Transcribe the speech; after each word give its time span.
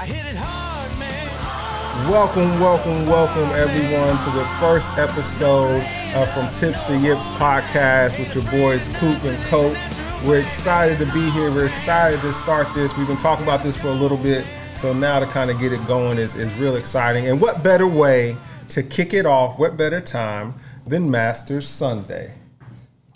I 0.00 0.06
hit 0.06 0.26
it 0.26 0.36
hard, 0.36 0.96
man. 1.00 2.08
Welcome, 2.08 2.60
welcome, 2.60 3.04
welcome 3.06 3.50
everyone 3.50 4.16
to 4.18 4.30
the 4.30 4.44
first 4.60 4.92
episode 4.96 5.82
uh, 6.14 6.24
from 6.26 6.48
Tips 6.52 6.84
to 6.84 6.96
Yips 6.98 7.28
podcast 7.30 8.16
with 8.16 8.32
your 8.32 8.44
boys 8.44 8.88
Coop 8.90 9.20
and 9.24 9.36
Cope. 9.46 9.76
We're 10.24 10.38
excited 10.38 11.00
to 11.00 11.12
be 11.12 11.28
here. 11.30 11.50
We're 11.50 11.66
excited 11.66 12.20
to 12.20 12.32
start 12.32 12.72
this. 12.74 12.96
We've 12.96 13.08
been 13.08 13.16
talking 13.16 13.42
about 13.42 13.64
this 13.64 13.76
for 13.76 13.88
a 13.88 13.92
little 13.92 14.16
bit, 14.16 14.46
so 14.72 14.92
now 14.92 15.18
to 15.18 15.26
kind 15.26 15.50
of 15.50 15.58
get 15.58 15.72
it 15.72 15.84
going 15.84 16.18
is, 16.18 16.36
is 16.36 16.52
real 16.60 16.76
exciting. 16.76 17.26
And 17.26 17.40
what 17.40 17.64
better 17.64 17.88
way 17.88 18.36
to 18.68 18.84
kick 18.84 19.14
it 19.14 19.26
off, 19.26 19.58
what 19.58 19.76
better 19.76 20.00
time 20.00 20.54
than 20.86 21.10
Masters 21.10 21.66
Sunday? 21.66 22.37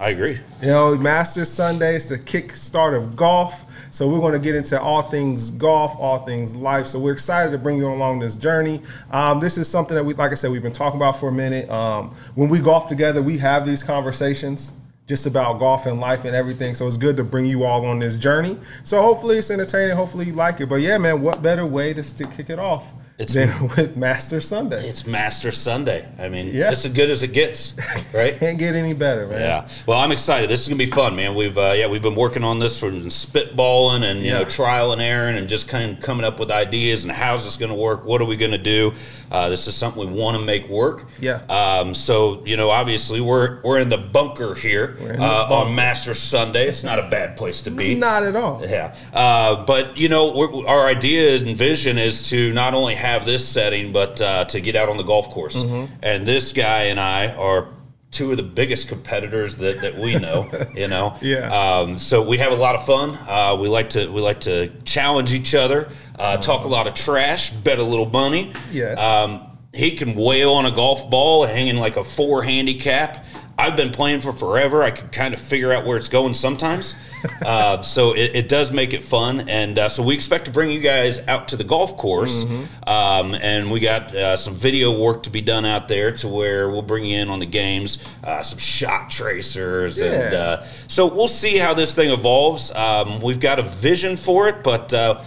I 0.01 0.09
agree. 0.09 0.41
You 0.61 0.69
know, 0.69 0.97
Masters 0.97 1.51
Sunday 1.51 1.95
is 1.95 2.09
the 2.09 2.19
kickstart 2.19 2.97
of 2.97 3.15
golf. 3.15 3.67
So 3.93 4.09
we're 4.09 4.19
going 4.19 4.33
to 4.33 4.39
get 4.39 4.55
into 4.55 4.81
all 4.81 5.03
things 5.03 5.51
golf, 5.51 5.95
all 5.99 6.19
things 6.19 6.57
life. 6.57 6.87
So 6.87 6.99
we're 6.99 7.13
excited 7.13 7.53
to 7.53 7.59
bring 7.59 7.79
you 7.79 7.89
along 7.89 8.19
this 8.19 8.35
journey. 8.35 8.81
Um, 9.11 9.39
this 9.39 9.59
is 9.59 9.69
something 9.69 9.95
that 9.95 10.03
we, 10.03 10.15
like 10.15 10.33
I 10.33 10.35
said, 10.35 10.51
we've 10.51 10.63
been 10.63 10.73
talking 10.73 10.99
about 10.99 11.17
for 11.17 11.29
a 11.29 11.33
minute. 11.33 11.71
Um, 11.71 12.15
when 12.35 12.49
we 12.49 12.59
golf 12.59 12.89
together, 12.89 13.23
we 13.23 13.39
have 13.39 13.67
these 13.67 13.83
conversations 13.83 14.75
just 15.07 15.27
about 15.27 15.59
golf 15.59 15.87
and 15.87 16.01
life 16.01 16.25
and 16.25 16.35
everything. 16.35 16.75
So 16.75 16.87
it's 16.87 16.97
good 16.97 17.17
to 17.19 17.25
bring 17.25 17.45
you 17.45 17.65
all 17.65 17.85
on 17.87 17.99
this 17.99 18.17
journey. 18.17 18.59
So 18.83 19.03
hopefully 19.03 19.37
it's 19.37 19.51
entertaining. 19.51 19.95
Hopefully 19.95 20.27
you 20.27 20.33
like 20.33 20.61
it. 20.61 20.69
But 20.69 20.81
yeah, 20.81 20.99
man, 20.99 21.21
what 21.21 21.43
better 21.43 21.67
way 21.67 21.93
to 21.93 22.03
stick, 22.03 22.31
kick 22.35 22.51
it 22.51 22.59
off 22.59 22.93
It's- 23.23 23.35
than 23.35 23.69
with 23.77 23.97
Master 23.97 24.41
Sunday? 24.41 24.89
It's 24.89 25.07
Master 25.07 25.51
Sunday. 25.51 26.07
I 26.19 26.29
mean, 26.29 26.49
Yeah. 26.49 26.71
it's 26.71 26.85
as 26.85 26.93
good 26.93 27.11
as 27.11 27.23
it 27.23 27.33
gets, 27.33 27.75
right? 28.15 28.39
Can't 28.39 28.59
get 28.59 28.75
any 28.75 28.95
better, 28.95 29.27
man. 29.27 29.41
Yeah. 29.41 29.69
Well, 29.87 29.99
I'm 29.99 30.13
excited. 30.13 30.51
This 30.51 30.63
is 30.63 30.69
gonna 30.69 30.79
be 30.79 30.87
fun, 30.87 31.15
man. 31.17 31.35
We've 31.35 31.57
uh, 31.57 31.75
yeah, 31.77 31.87
we've 31.87 32.03
been 32.03 32.15
working 32.17 32.45
on 32.45 32.59
this 32.59 32.79
from 32.81 33.01
spitballing 33.09 34.03
and 34.03 34.23
you 34.23 34.31
Yeah. 34.31 34.39
know 34.41 34.45
trial 34.45 34.93
and 34.93 35.01
error 35.01 35.29
and 35.29 35.49
just 35.49 35.69
kind 35.69 35.93
of 35.97 36.03
coming 36.03 36.25
up 36.25 36.39
with 36.41 36.51
ideas 36.51 37.05
and 37.05 37.13
how's 37.13 37.45
this 37.45 37.57
gonna 37.57 37.75
work? 37.75 38.05
What 38.05 38.21
are 38.21 38.25
we 38.27 38.37
gonna 38.37 38.59
do? 38.59 38.93
Uh, 39.31 39.49
this 39.49 39.67
is 39.67 39.75
something 39.75 40.11
we 40.11 40.21
want 40.21 40.37
to 40.37 40.45
make 40.45 40.69
work. 40.69 41.07
Yeah. 41.19 41.37
Um, 41.49 41.95
so 41.95 42.43
you 42.45 42.57
know, 42.57 42.71
obviously 42.71 43.21
we're 43.21 43.61
we're 43.63 43.79
in 43.79 43.89
the 43.89 43.97
bunker 43.99 44.55
here 44.55 44.97
the 45.01 45.15
uh, 45.15 45.49
bunker. 45.49 45.55
on 45.69 45.75
Master 45.75 46.13
Sunday. 46.15 46.67
It's 46.69 46.85
not 46.85 46.99
a 46.99 47.09
bad 47.09 47.37
place 47.37 47.63
to 47.63 47.71
be. 47.71 47.95
Not 47.95 48.25
at 48.25 48.37
all. 48.37 48.61
Yeah, 48.67 48.95
uh, 49.15 49.65
but 49.65 49.97
you 49.97 50.09
know, 50.09 50.33
we're, 50.37 50.67
our 50.67 50.87
idea 50.87 51.35
and 51.37 51.57
vision 51.57 51.99
is 51.99 52.29
to 52.31 52.53
not 52.53 52.75
only 52.75 52.95
have 52.95 53.12
this 53.21 53.47
setting, 53.47 53.93
but 53.93 54.21
uh, 54.21 54.45
to 54.47 54.61
get 54.61 54.77
out 54.77 54.89
on 54.89 54.97
the 54.97 55.03
golf 55.03 55.31
course. 55.31 55.63
Mm-hmm. 55.63 55.95
And 56.03 56.27
this 56.27 56.53
guy 56.53 56.85
and 56.85 56.99
I 56.99 57.33
are 57.35 57.69
two 58.11 58.31
of 58.31 58.37
the 58.37 58.43
biggest 58.43 58.89
competitors 58.89 59.57
that, 59.57 59.81
that 59.81 59.97
we 59.99 60.15
know. 60.15 60.51
you 60.75 60.87
know, 60.87 61.17
Yeah. 61.21 61.49
Um, 61.49 61.99
so 61.99 62.23
we 62.23 62.39
have 62.39 62.53
a 62.53 62.57
lot 62.57 62.75
of 62.75 62.85
fun. 62.87 63.19
Uh, 63.29 63.57
we 63.61 63.69
like 63.69 63.91
to 63.91 64.11
we 64.13 64.21
like 64.21 64.41
to 64.43 64.69
challenge 64.85 65.33
each 65.33 65.55
other, 65.55 65.89
uh, 66.19 66.37
talk 66.37 66.65
a 66.65 66.69
lot 66.69 66.87
of 66.87 66.95
trash, 66.95 67.51
bet 67.51 67.79
a 67.79 67.83
little 67.83 68.09
money. 68.09 68.53
Yes. 68.71 68.99
Um, 68.99 69.49
he 69.75 69.97
can 69.97 70.15
wail 70.15 70.53
on 70.53 70.67
a 70.67 70.71
golf 70.71 71.11
ball 71.11 71.47
hanging 71.47 71.77
like 71.77 71.97
a 71.97 72.05
four 72.05 72.43
handicap. 72.43 73.25
I've 73.59 73.77
been 73.77 73.91
playing 73.91 74.21
for 74.21 74.33
forever. 74.33 74.83
I 74.83 74.91
can 74.91 75.09
kind 75.09 75.35
of 75.35 75.41
figure 75.41 75.73
out 75.73 75.87
where 75.87 75.97
it's 75.97 76.09
going 76.09 76.35
sometimes. 76.35 76.95
uh, 77.47 77.81
so 77.83 78.15
it, 78.15 78.35
it 78.35 78.49
does 78.49 78.73
make 78.73 78.93
it 78.93 79.03
fun. 79.03 79.49
And 79.49 79.79
uh, 79.79 79.89
so 79.89 80.03
we 80.03 80.15
expect 80.15 80.45
to 80.47 80.51
bring 80.51 80.71
you 80.71 80.81
guys 80.81 81.27
out 81.29 81.49
to 81.49 81.57
the 81.57 81.65
golf 81.65 81.97
course. 81.97 82.45
Mm-hmm. 82.45 82.89
Um, 82.89 83.35
and 83.35 83.71
we 83.71 83.81
got 83.81 84.15
uh, 84.15 84.37
some 84.37 84.55
video 84.55 84.99
work 84.99 85.23
to 85.25 85.31
be 85.31 85.41
done 85.41 85.65
out 85.65 85.89
there 85.89 86.13
to 86.13 86.29
where 86.29 86.69
we'll 86.71 86.83
bring 86.83 87.05
you 87.05 87.19
in 87.19 87.29
on 87.29 87.39
the 87.39 87.47
games, 87.47 87.99
uh, 88.25 88.43
some 88.43 88.59
shot 88.59 89.11
tracers. 89.11 89.99
And 90.01 90.33
Yeah. 90.33 90.39
uh, 90.39 90.67
so 90.89 91.07
we'll 91.13 91.29
see 91.29 91.57
how 91.57 91.75
this 91.75 91.95
thing 91.95 92.11
evolves. 92.11 92.75
Um, 92.75 93.21
we've 93.21 93.41
got 93.41 93.59
a 93.59 93.63
vision 93.63 94.17
for 94.17 94.49
it, 94.49 94.63
but 94.63 94.93
uh, 94.93 95.23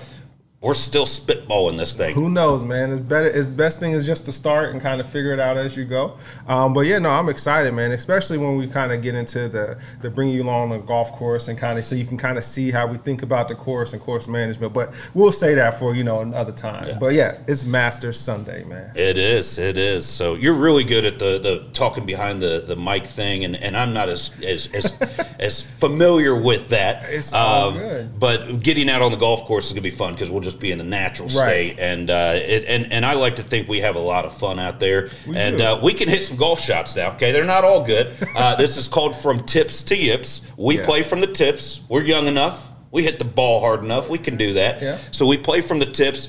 we're 0.66 0.74
still 0.74 1.06
spitballing 1.06 1.78
this 1.78 1.94
thing. 1.94 2.16
Who 2.16 2.28
knows, 2.28 2.64
man? 2.64 2.90
It's 2.90 3.00
better. 3.00 3.28
It's 3.28 3.48
best 3.48 3.80
thing 3.80 3.92
is 3.92 4.04
just 4.04 4.26
to 4.26 4.32
start 4.32 4.72
and 4.72 4.82
kind 4.82 5.00
of 5.00 5.08
figure 5.08 5.32
it 5.32 5.40
out 5.40 5.58
as 5.58 5.78
you 5.78 5.86
go. 5.86 6.18
Um, 6.48 6.74
but 6.74 6.88
yeah, 6.88 6.98
no, 6.98 7.12
I'm 7.12 7.30
excited, 7.30 7.72
man. 7.76 7.92
Especially 7.92 8.40
when 8.40 8.58
we 8.58 8.66
kind 8.66 8.92
of 8.92 9.04
get 9.04 9.14
into 9.14 9.48
the 9.48 9.80
the 10.02 10.10
bringing 10.10 10.34
you 10.34 10.42
along 10.42 10.72
the 10.72 10.80
golf 10.80 11.12
course 11.12 11.50
and 11.50 11.58
kind 11.60 11.78
of 11.78 11.86
so 11.86 11.94
you 11.94 12.04
can 12.04 12.18
kind 12.18 12.36
of 12.36 12.44
see 12.44 12.72
how 12.72 12.88
we 12.88 12.98
think 12.98 13.22
about 13.22 13.48
the 13.48 13.54
course 13.54 13.94
and 13.94 14.02
course 14.02 14.28
management. 14.28 14.74
But 14.74 14.92
we'll 15.14 15.32
say 15.32 15.54
that 15.54 15.78
for 15.78 15.94
you 15.94 16.04
know 16.04 16.22
another 16.22 16.52
time. 16.52 16.88
Yeah. 16.88 16.98
But 17.00 17.14
yeah, 17.14 17.38
it's 17.48 17.64
Masters 17.64 18.20
Sunday, 18.20 18.64
man. 18.64 18.92
It 18.96 19.20
is. 19.20 19.60
It 19.60 19.78
is. 19.78 20.04
So 20.08 20.34
you're 20.34 20.56
really 20.56 20.84
good 20.84 21.06
at 21.06 21.20
the, 21.20 21.38
the 21.38 21.68
talking 21.74 22.08
behind 22.08 22.42
the, 22.42 22.64
the 22.66 22.76
mic 22.76 23.06
thing, 23.06 23.44
and, 23.46 23.56
and 23.56 23.78
I'm 23.78 23.94
not 23.94 24.10
as 24.10 24.32
as 24.44 24.74
as, 24.74 25.00
as 25.40 25.62
familiar 25.62 26.36
with 26.42 26.70
that. 26.70 27.04
Um, 27.04 27.10
It's 27.12 27.34
all 27.34 27.72
good. 27.74 28.20
But 28.20 28.64
getting 28.64 28.90
out 28.90 29.04
on 29.04 29.12
the 29.12 29.18
golf 29.18 29.46
course 29.46 29.68
is 29.68 29.74
gonna 29.74 29.84
be 29.84 29.92
fun 29.92 30.14
because 30.14 30.32
we'll 30.32 30.42
just 30.42 30.55
be 30.60 30.72
in 30.72 30.78
the 30.78 30.84
natural 30.84 31.28
Right. 31.30 31.34
state, 31.76 31.80
and 31.80 32.10
uh, 32.10 32.32
it, 32.36 32.66
and 32.68 32.92
and 32.92 33.06
I 33.06 33.14
like 33.14 33.36
to 33.38 33.44
think 33.44 33.68
we 33.68 33.82
have 33.82 33.96
a 33.96 34.00
lot 34.00 34.26
of 34.26 34.36
fun 34.38 34.60
out 34.60 34.80
there, 34.80 35.10
We 35.28 35.36
and 35.38 35.62
uh, 35.62 35.80
we 35.84 35.94
can 35.94 36.08
hit 36.10 36.24
some 36.24 36.38
golf 36.38 36.60
shots 36.62 36.96
now. 36.96 37.12
Okay, 37.12 37.32
they're 37.32 37.46
not 37.46 37.64
all 37.64 37.84
good. 37.84 38.08
Uh, 38.36 38.54
this 38.56 38.76
is 38.76 38.88
called 38.90 39.16
from 39.16 39.40
tips 39.46 39.82
to 39.84 39.96
yips. 39.98 40.42
We 40.58 40.76
Yes. 40.76 40.86
play 40.86 41.02
from 41.04 41.22
the 41.22 41.28
tips. 41.28 41.80
We're 41.88 42.04
young 42.04 42.28
enough. 42.28 42.68
We 42.92 43.04
hit 43.04 43.18
the 43.18 43.26
ball 43.26 43.62
hard 43.62 43.82
enough. 43.82 44.10
We 44.10 44.18
can 44.18 44.36
do 44.36 44.54
that. 44.54 44.82
Yeah. 44.82 44.98
So 45.12 45.26
we 45.26 45.38
play 45.38 45.62
from 45.62 45.80
the 45.80 45.86
tips, 45.86 46.28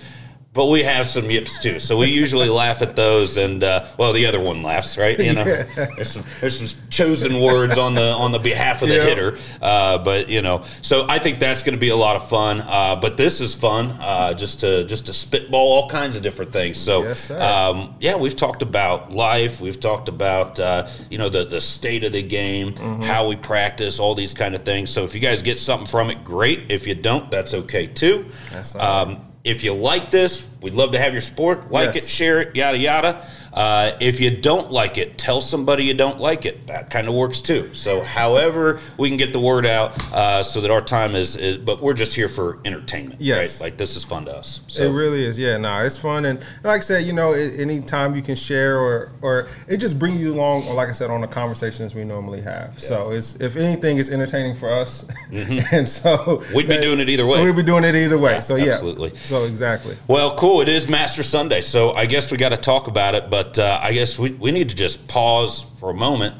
but 0.56 0.66
we 0.66 0.82
have 0.82 1.06
some 1.06 1.30
yips 1.30 1.60
too. 1.62 1.78
So 1.78 1.96
we 1.98 2.06
usually 2.08 2.48
laugh 2.48 2.82
at 2.82 2.96
those, 2.96 3.36
and 3.36 3.62
uh, 3.62 3.84
well, 3.98 4.12
the 4.12 4.26
other 4.26 4.40
one 4.40 4.62
laughs, 4.62 4.96
right? 4.98 5.18
You 5.18 5.34
know, 5.34 5.44
there's 5.44 6.10
some 6.10 6.24
there's 6.40 6.58
some 6.58 6.88
chosen 6.90 7.40
words 7.40 7.76
on 7.78 7.94
the 7.94 8.10
on 8.12 8.32
the 8.32 8.38
behalf 8.38 8.82
of 8.82 8.88
the 8.88 8.96
Yeah. 8.96 9.04
hitter, 9.04 9.38
uh, 9.62 9.98
but 9.98 10.28
you 10.28 10.42
know, 10.42 10.64
so 10.82 11.06
I 11.08 11.18
think 11.18 11.38
that's 11.38 11.62
going 11.62 11.74
to 11.74 11.80
be 11.80 11.90
a 11.90 11.96
lot 11.96 12.16
of 12.16 12.28
fun. 12.28 12.60
Uh, 12.62 12.96
but 12.96 13.16
this 13.16 13.40
is 13.40 13.54
fun, 13.54 13.90
uh, 14.00 14.32
just 14.34 14.60
to 14.60 14.84
just 14.84 15.06
to 15.06 15.12
spitball 15.12 15.72
all 15.74 15.88
kinds 15.90 16.16
of 16.16 16.22
different 16.22 16.52
things. 16.52 16.78
So 16.78 17.02
Yes, 17.02 17.30
um, 17.30 17.94
yeah, 18.00 18.16
we've 18.16 18.36
talked 18.36 18.62
about 18.62 19.12
life. 19.12 19.60
We've 19.60 19.78
talked 19.78 20.08
about 20.08 20.58
uh, 20.58 20.88
you 21.10 21.18
know 21.18 21.28
the 21.28 21.44
the 21.44 21.60
state 21.60 22.02
of 22.04 22.12
the 22.12 22.22
game, 22.22 22.72
Mm-hmm. 22.76 23.02
how 23.02 23.28
we 23.28 23.36
practice, 23.36 23.98
all 24.00 24.14
these 24.14 24.32
kind 24.34 24.54
of 24.54 24.62
things. 24.64 24.90
So 24.90 25.04
if 25.04 25.14
you 25.14 25.20
guys 25.20 25.42
get 25.42 25.58
something 25.58 25.86
from 25.86 26.10
it, 26.10 26.24
great. 26.24 26.70
If 26.70 26.86
you 26.86 26.94
don't, 26.94 27.30
that's 27.30 27.52
okay 27.54 27.86
too. 27.86 28.24
That's 28.52 28.74
um, 28.76 29.24
if 29.46 29.62
you 29.62 29.72
like 29.72 30.10
this, 30.10 30.44
we'd 30.60 30.74
love 30.74 30.90
to 30.92 30.98
have 30.98 31.12
your 31.12 31.22
support. 31.22 31.70
Like 31.70 31.94
Yes. 31.94 32.04
it, 32.04 32.08
share 32.10 32.40
it, 32.40 32.56
yada 32.56 32.76
yada. 32.78 33.24
Uh, 33.56 33.96
if 34.00 34.20
you 34.20 34.36
don't 34.36 34.70
like 34.70 34.98
it, 34.98 35.18
tell 35.18 35.40
somebody 35.40 35.84
you 35.84 35.94
don't 35.94 36.20
like 36.20 36.46
it. 36.46 36.66
That 36.66 36.90
kind 36.90 37.08
of 37.08 37.14
works 37.14 37.40
too. 37.40 37.74
So, 37.74 38.02
however 38.02 38.80
we 38.98 39.08
can 39.08 39.16
get 39.16 39.32
the 39.32 39.40
word 39.40 39.66
out, 39.66 40.00
uh, 40.12 40.42
so 40.42 40.60
that 40.60 40.70
our 40.70 40.80
time 40.82 41.14
is, 41.14 41.36
is, 41.36 41.56
but 41.56 41.82
we're 41.82 41.94
just 41.94 42.14
here 42.14 42.28
for 42.28 42.58
entertainment. 42.64 43.20
Yes. 43.20 43.60
right? 43.60 43.66
like 43.66 43.76
this 43.78 43.96
is 43.96 44.04
fun 44.04 44.26
to 44.26 44.36
us. 44.36 44.60
It 44.78 44.88
really 44.90 45.24
is, 45.24 45.38
yeah. 45.38 45.56
No, 45.56 45.78
it's 45.78 45.98
fun, 45.98 46.26
and 46.26 46.38
like 46.64 46.78
I 46.78 46.80
said, 46.80 47.04
you 47.04 47.12
know, 47.12 47.32
anytime 47.32 48.14
you 48.14 48.22
can 48.22 48.34
share 48.34 48.78
or 48.78 49.12
or 49.22 49.48
it 49.68 49.78
just 49.78 49.98
brings 49.98 50.20
you 50.20 50.34
along, 50.34 50.66
like 50.74 50.88
I 50.88 50.92
said, 50.92 51.10
on 51.10 51.22
the 51.22 51.26
conversations 51.26 51.94
we 51.94 52.04
normally 52.04 52.42
have. 52.42 52.78
So 52.78 53.10
it's 53.10 53.36
if 53.36 53.56
anything, 53.56 53.98
it's 53.98 54.10
entertaining 54.10 54.54
for 54.54 54.70
us, 54.70 55.06
and 55.72 55.88
so 55.88 56.36
Mm-hmm. 56.46 56.54
We'd 56.56 56.68
be 56.68 56.76
doing 56.78 57.00
it 57.00 57.08
either 57.08 57.26
way. 57.26 57.42
We'd 57.42 57.56
be 57.56 57.62
doing 57.62 57.84
it 57.84 57.94
either 57.94 58.18
way. 58.18 58.34
Yeah, 58.34 58.40
so 58.40 58.56
yeah, 58.56 58.72
absolutely. 58.72 59.14
So 59.16 59.44
exactly. 59.44 59.96
Well, 60.08 60.36
cool. 60.36 60.60
It 60.60 60.68
is 60.68 60.88
Master 60.88 61.22
Sunday, 61.22 61.60
so 61.60 61.92
I 61.92 62.06
guess 62.06 62.30
we 62.30 62.36
got 62.36 62.50
to 62.50 62.56
talk 62.56 62.88
about 62.88 63.14
it. 63.14 63.30
But 63.30 63.45
uh, 63.58 63.80
I 63.82 63.92
guess 63.92 64.18
we, 64.18 64.30
we 64.30 64.50
need 64.52 64.68
to 64.70 64.76
just 64.76 65.08
pause 65.08 65.60
for 65.78 65.90
a 65.90 65.94
moment 65.94 66.34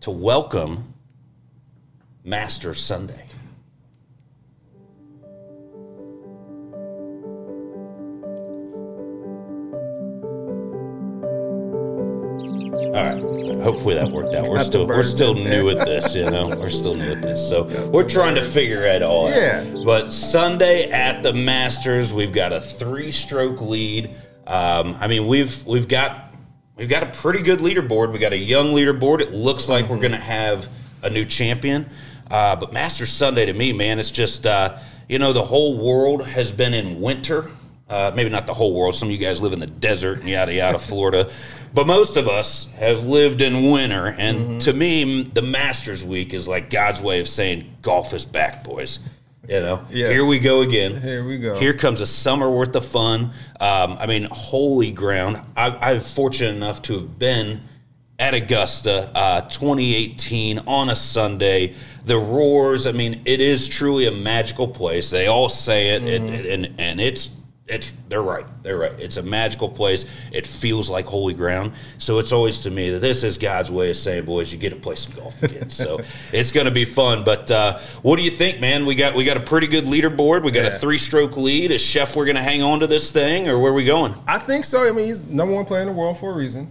to 0.00 0.10
welcome 0.10 0.94
Master 2.24 2.74
Sunday. 2.74 3.24
All 12.94 13.02
right. 13.02 13.20
Hopefully 13.62 13.94
that 13.94 14.10
worked 14.12 14.34
out. 14.34 14.46
We're 14.46 14.56
Got 14.56 14.66
still 14.66 14.86
we're 14.86 15.02
still 15.02 15.34
new 15.34 15.70
at 15.70 15.84
this, 15.84 16.14
you 16.14 16.30
know. 16.30 16.48
We're 16.48 16.70
still 16.70 16.94
new 16.94 17.10
at 17.12 17.22
this, 17.22 17.48
so 17.48 17.64
we're 17.88 18.08
trying 18.08 18.34
to 18.36 18.42
figure 18.42 18.82
it 18.84 19.02
all 19.02 19.26
out. 19.26 19.34
Yeah. 19.34 19.82
But 19.84 20.12
Sunday 20.12 20.90
at 20.90 21.22
the 21.22 21.32
Masters, 21.32 22.12
we've 22.12 22.32
got 22.32 22.52
a 22.52 22.60
three-stroke 22.60 23.60
lead. 23.60 24.14
Um, 24.46 24.96
I 25.00 25.08
mean, 25.08 25.26
we've 25.26 25.64
we've 25.66 25.88
got 25.88 26.34
we've 26.76 26.88
got 26.88 27.02
a 27.02 27.06
pretty 27.06 27.42
good 27.42 27.60
leaderboard. 27.60 28.12
We 28.12 28.18
got 28.18 28.32
a 28.32 28.38
young 28.38 28.68
leaderboard. 28.68 29.20
It 29.20 29.32
looks 29.32 29.68
like 29.68 29.88
we're 29.88 29.98
going 29.98 30.12
to 30.12 30.18
have 30.18 30.68
a 31.02 31.10
new 31.10 31.24
champion. 31.24 31.88
Uh, 32.30 32.56
but 32.56 32.72
Masters 32.72 33.10
Sunday 33.10 33.46
to 33.46 33.52
me, 33.52 33.72
man, 33.72 33.98
it's 33.98 34.10
just 34.10 34.46
uh, 34.46 34.78
you 35.08 35.18
know 35.18 35.32
the 35.32 35.44
whole 35.44 35.78
world 35.78 36.26
has 36.26 36.52
been 36.52 36.74
in 36.74 37.00
winter. 37.00 37.50
Uh, 37.88 38.10
maybe 38.14 38.30
not 38.30 38.46
the 38.46 38.54
whole 38.54 38.74
world. 38.74 38.94
Some 38.94 39.08
of 39.08 39.12
you 39.12 39.18
guys 39.18 39.42
live 39.42 39.52
in 39.52 39.60
the 39.60 39.66
desert 39.66 40.20
and 40.20 40.28
yada 40.28 40.52
yada, 40.52 40.78
Florida. 40.90 41.30
But 41.74 41.86
most 41.86 42.16
of 42.16 42.28
us 42.28 42.72
have 42.74 43.04
lived 43.04 43.42
in 43.42 43.72
winter, 43.72 44.06
and 44.06 44.60
to 44.60 44.72
me, 44.72 45.24
the 45.24 45.42
Masters 45.42 46.04
Week 46.04 46.32
is 46.32 46.46
like 46.46 46.70
God's 46.70 47.02
way 47.02 47.18
of 47.18 47.28
saying 47.28 47.78
golf 47.82 48.14
is 48.14 48.24
back, 48.24 48.62
boys. 48.62 49.00
You 49.48 49.60
know, 49.60 49.86
Yes. 49.90 50.10
here 50.12 50.26
we 50.26 50.38
go 50.38 50.62
again. 50.62 51.00
Here 51.00 51.24
we 51.24 51.38
go. 51.38 51.58
Here 51.58 51.74
comes 51.74 52.00
a 52.00 52.06
summer 52.06 52.50
worth 52.50 52.74
of 52.76 52.84
fun. 52.86 53.32
Um, 53.60 53.96
I 54.00 54.06
mean, 54.06 54.28
holy 54.30 54.90
ground. 54.92 55.40
I, 55.56 55.70
I'm 55.90 56.00
fortunate 56.00 56.54
enough 56.56 56.80
to 56.82 56.94
have 56.94 57.18
been 57.18 57.62
at 58.18 58.32
Augusta 58.32 59.10
uh, 59.14 59.40
2018 59.42 60.60
on 60.66 60.88
a 60.88 60.96
Sunday. 60.96 61.74
The 62.06 62.16
roars, 62.18 62.86
I 62.86 62.92
mean, 62.92 63.20
it 63.24 63.40
is 63.40 63.68
truly 63.68 64.06
a 64.06 64.12
magical 64.12 64.68
place. 64.68 65.10
They 65.10 65.26
all 65.26 65.48
say 65.48 65.90
it, 65.90 66.02
Mm-hmm. 66.02 66.34
and, 66.34 66.46
and, 66.66 66.80
and 66.80 67.00
it's 67.00 67.36
it's 67.66 67.92
they're 68.08 68.22
right. 68.22 68.44
They're 68.62 68.76
right. 68.76 68.92
It's 68.98 69.16
a 69.16 69.22
magical 69.22 69.68
place. 69.70 70.04
It 70.32 70.46
feels 70.46 70.90
like 70.90 71.06
holy 71.06 71.32
ground. 71.32 71.72
So 71.98 72.18
it's 72.18 72.30
always 72.32 72.58
to 72.60 72.70
me 72.70 72.90
that 72.90 72.98
this 72.98 73.22
is 73.24 73.38
God's 73.38 73.70
way 73.70 73.88
of 73.90 73.96
saying, 73.96 74.26
boys, 74.26 74.52
you 74.52 74.58
get 74.58 74.70
to 74.70 74.76
play 74.76 74.96
some 74.96 75.18
golf 75.18 75.42
again. 75.42 75.70
so 75.70 76.00
it's 76.32 76.52
going 76.52 76.66
to 76.66 76.70
be 76.70 76.84
fun. 76.84 77.24
But 77.24 77.50
uh, 77.50 77.78
what 78.02 78.16
do 78.16 78.22
you 78.22 78.30
think, 78.30 78.60
man? 78.60 78.84
We 78.84 78.94
got 78.94 79.14
we 79.14 79.24
got 79.24 79.38
a 79.38 79.40
pretty 79.40 79.66
good 79.66 79.84
leaderboard. 79.84 80.44
We 80.44 80.50
got 80.50 80.64
Yeah. 80.64 80.76
a 80.76 80.78
three 80.78 80.98
stroke 80.98 81.36
lead. 81.38 81.70
Is 81.70 81.80
Chef 81.80 82.14
we're 82.14 82.26
going 82.26 82.36
to 82.36 82.42
hang 82.42 82.62
on 82.62 82.80
to 82.80 82.86
this 82.86 83.10
thing, 83.10 83.48
or 83.48 83.58
where 83.58 83.72
are 83.72 83.74
we 83.74 83.84
going? 83.86 84.14
I 84.26 84.38
think 84.38 84.64
so. 84.64 84.86
I 84.86 84.92
mean, 84.92 85.06
he's 85.06 85.26
number 85.26 85.54
one 85.54 85.64
player 85.64 85.80
in 85.80 85.86
the 85.88 85.92
world 85.94 86.18
for 86.18 86.32
a 86.32 86.34
reason. 86.34 86.70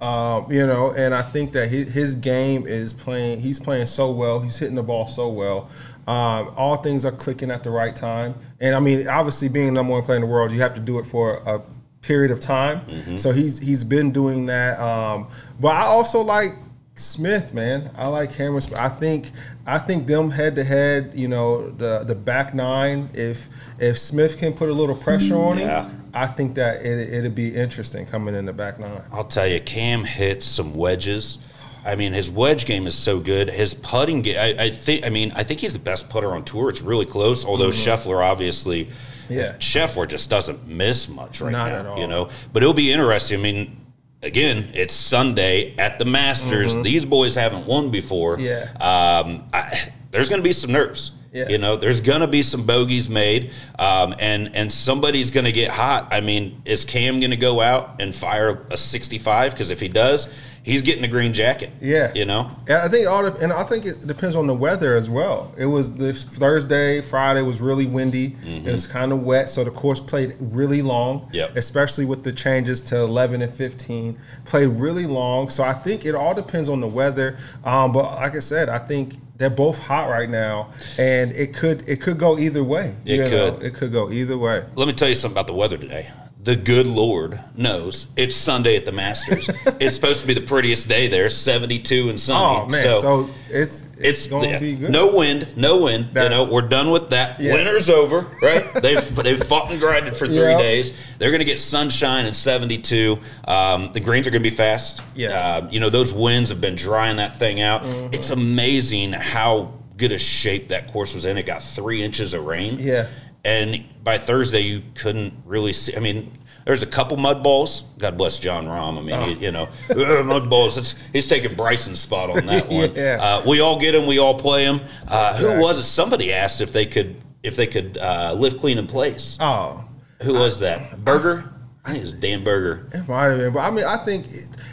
Um, 0.00 0.50
you 0.50 0.66
know, 0.66 0.92
and 0.96 1.14
I 1.14 1.22
think 1.22 1.52
that 1.52 1.68
his, 1.68 1.92
his 1.92 2.14
game 2.16 2.66
is 2.66 2.92
playing. 2.92 3.40
He's 3.40 3.58
playing 3.60 3.86
so 3.86 4.10
well. 4.10 4.40
He's 4.40 4.58
hitting 4.58 4.74
the 4.74 4.82
ball 4.82 5.06
so 5.06 5.28
well. 5.28 5.70
Um, 6.06 6.52
all 6.56 6.76
things 6.76 7.04
are 7.06 7.12
clicking 7.12 7.50
at 7.50 7.62
the 7.62 7.70
right 7.70 7.94
time. 7.96 8.34
And 8.60 8.74
I 8.74 8.80
mean, 8.80 9.08
obviously, 9.08 9.48
being 9.48 9.72
number 9.72 9.92
one 9.92 10.02
player 10.02 10.16
in 10.16 10.22
the 10.22 10.28
world, 10.28 10.50
you 10.52 10.60
have 10.60 10.74
to 10.74 10.80
do 10.80 10.98
it 10.98 11.06
for 11.06 11.36
a 11.46 11.62
period 12.02 12.30
of 12.30 12.40
time. 12.40 12.82
So 13.16 13.32
he's 13.32 13.58
he's 13.58 13.82
been 13.84 14.10
doing 14.10 14.44
that. 14.46 14.78
Um, 14.78 15.28
but 15.60 15.74
I 15.74 15.82
also 15.82 16.20
like 16.20 16.50
Smith, 16.96 17.54
man. 17.54 17.90
I 17.96 18.06
like 18.08 18.30
Cameron 18.32 18.60
Smith. 18.60 18.78
I 18.78 18.88
think 18.90 19.30
I 19.66 19.78
think 19.78 20.06
them 20.06 20.30
head 20.30 20.54
to 20.56 20.64
head. 20.64 21.12
You 21.14 21.28
know, 21.28 21.70
the 21.70 22.04
the 22.04 22.14
back 22.14 22.52
nine. 22.52 23.08
If 23.14 23.48
if 23.78 23.96
Smith 23.96 24.36
can 24.38 24.52
put 24.52 24.68
a 24.68 24.72
little 24.74 24.94
pressure 24.96 25.36
on 25.36 25.58
Yeah. 25.58 25.84
him, 25.88 26.03
I 26.14 26.26
think 26.26 26.54
that 26.54 26.82
it, 26.84 27.12
it'd 27.12 27.34
be 27.34 27.54
interesting 27.54 28.06
coming 28.06 28.34
in 28.34 28.46
the 28.46 28.52
back 28.52 28.78
nine. 28.78 29.02
I'll 29.12 29.24
tell 29.24 29.46
you, 29.46 29.60
Cam 29.60 30.04
hits 30.04 30.46
some 30.46 30.74
wedges. 30.74 31.38
I 31.84 31.96
mean, 31.96 32.12
his 32.14 32.30
wedge 32.30 32.64
game 32.64 32.86
is 32.86 32.94
so 32.96 33.20
good. 33.20 33.50
His 33.50 33.74
putting 33.74 34.22
game, 34.22 34.38
I, 34.38 34.64
I 34.64 34.70
think. 34.70 35.04
I 35.04 35.10
mean, 35.10 35.32
I 35.34 35.42
think 35.42 35.60
he's 35.60 35.74
the 35.74 35.78
best 35.78 36.08
putter 36.08 36.32
on 36.32 36.44
tour. 36.44 36.70
It's 36.70 36.80
really 36.80 37.04
close. 37.04 37.44
Although 37.44 37.68
Scheffler, 37.70 38.24
obviously, 38.24 38.88
Mm-hmm. 39.24 39.32
Yeah. 39.32 39.52
Scheffler 39.54 40.06
just 40.06 40.28
doesn't 40.28 40.66
miss 40.68 41.08
much 41.08 41.40
right 41.40 41.50
Not 41.50 41.72
now. 41.72 41.78
at 41.78 41.86
all. 41.86 41.98
You 41.98 42.06
know, 42.06 42.28
but 42.52 42.62
it'll 42.62 42.74
be 42.74 42.92
interesting. 42.92 43.40
I 43.40 43.42
mean, 43.42 43.86
again, 44.22 44.68
it's 44.74 44.92
Sunday 44.92 45.74
at 45.78 45.98
the 45.98 46.04
Masters. 46.04 46.76
These 46.82 47.06
boys 47.06 47.34
haven't 47.34 47.66
won 47.66 47.90
before. 47.90 48.36
Mm-hmm. 48.36 48.44
Yeah. 48.44 49.20
Um, 49.24 49.48
I, 49.52 49.92
there's 50.10 50.28
going 50.28 50.40
to 50.40 50.44
be 50.46 50.52
some 50.52 50.72
nerves. 50.72 51.12
Yeah. 51.34 51.48
You 51.48 51.58
know, 51.58 51.74
there's 51.74 52.00
going 52.00 52.20
to 52.20 52.28
be 52.28 52.42
some 52.42 52.64
bogeys 52.64 53.10
made, 53.10 53.50
um, 53.76 54.14
and 54.20 54.54
and 54.54 54.72
somebody's 54.72 55.32
going 55.32 55.46
to 55.46 55.52
get 55.52 55.68
hot. 55.68 56.08
I 56.12 56.20
mean, 56.20 56.62
is 56.64 56.84
Cam 56.84 57.18
going 57.18 57.32
to 57.32 57.36
go 57.36 57.60
out 57.60 58.00
and 58.00 58.14
fire 58.14 58.64
a 58.70 58.76
65? 58.76 59.50
Because 59.50 59.70
if 59.70 59.80
he 59.80 59.88
does, 59.88 60.32
he's 60.62 60.82
getting 60.82 61.02
a 61.02 61.08
green 61.08 61.32
jacket. 61.32 61.72
Yeah. 61.80 62.12
You 62.14 62.24
know. 62.24 62.56
Yeah, 62.68 62.84
I 62.84 62.88
think 62.88 63.08
all 63.08 63.28
the, 63.28 63.36
and 63.42 63.52
I 63.52 63.64
think 63.64 63.84
it 63.84 64.06
depends 64.06 64.36
on 64.36 64.46
the 64.46 64.54
weather 64.54 64.94
as 64.94 65.10
well. 65.10 65.52
It 65.58 65.66
was 65.66 65.92
this 65.94 66.22
Thursday, 66.22 67.00
Friday 67.00 67.42
was 67.42 67.60
really 67.60 67.86
windy. 67.86 68.36
It 68.44 68.70
was 68.70 68.86
kind 68.86 69.10
of 69.10 69.24
wet, 69.24 69.48
so 69.48 69.64
the 69.64 69.72
course 69.72 69.98
played 69.98 70.36
really 70.38 70.82
long. 70.82 71.28
Mm-hmm. 71.32 71.58
Especially 71.58 72.04
with 72.04 72.22
the 72.22 72.32
changes 72.32 72.80
to 72.82 72.98
11 73.00 73.42
and 73.42 73.52
15, 73.52 74.16
played 74.44 74.68
really 74.68 75.06
long. 75.06 75.48
So 75.48 75.64
I 75.64 75.72
think 75.72 76.06
it 76.06 76.14
all 76.14 76.32
depends 76.32 76.68
on 76.68 76.80
the 76.80 76.86
weather. 76.86 77.38
Um, 77.64 77.90
but 77.90 78.14
like 78.14 78.36
I 78.36 78.40
said, 78.40 78.68
I 78.68 78.78
think 78.78 79.14
they're 79.36 79.50
both 79.50 79.78
hot 79.78 80.08
right 80.08 80.28
now, 80.28 80.70
and 80.98 81.32
it 81.32 81.54
could 81.54 81.88
it 81.88 82.00
could 82.00 82.18
go 82.18 82.38
either 82.38 82.62
way. 82.62 82.94
It 83.04 83.16
you 83.16 83.24
know? 83.24 83.50
could. 83.50 83.62
It 83.62 83.74
could 83.74 83.92
go 83.92 84.10
either 84.10 84.38
way. 84.38 84.64
Let 84.74 84.86
me 84.86 84.94
tell 84.94 85.08
you 85.08 85.14
something 85.14 85.34
about 85.34 85.46
the 85.46 85.54
weather 85.54 85.76
today. 85.76 86.10
The 86.44 86.56
good 86.56 86.86
Lord 86.86 87.40
knows 87.56 88.08
it's 88.16 88.36
Sunday 88.36 88.76
at 88.76 88.84
the 88.84 88.92
Masters. 88.92 89.48
it's 89.80 89.94
supposed 89.94 90.20
to 90.20 90.26
be 90.26 90.34
the 90.34 90.42
prettiest 90.46 90.88
day 90.90 91.08
there, 91.08 91.30
72 91.30 92.10
and 92.10 92.20
sunny. 92.20 92.44
Oh 92.44 92.66
man, 92.66 93.00
so, 93.00 93.30
it's 93.48 93.84
it's, 93.84 93.96
it's 93.98 94.26
going 94.26 94.50
yeah, 94.50 94.58
to 94.58 94.60
be 94.60 94.76
good. 94.76 94.90
no 94.90 95.16
wind, 95.16 95.56
no 95.56 95.80
wind. 95.80 96.08
you 96.14 96.28
know, 96.28 96.46
we're 96.52 96.60
done 96.68 96.90
with 96.90 97.08
that. 97.10 97.40
Yeah. 97.40 97.54
Winter's 97.54 97.88
over, 97.88 98.26
right? 98.42 98.74
they've 98.82 99.16
they've 99.16 99.42
fought 99.42 99.70
and 99.70 99.80
grinded 99.80 100.14
for 100.14 100.26
three 100.26 100.36
Yeah. 100.36 100.58
days. 100.58 100.94
They're 101.16 101.30
going 101.30 101.38
to 101.38 101.46
get 101.46 101.58
sunshine 101.58 102.26
and 102.26 102.36
72. 102.36 103.18
Um, 103.48 103.90
the 103.92 104.00
greens 104.00 104.26
are 104.26 104.30
going 104.30 104.42
to 104.42 104.50
be 104.50 104.54
fast. 104.54 105.02
Yes. 105.14 105.40
Mm-hmm. 105.40 105.66
Uh, 105.66 105.70
you 105.70 105.80
know, 105.80 105.88
those 105.88 106.12
winds 106.12 106.50
have 106.50 106.60
been 106.60 106.76
drying 106.76 107.16
that 107.16 107.38
thing 107.38 107.62
out. 107.62 107.82
It's 108.12 108.28
amazing 108.28 109.14
how 109.14 109.72
good 109.96 110.12
a 110.12 110.18
shape 110.18 110.68
that 110.68 110.92
course 110.92 111.14
was 111.14 111.24
in. 111.24 111.38
It 111.38 111.46
got 111.46 111.62
three 111.62 112.02
inches 112.02 112.34
of 112.34 112.44
rain. 112.44 112.76
Yeah. 112.78 113.08
And 113.44 113.84
by 114.02 114.18
Thursday, 114.18 114.60
you 114.60 114.82
couldn't 114.94 115.34
really 115.44 115.72
see. 115.72 115.96
I 115.96 116.00
mean, 116.00 116.32
there's 116.64 116.82
a 116.82 116.86
couple 116.86 117.16
mud 117.18 117.42
balls. 117.42 117.82
God 117.98 118.16
bless 118.16 118.38
Jon 118.38 118.66
Rahm. 118.66 118.98
I 118.98 119.00
mean, 119.02 119.12
Oh. 119.12 119.26
you, 119.26 119.36
you 119.36 119.50
know, 119.50 119.68
uh, 119.90 120.22
mud 120.22 120.48
balls. 120.48 120.78
It's, 120.78 120.94
he's 121.12 121.28
taking 121.28 121.54
Bryson's 121.54 122.00
spot 122.00 122.30
on 122.30 122.46
that 122.46 122.68
one. 122.68 122.92
Yeah. 122.96 123.18
Uh, 123.20 123.42
we 123.46 123.60
all 123.60 123.78
get 123.78 123.94
him. 123.94 124.06
We 124.06 124.18
all 124.18 124.38
play 124.38 124.64
him. 124.64 124.80
Uh, 125.06 125.36
Who 125.36 125.60
was 125.60 125.78
it? 125.78 125.82
Somebody 125.84 126.32
asked 126.32 126.60
if 126.60 126.72
they 126.72 126.86
could 126.86 127.16
if 127.42 127.56
they 127.56 127.66
could 127.66 127.98
uh, 127.98 128.32
live 128.38 128.56
clean 128.58 128.78
in 128.78 128.86
place. 128.86 129.36
Oh, 129.40 129.84
Who 130.22 130.32
was 130.32 130.60
that? 130.60 131.04
Berger. 131.04 131.50
I 131.84 131.90
think 131.90 132.00
it 132.00 132.06
was 132.06 132.18
Dan 132.18 132.42
Berger. 132.42 132.88
It 132.94 133.06
might 133.06 133.24
have 133.24 133.38
been, 133.38 133.52
but 133.52 133.60
I 133.60 133.70
mean, 133.70 133.84
I 133.84 133.98
think 133.98 134.26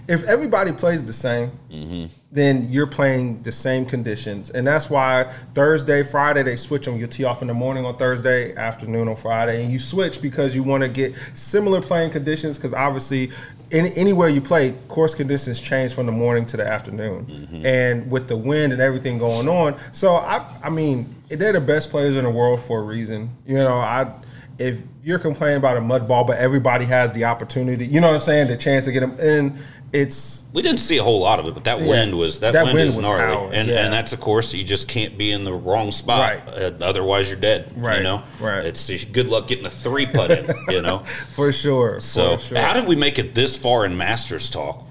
if 0.08 0.24
everybody 0.24 0.72
plays 0.72 1.04
the 1.04 1.12
same, 1.12 1.52
mm-hmm. 1.70 2.06
then 2.32 2.68
you're 2.70 2.88
playing 2.88 3.44
the 3.44 3.52
same 3.52 3.86
conditions, 3.86 4.50
and 4.52 4.66
that's 4.66 4.90
why 4.90 5.26
Thursday, 5.54 6.04
Friday 6.04 6.44
they 6.44 6.56
switch 6.56 6.86
them. 6.86 6.96
You 6.96 7.08
tee 7.08 7.26
off 7.26 7.42
in 7.42 7.50
the 7.50 7.54
morning 7.54 7.84
on 7.84 7.98
Thursday, 7.98 8.56
afternoon 8.56 9.10
on 9.10 9.18
Friday, 9.18 9.62
and 9.62 9.72
you 9.74 9.78
switch 9.78 10.22
because 10.22 10.56
you 10.56 10.64
want 10.64 10.84
to 10.84 10.90
get 10.90 11.14
similar 11.34 11.82
playing 11.82 12.12
conditions. 12.12 12.58
Because 12.58 12.74
obviously, 12.74 13.30
any, 13.74 13.90
anywhere 13.98 14.30
you 14.30 14.40
play, 14.40 14.72
course 14.88 15.14
conditions 15.14 15.60
change 15.60 15.94
from 15.94 16.06
the 16.06 16.14
morning 16.14 16.46
to 16.46 16.56
the 16.56 16.66
afternoon, 16.66 17.26
mm-hmm. 17.26 17.66
and 17.66 18.10
with 18.10 18.30
the 18.30 18.38
wind 18.38 18.72
and 18.72 18.82
everything 18.82 19.18
going 19.18 19.50
on. 19.50 19.76
So 19.92 20.16
I, 20.16 20.46
I 20.64 20.70
mean, 20.70 21.14
they're 21.28 21.52
the 21.52 21.60
best 21.60 21.90
players 21.90 22.16
in 22.16 22.24
the 22.24 22.32
world 22.32 22.62
for 22.62 22.80
a 22.80 22.84
reason. 22.84 23.30
You 23.46 23.56
know, 23.56 23.76
I 23.76 24.14
if 24.60 24.82
you're 25.04 25.20
complaining 25.20 25.58
about 25.58 25.78
a 25.78 25.82
mud 25.82 26.08
ball, 26.08 26.24
but 26.24 26.38
everybody 26.38 26.86
has 26.86 27.12
the 27.14 27.24
opportunity, 27.26 27.86
you 27.86 28.00
know 28.02 28.08
what 28.08 28.14
I'm 28.16 28.20
saying, 28.20 28.48
the 28.48 28.58
chance 28.58 28.86
to 28.86 28.92
get 28.92 29.00
them 29.02 29.20
in, 29.20 29.58
it's 29.94 30.46
We 30.54 30.62
didn't 30.62 30.80
see 30.80 30.98
a 30.98 31.04
whole 31.04 31.20
lot 31.20 31.40
of 31.40 31.48
it, 31.48 31.54
but 31.54 31.66
that 31.66 31.82
Yeah. 31.82 31.88
wind 31.88 32.18
was 32.18 32.40
that, 32.40 32.54
That 32.54 32.64
wind, 32.64 32.76
wind 32.78 32.90
is 32.90 32.98
was 32.98 33.06
gnarly, 33.06 33.56
and 33.56 33.68
yeah. 33.68 33.84
and 33.84 33.94
that's 33.94 34.14
a 34.14 34.18
course 34.18 34.54
you 34.54 34.64
just 34.64 34.88
can't 34.88 35.18
be 35.18 35.32
in 35.32 35.44
the 35.44 35.52
wrong 35.54 35.92
spot. 35.92 36.20
Right. 36.48 36.64
Uh, 36.64 36.72
otherwise, 36.82 37.30
you're 37.30 37.40
dead. 37.40 37.70
Right, 37.82 37.98
You 37.98 38.04
know. 38.04 38.24
right. 38.40 38.66
It's 38.66 38.90
good 39.06 39.28
luck 39.28 39.48
getting 39.50 39.66
a 39.66 39.70
three 39.70 40.06
putt 40.06 40.32
in. 40.32 40.50
You 40.70 40.82
know. 40.82 41.00
for 41.36 41.52
sure. 41.52 42.00
So, 42.00 42.38
for 42.38 42.44
sure. 42.44 42.60
how 42.60 42.72
did 42.74 42.88
we 42.88 42.96
make 42.96 43.20
it 43.20 43.36
this 43.36 43.58
far 43.58 43.84
in 43.86 43.98
Masters 43.98 44.50
talk 44.50 44.86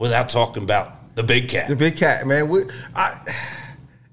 without 0.00 0.28
talking 0.28 0.64
about 0.64 1.14
the 1.14 1.22
big 1.22 1.48
cat? 1.48 1.68
the 1.68 1.76
big 1.76 1.96
cat, 1.96 2.26
man. 2.26 2.48
We, 2.48 2.64
I, 2.96 3.20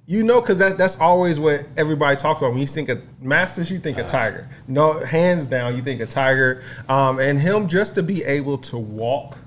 you 0.10 0.24
know, 0.24 0.42
because 0.42 0.58
that, 0.58 0.76
that's 0.76 1.00
always 1.00 1.40
what 1.40 1.68
everybody 1.78 2.18
talks 2.18 2.42
about. 2.42 2.50
When 2.50 2.60
you 2.60 2.66
think 2.66 2.90
of 2.90 3.00
Masters, 3.22 3.70
you 3.70 3.78
think 3.78 4.00
of 4.00 4.08
Tiger. 4.08 4.50
No, 4.68 4.94
hands 5.06 5.46
down, 5.46 5.76
you 5.76 5.84
think 5.84 6.02
of 6.02 6.10
Tiger. 6.10 6.64
Um, 6.90 7.20
and 7.20 7.40
him 7.40 7.68
just 7.68 7.94
to 7.94 8.02
be 8.02 8.24
able 8.24 8.58
to 8.58 8.80
walk 8.80 9.38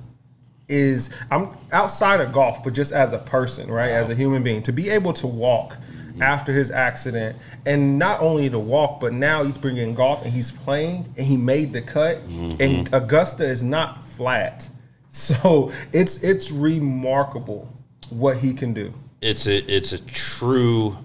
is 0.68 1.10
I'm 1.32 1.48
outside 1.72 2.20
of 2.20 2.30
golf, 2.30 2.62
but 2.62 2.74
just 2.74 2.92
as 2.92 3.12
a 3.12 3.18
person, 3.18 3.68
right, 3.68 3.90
as 3.90 4.08
a 4.08 4.14
human 4.14 4.44
being, 4.44 4.62
to 4.62 4.72
be 4.72 4.88
able 4.88 5.12
to 5.14 5.26
walk 5.26 5.76
after 6.20 6.52
his 6.52 6.70
accident, 6.70 7.36
and 7.66 7.98
not 7.98 8.20
only 8.20 8.48
to 8.48 8.58
walk, 8.60 9.00
but 9.00 9.12
now 9.12 9.42
he's 9.42 9.58
bringing 9.58 9.94
golf 9.94 10.22
and 10.22 10.32
he's 10.32 10.52
playing, 10.52 11.04
and 11.16 11.26
he 11.26 11.36
made 11.36 11.72
the 11.72 11.82
cut, 11.82 12.20
and 12.60 12.88
Augusta 12.94 13.44
is 13.44 13.64
not 13.64 14.00
flat, 14.00 14.68
so 15.08 15.72
it's 15.92 16.22
it's 16.22 16.52
remarkable 16.52 17.68
what 18.10 18.36
he 18.36 18.54
can 18.54 18.72
do. 18.72 18.94
It's 19.22 19.46
a 19.46 19.56
it's 19.72 19.92
a 19.92 20.04
true 20.04 20.96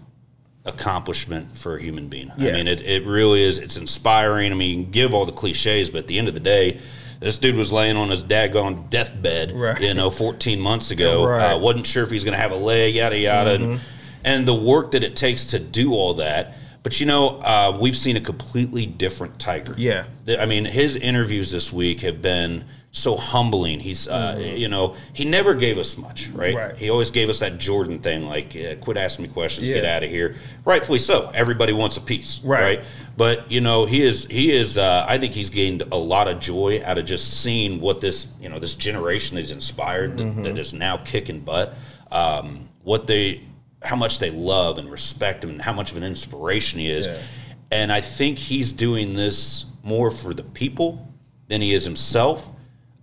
accomplishment 0.65 1.55
for 1.55 1.77
a 1.77 1.81
human 1.81 2.07
being. 2.09 2.29
I 2.37 2.51
mean, 2.51 2.67
it, 2.67 2.81
it 2.81 3.05
really 3.05 3.41
is. 3.41 3.57
It's 3.59 3.77
inspiring. 3.77 4.51
I 4.51 4.55
mean, 4.55 4.77
you 4.79 4.83
can 4.83 4.91
give 4.91 5.13
all 5.13 5.25
the 5.25 5.31
cliches, 5.31 5.89
but 5.89 5.99
at 5.99 6.07
the 6.07 6.19
end 6.19 6.27
of 6.27 6.33
the 6.33 6.41
day, 6.41 6.79
this 7.21 7.39
dude 7.39 7.55
was 7.55 7.71
laying 7.71 7.95
on 7.95 8.09
his 8.09 8.21
daggone 8.23 8.89
deathbed, 8.89 9.53
Right. 9.53 9.79
you 9.81 9.93
know, 9.93 10.09
14 10.09 10.59
months 10.59 10.91
ago. 10.91 11.25
Right. 11.27 11.53
Uh, 11.53 11.57
wasn't 11.59 11.87
sure 11.87 12.03
if 12.03 12.11
he's 12.11 12.23
going 12.25 12.33
to 12.35 12.39
have 12.41 12.51
a 12.51 12.55
leg, 12.57 12.95
yada, 12.95 13.17
yada. 13.17 13.51
And, 13.55 13.79
and 14.25 14.45
the 14.45 14.53
work 14.53 14.91
that 14.91 15.03
it 15.05 15.15
takes 15.15 15.45
to 15.47 15.59
do 15.59 15.93
all 15.93 16.15
that. 16.15 16.53
But, 16.83 16.99
you 16.99 17.05
know, 17.05 17.39
uh, 17.39 17.77
we've 17.79 17.95
seen 17.95 18.17
a 18.17 18.21
completely 18.21 18.85
different 18.85 19.39
Tiger. 19.39 19.73
Yeah. 19.77 20.05
I 20.37 20.45
mean, 20.45 20.65
his 20.65 20.95
interviews 20.97 21.49
this 21.49 21.71
week 21.71 22.01
have 22.01 22.21
been 22.21 22.65
so 22.91 23.15
humbling. 23.15 23.79
He's, 23.79 24.07
uh, 24.07 24.41
you 24.55 24.69
know, 24.69 24.95
he 25.13 25.23
never 25.25 25.53
gave 25.53 25.77
us 25.77 25.97
much, 25.97 26.29
right? 26.29 26.49
Mm-hmm. 26.55 26.57
Right. 26.57 26.75
He 26.77 26.89
always 26.89 27.11
gave 27.11 27.29
us 27.29 27.39
that 27.39 27.57
Jordan 27.59 27.99
thing, 27.99 28.23
like, 28.25 28.55
uh, 28.55 28.75
quit 28.75 28.97
asking 28.97 29.23
me 29.27 29.29
questions, 29.31 29.67
get 29.67 29.85
out 29.85 30.03
of 30.03 30.09
here. 30.09 30.35
Rightfully 30.65 30.99
so. 30.99 31.29
Everybody 31.33 31.73
wants 31.73 31.97
a 31.97 32.01
piece, 32.01 32.41
Right. 32.43 32.61
right? 32.79 32.81
But 33.15 33.51
you 33.51 33.61
know, 33.61 33.85
he 33.85 34.01
is, 34.01 34.25
he 34.25 34.51
is. 34.51 34.77
Uh, 34.77 35.05
I 35.07 35.17
think 35.17 35.33
he's 35.33 35.49
gained 35.49 35.83
a 35.91 35.97
lot 35.97 36.27
of 36.27 36.39
joy 36.39 36.81
out 36.85 36.97
of 36.97 37.05
just 37.05 37.41
seeing 37.41 37.79
what 37.81 38.01
this, 38.01 38.31
you 38.39 38.49
know, 38.49 38.57
this 38.59 38.73
generation 38.73 39.35
that 39.35 39.41
he's 39.41 39.51
inspired, 39.51 40.17
Mm-hmm. 40.17 40.43
that 40.43 40.57
is 40.57 40.73
now 40.73 40.97
kicking 40.97 41.41
butt. 41.41 41.75
Um, 42.11 42.69
what 42.83 43.05
they, 43.05 43.43
how 43.83 43.95
much 43.97 44.19
they 44.19 44.31
love 44.31 44.77
and 44.77 44.89
respect 44.89 45.43
him, 45.43 45.51
and 45.51 45.61
how 45.61 45.73
much 45.73 45.91
of 45.91 45.97
an 45.97 46.03
inspiration 46.03 46.79
he 46.79 46.89
is. 46.89 47.07
Yeah. 47.07 47.17
And 47.69 47.91
I 47.91 47.99
think 48.01 48.37
he's 48.37 48.71
doing 48.73 49.13
this 49.13 49.65
more 49.83 50.09
for 50.09 50.33
the 50.33 50.43
people 50.43 51.13
than 51.49 51.61
he 51.61 51.73
is 51.73 51.83
himself. 51.83 52.47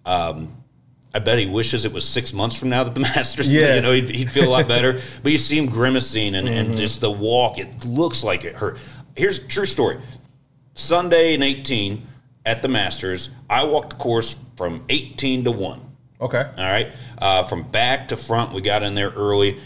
Um, 0.04 0.52
I 1.12 1.20
bet 1.20 1.38
he 1.38 1.46
wishes 1.46 1.84
it 1.84 1.92
was 1.92 2.06
six 2.08 2.32
months 2.32 2.56
from 2.58 2.70
now 2.70 2.82
that 2.84 2.94
the 2.94 3.00
Masters, 3.14 3.52
Yeah. 3.52 3.62
Mm-hmm. 3.68 3.75
you 3.76 3.82
know, 3.82 3.92
he'd, 3.92 4.08
he'd 4.11 4.30
feel 4.30 4.49
a 4.49 4.50
lot 4.50 4.66
better. 4.68 5.00
but 5.23 5.32
you 5.32 5.38
see 5.38 5.56
him 5.58 5.66
grimacing 5.66 6.34
and, 6.34 6.49
and 6.49 6.76
just 6.76 7.00
the 7.00 7.11
walk, 7.11 7.58
it 7.58 7.84
looks 7.84 8.25
like 8.25 8.44
it 8.44 8.54
hurt. 8.56 8.78
Here's 9.16 9.38
a 9.38 9.46
true 9.46 9.66
story. 9.66 10.00
Sunday 10.75 11.34
in 11.34 11.42
18, 11.42 12.04
at 12.46 12.62
the 12.62 12.68
Masters, 12.68 13.30
I 13.49 13.64
walked 13.64 13.90
the 13.90 13.96
course 13.96 14.37
from 14.56 14.84
18 14.88 15.44
to 15.44 15.52
1. 15.52 15.80
Okay. 16.20 16.38
All 16.58 16.64
right. 16.64 16.88
Uh, 17.18 17.42
from 17.44 17.62
back 17.70 18.08
to 18.08 18.16
front, 18.16 18.52
we 18.52 18.61
got 18.61 18.82
in 18.82 18.94
there 18.94 19.11
early. 19.11 19.61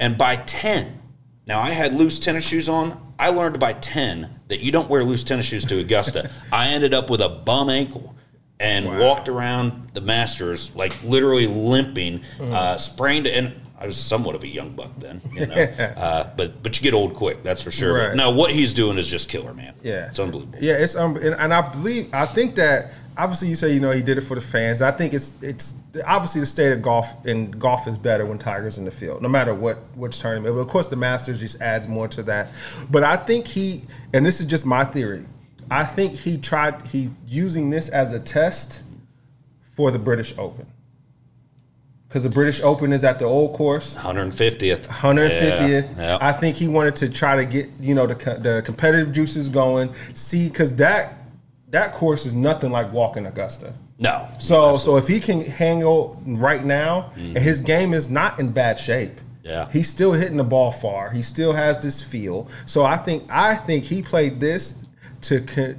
And 0.00 0.18
by 0.18 0.36
10, 0.36 1.00
now 1.46 1.60
I 1.60 1.70
had 1.70 1.94
loose 1.94 2.18
tennis 2.18 2.44
shoes 2.46 2.68
on. 2.68 3.14
I 3.18 3.30
learned 3.30 3.58
by 3.58 3.72
10 3.72 4.40
that 4.48 4.60
you 4.60 4.72
don't 4.72 4.88
wear 4.90 5.04
loose 5.04 5.24
tennis 5.24 5.46
shoes 5.46 5.64
to 5.66 5.78
Augusta. 5.78 6.30
I 6.52 6.68
ended 6.68 6.92
up 6.92 7.08
with 7.08 7.20
a 7.20 7.28
bum 7.28 7.70
ankle 7.70 8.14
and 8.60 8.86
Wow. 8.86 9.00
walked 9.00 9.28
around 9.28 9.88
the 9.94 10.00
Masters, 10.00 10.70
like 10.74 10.92
literally 11.04 11.46
limping, 11.46 12.20
Mm. 12.38 12.52
uh, 12.52 12.78
sprained. 12.78 13.26
And 13.26 13.52
I 13.80 13.86
was 13.86 13.96
somewhat 13.96 14.34
of 14.34 14.42
a 14.42 14.48
young 14.48 14.70
buck 14.70 14.90
then, 14.98 15.20
you 15.32 15.46
know. 15.46 15.54
uh, 15.96 16.30
but 16.36 16.62
but 16.62 16.76
you 16.78 16.82
get 16.82 16.94
old 16.94 17.14
quick, 17.14 17.42
that's 17.44 17.62
for 17.62 17.70
sure. 17.70 17.94
Right. 17.94 18.08
But 18.08 18.16
no, 18.16 18.30
what 18.30 18.50
he's 18.50 18.74
doing 18.74 18.98
is 18.98 19.06
just 19.06 19.28
killer, 19.28 19.54
man. 19.54 19.74
Yeah. 19.82 20.06
It's 20.08 20.18
unbelievable. 20.18 20.58
Yeah, 20.60 20.74
it's 20.74 20.96
um, 20.96 21.16
and, 21.16 21.34
and 21.38 21.54
I 21.54 21.60
believe 21.70 22.08
I 22.12 22.26
think 22.26 22.56
that 22.56 22.92
obviously 23.16 23.48
you 23.48 23.54
say 23.56 23.70
you 23.72 23.80
know 23.80 23.90
he 23.92 24.02
did 24.02 24.18
it 24.18 24.22
for 24.22 24.34
the 24.34 24.40
fans. 24.40 24.82
I 24.82 24.90
think 24.90 25.14
it's 25.14 25.38
it's 25.42 25.76
obviously 26.06 26.40
the 26.40 26.46
state 26.46 26.72
of 26.72 26.82
golf 26.82 27.24
and 27.26 27.56
golf 27.60 27.86
is 27.86 27.96
better 27.96 28.26
when 28.26 28.38
Tiger's 28.38 28.78
in 28.78 28.84
the 28.84 28.90
field, 28.90 29.22
no 29.22 29.28
matter 29.28 29.54
what 29.54 29.78
which 29.94 30.18
tournament. 30.18 30.56
But 30.56 30.60
of 30.62 30.66
course, 30.68 30.88
the 30.88 30.96
Masters 30.96 31.38
just 31.38 31.62
adds 31.62 31.86
more 31.86 32.08
to 32.08 32.22
that. 32.24 32.48
But 32.90 33.04
I 33.04 33.16
think 33.16 33.46
he, 33.46 33.82
and 34.12 34.26
this 34.26 34.40
is 34.40 34.46
just 34.46 34.66
my 34.66 34.84
theory. 34.84 35.24
I 35.70 35.84
think 35.84 36.12
he 36.12 36.38
tried 36.38 36.82
he's 36.86 37.10
using 37.26 37.70
this 37.70 37.88
as 37.88 38.12
a 38.12 38.20
test 38.20 38.82
for 39.60 39.90
the 39.90 39.98
British 39.98 40.36
Open. 40.38 40.66
Because 42.08 42.22
the 42.22 42.30
British 42.30 42.62
Open 42.62 42.92
is 42.92 43.04
at 43.04 43.18
the 43.18 43.26
old 43.26 43.54
course. 43.54 43.94
150th. 43.96 44.86
150th. 44.86 45.68
Yeah, 45.68 45.82
yeah. 45.98 46.18
I 46.20 46.32
think 46.32 46.56
he 46.56 46.66
wanted 46.66 46.96
to 46.96 47.08
try 47.10 47.36
to 47.36 47.44
get 47.44 47.68
you 47.80 47.94
know 47.94 48.06
the 48.06 48.14
the 48.14 48.62
competitive 48.64 49.12
juices 49.12 49.48
going. 49.48 49.94
See, 50.14 50.48
because 50.48 50.74
that 50.76 51.14
that 51.68 51.92
course 51.92 52.24
is 52.24 52.34
nothing 52.34 52.72
like 52.72 52.90
walking 52.92 53.26
Augusta. 53.26 53.74
no. 53.98 54.26
So 54.38 54.78
so 54.78 54.96
if 54.96 55.06
he 55.06 55.20
can 55.20 55.42
hang 55.42 55.76
handle 55.80 56.20
right 56.24 56.64
now, 56.64 57.12
and 57.16 57.36
his 57.36 57.60
game 57.60 57.92
is 57.92 58.08
not 58.08 58.40
in 58.40 58.50
bad 58.50 58.78
shape. 58.78 59.16
Mm-hmm. 59.16 59.24
Yeah. 59.44 59.70
he's 59.70 59.88
still 59.88 60.12
hitting 60.12 60.36
the 60.36 60.44
ball 60.44 60.70
far. 60.70 61.08
He 61.08 61.22
still 61.22 61.54
has 61.54 61.82
this 61.82 62.02
feel. 62.02 62.48
So 62.66 62.84
I 62.84 62.96
think 62.96 63.24
I 63.30 63.54
think 63.54 63.84
he 63.84 64.02
played 64.02 64.40
this 64.40 64.84
to 65.22 65.40
co- 65.40 65.74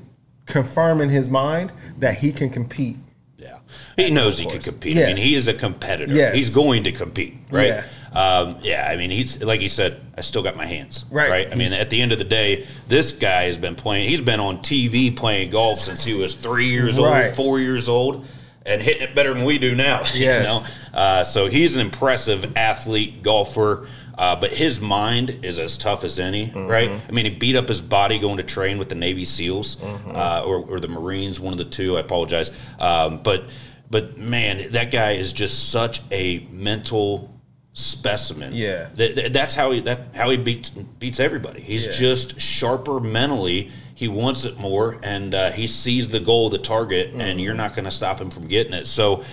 confirm 0.45 1.01
in 1.01 1.09
his 1.09 1.29
mind 1.29 1.71
that 1.97 2.15
he 2.15 2.31
can 2.31 2.49
compete. 2.49 2.97
Yeah, 3.37 3.59
he 3.95 4.09
knows 4.11 4.37
he 4.39 4.45
can 4.45 4.59
compete. 4.59 4.97
Yeah. 4.97 5.05
I 5.05 5.07
mean, 5.07 5.17
he 5.17 5.35
is 5.35 5.47
a 5.47 5.53
competitor. 5.53 6.11
Yes. 6.13 6.35
He's 6.35 6.53
going 6.53 6.83
to 6.83 6.91
compete, 6.91 7.35
right? 7.51 7.67
Yeah. 7.67 7.83
Um, 8.13 8.57
yeah. 8.61 8.87
I 8.89 8.97
mean, 8.97 9.11
he's 9.11 9.41
like 9.43 9.61
he 9.61 9.69
said. 9.69 10.01
I 10.17 10.21
still 10.21 10.43
got 10.43 10.57
my 10.57 10.65
hands, 10.65 11.05
Right. 11.09 11.29
Right. 11.29 11.47
I 11.49 11.55
mean, 11.55 11.71
at 11.71 11.89
the 11.89 12.01
end 12.01 12.11
of 12.11 12.17
the 12.17 12.25
day, 12.25 12.67
this 12.89 13.13
guy 13.13 13.43
has 13.43 13.57
been 13.57 13.75
playing. 13.75 14.09
He's 14.09 14.19
been 14.19 14.41
on 14.41 14.57
TV 14.57 15.15
playing 15.15 15.51
golf 15.51 15.77
since 15.79 16.03
he 16.03 16.19
was 16.21 16.35
three 16.35 16.65
years 16.67 16.99
Right. 16.99 17.27
old, 17.27 17.35
four 17.37 17.59
years 17.61 17.87
old, 17.87 18.25
and 18.65 18.81
hitting 18.81 19.03
it 19.03 19.15
better 19.15 19.33
than 19.33 19.45
we 19.45 19.57
do 19.57 19.75
now. 19.75 20.01
Yes. 20.13 20.41
You 20.41 20.47
know. 20.49 20.99
Uh, 20.99 21.23
so 21.23 21.47
he's 21.47 21.75
an 21.75 21.81
impressive 21.81 22.57
athlete, 22.57 23.23
golfer. 23.23 23.87
Uh, 24.19 24.35
but 24.35 24.51
his 24.51 24.81
mind 24.81 25.39
is 25.43 25.57
as 25.59 25.77
tough 25.77 26.03
as 26.03 26.19
any, 26.19 26.47
Mm-hmm. 26.47 26.67
right? 26.67 26.89
I 27.07 27.11
mean, 27.13 27.23
he 27.25 27.31
beat 27.31 27.55
up 27.55 27.69
his 27.69 27.79
body 27.79 28.19
going 28.19 28.35
to 28.37 28.43
train 28.43 28.77
with 28.77 28.89
the 28.89 28.95
Navy 28.95 29.23
SEAls 29.23 29.77
Mm-hmm. 29.77 30.11
uh, 30.13 30.41
or, 30.45 30.57
or 30.69 30.79
the 30.81 30.89
Marines, 30.89 31.39
one 31.39 31.53
of 31.53 31.57
the 31.57 31.63
two. 31.65 31.95
I 31.95 32.01
apologize, 32.01 32.51
um, 32.79 33.23
but 33.23 33.45
but 33.89 34.17
man, 34.17 34.71
that 34.73 34.91
guy 34.91 35.11
is 35.13 35.31
just 35.33 35.69
such 35.71 36.01
a 36.11 36.45
mental 36.51 37.33
specimen. 37.73 38.53
Yeah. 38.53 38.89
Th- 38.97 39.15
th- 39.15 39.31
that's 39.31 39.55
how 39.55 39.71
he 39.71 39.79
that 39.81 40.13
how 40.13 40.29
he 40.29 40.37
beats 40.37 40.69
beats 40.71 41.19
everybody. 41.21 41.61
He's 41.61 41.85
Yeah. 41.85 41.93
just 41.93 42.39
sharper 42.41 42.99
mentally. 42.99 43.71
He 43.95 44.07
wants 44.07 44.45
it 44.45 44.57
more, 44.59 44.97
and 45.03 45.33
uh, 45.33 45.51
he 45.51 45.65
sees 45.67 46.09
the 46.09 46.19
goal, 46.19 46.49
the 46.49 46.57
target, 46.57 47.09
Mm-hmm. 47.11 47.21
and 47.21 47.41
you're 47.41 47.53
not 47.55 47.73
going 47.73 47.85
to 47.85 47.91
stop 47.91 48.19
him 48.19 48.29
from 48.29 48.47
getting 48.47 48.73
it. 48.73 48.85
So. 48.87 49.23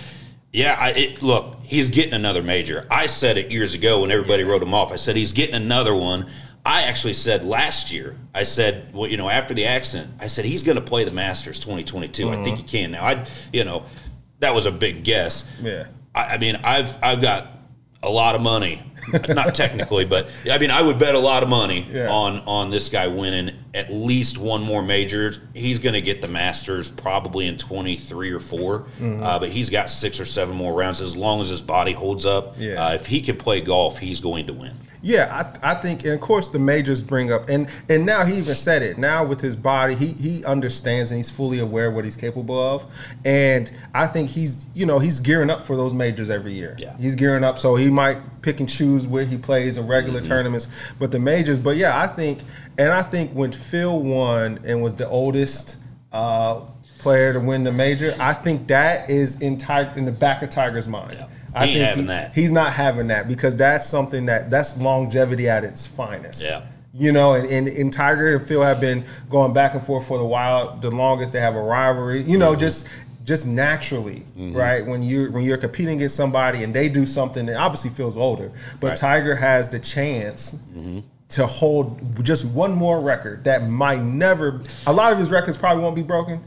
Yeah, 0.57 0.75
I, 0.79 0.89
it, 0.89 1.21
look, 1.21 1.57
he's 1.61 1.89
getting 1.89 2.15
another 2.15 2.41
major. 2.41 2.87
I 2.89 3.05
said 3.05 3.37
it 3.37 3.51
years 3.51 3.75
ago 3.75 4.01
when 4.01 4.09
everybody 4.09 4.43
wrote 4.43 4.63
him 4.63 4.73
off. 4.73 4.91
I 4.91 4.95
said 4.95 5.15
he's 5.15 5.31
getting 5.31 5.53
another 5.53 5.93
one. 5.93 6.31
I 6.65 6.81
actually 6.85 7.13
said 7.13 7.43
last 7.43 7.91
year, 7.91 8.17
I 8.33 8.41
said, 8.41 8.91
well, 8.91 9.07
you 9.07 9.17
know, 9.17 9.29
after 9.29 9.53
the 9.53 9.67
accident, 9.67 10.09
I 10.19 10.25
said 10.25 10.45
he's 10.45 10.63
going 10.63 10.77
to 10.77 10.81
play 10.81 11.03
the 11.03 11.13
Masters 11.13 11.59
2022. 11.59 12.31
I 12.31 12.43
think 12.43 12.57
he 12.57 12.63
mm-hmm. 12.63 12.65
can 12.65 12.91
now. 12.91 13.05
I, 13.05 13.27
you 13.53 13.65
know, 13.65 13.85
that 14.39 14.55
was 14.55 14.65
a 14.65 14.71
big 14.71 15.03
guess. 15.03 15.47
Yeah. 15.61 15.85
I, 16.15 16.23
I 16.23 16.37
mean, 16.39 16.55
I've 16.63 16.97
I've 17.03 17.21
got 17.21 17.49
a 18.01 18.09
lot 18.09 18.33
of 18.33 18.41
money, 18.41 18.81
not 19.29 19.55
technically, 19.55 20.05
but 20.05 20.29
I 20.49 20.57
mean, 20.57 20.71
I 20.71 20.81
would 20.81 20.99
bet 20.99 21.15
a 21.15 21.19
lot 21.19 21.43
of 21.43 21.49
money 21.49 21.87
Yeah. 21.89 22.09
on 22.09 22.39
on 22.45 22.69
this 22.69 22.89
guy 22.89 23.07
winning 23.07 23.51
at 23.73 23.91
least 23.91 24.37
one 24.37 24.61
more 24.63 24.81
major. 24.81 25.31
He's 25.53 25.79
going 25.79 25.93
to 25.93 26.01
get 26.01 26.21
the 26.21 26.27
Masters 26.27 26.89
probably 26.89 27.47
in 27.47 27.57
twenty 27.57 27.95
three 27.95 28.31
or 28.31 28.39
4 28.39 28.79
Mm-hmm. 28.79 29.23
uh, 29.23 29.39
but 29.39 29.49
he's 29.49 29.69
got 29.69 29.89
six 29.89 30.19
or 30.19 30.25
seven 30.25 30.55
more 30.55 30.73
rounds 30.73 31.01
as 31.01 31.15
long 31.15 31.41
as 31.41 31.49
his 31.49 31.61
body 31.61 31.93
holds 31.93 32.25
up. 32.25 32.55
Yeah. 32.57 32.87
Uh, 32.87 32.93
if 32.93 33.05
he 33.05 33.21
can 33.21 33.37
play 33.37 33.61
golf, 33.61 33.97
he's 33.99 34.19
going 34.19 34.47
to 34.47 34.53
win. 34.53 34.73
Yeah, 35.07 35.47
I, 35.63 35.71
I 35.71 35.75
think, 35.75 36.03
and 36.03 36.13
of 36.13 36.19
course, 36.19 36.49
the 36.49 36.59
majors 36.59 37.01
bring 37.01 37.31
up, 37.31 37.47
and 37.47 37.69
and 37.87 38.05
now 38.05 38.25
he 38.25 38.33
even 38.33 38.55
said 38.55 38.81
it. 38.81 38.97
Now 38.97 39.23
with 39.23 39.39
his 39.39 39.55
body, 39.55 39.95
he 39.95 40.07
he 40.07 40.43
understands 40.43 41.11
and 41.11 41.17
he's 41.17 41.29
fully 41.29 41.59
aware 41.59 41.87
of 41.87 41.93
what 41.93 42.03
he's 42.03 42.17
capable 42.17 42.59
of, 42.59 42.85
and 43.23 43.71
I 43.93 44.05
think 44.07 44.29
he's 44.29 44.67
you 44.75 44.85
know 44.85 44.99
he's 44.99 45.21
gearing 45.21 45.49
up 45.49 45.61
for 45.61 45.77
those 45.77 45.93
majors 45.93 46.29
every 46.29 46.51
year. 46.51 46.75
Yeah. 46.77 46.93
he's 46.97 47.15
gearing 47.15 47.45
up, 47.45 47.57
so 47.57 47.75
he 47.75 47.89
might 47.89 48.19
pick 48.41 48.59
and 48.59 48.67
choose 48.67 49.07
where 49.07 49.23
he 49.23 49.37
plays 49.37 49.77
in 49.77 49.87
regular 49.87 50.19
Mm-hmm. 50.19 50.27
tournaments, 50.29 50.91
but 50.99 51.11
the 51.11 51.19
majors. 51.19 51.57
But 51.57 51.77
yeah, 51.77 52.01
I 52.01 52.07
think, 52.07 52.39
and 52.77 52.91
I 52.91 53.01
think 53.01 53.31
when 53.31 53.53
Phil 53.53 54.01
won 54.01 54.59
and 54.65 54.81
was 54.81 54.93
the 54.93 55.07
oldest. 55.07 55.77
Uh, 56.11 56.65
player 56.99 57.31
to 57.31 57.39
win 57.39 57.63
the 57.63 57.71
major 57.71 58.11
i 58.19 58.33
think 58.33 58.67
that 58.67 59.07
is 59.07 59.39
in 59.39 59.55
Tiger, 59.55 59.91
in 59.97 60.03
the 60.03 60.11
back 60.11 60.41
of 60.41 60.49
tiger's 60.49 60.87
mind 60.87 61.13
Yeah. 61.19 61.27
I 61.57 61.65
He 61.67 61.79
think 61.79 61.95
he- 61.95 62.01
that. 62.05 62.33
he's 62.35 62.51
not 62.51 62.73
having 62.73 63.07
that 63.07 63.27
because 63.27 63.55
that's 63.55 63.85
something 63.85 64.25
that 64.27 64.49
that's 64.49 64.77
longevity 64.77 65.49
at 65.49 65.63
its 65.63 65.85
finest. 65.87 66.43
Yeah. 66.43 66.61
You 66.93 67.11
know, 67.11 67.33
and, 67.35 67.47
and, 67.49 67.67
and 67.67 67.93
Tiger 67.93 68.35
and 68.35 68.43
Phil 68.45 68.63
have 68.63 68.81
been 68.81 69.03
going 69.29 69.53
back 69.53 69.73
and 69.73 69.81
forth 69.83 70.07
for 70.07 70.19
a 70.19 70.25
while. 70.25 70.77
The 70.77 70.89
longest 70.89 71.31
they 71.33 71.39
have 71.39 71.55
a 71.55 71.61
rivalry. 71.61 72.21
You 72.21 72.37
know, 72.37 72.55
just 72.55 72.87
just 73.23 73.45
naturally, 73.45 74.23
Mm-hmm. 74.37 74.53
right? 74.55 74.85
When 74.85 75.03
you 75.03 75.31
when 75.31 75.43
you're 75.43 75.57
competing 75.57 75.97
against 75.97 76.15
somebody 76.15 76.63
and 76.63 76.73
they 76.73 76.87
do 76.89 77.05
something 77.05 77.45
that 77.47 77.55
obviously 77.57 77.89
feels 77.91 78.15
older, 78.17 78.51
but 78.79 78.87
Right. 78.87 78.95
Mm-hmm. 78.97 79.05
Tiger 79.05 79.35
has 79.35 79.69
the 79.69 79.79
chance 79.79 80.59
to 81.29 81.45
hold 81.45 81.99
just 82.23 82.45
one 82.45 82.71
more 82.73 83.01
record 83.01 83.43
that 83.43 83.67
might 83.69 83.99
never. 84.01 84.61
A 84.87 84.93
lot 84.93 85.11
of 85.11 85.19
his 85.19 85.29
records 85.29 85.57
probably 85.57 85.83
won't 85.83 85.95
be 85.95 86.01
broken, 86.03 86.41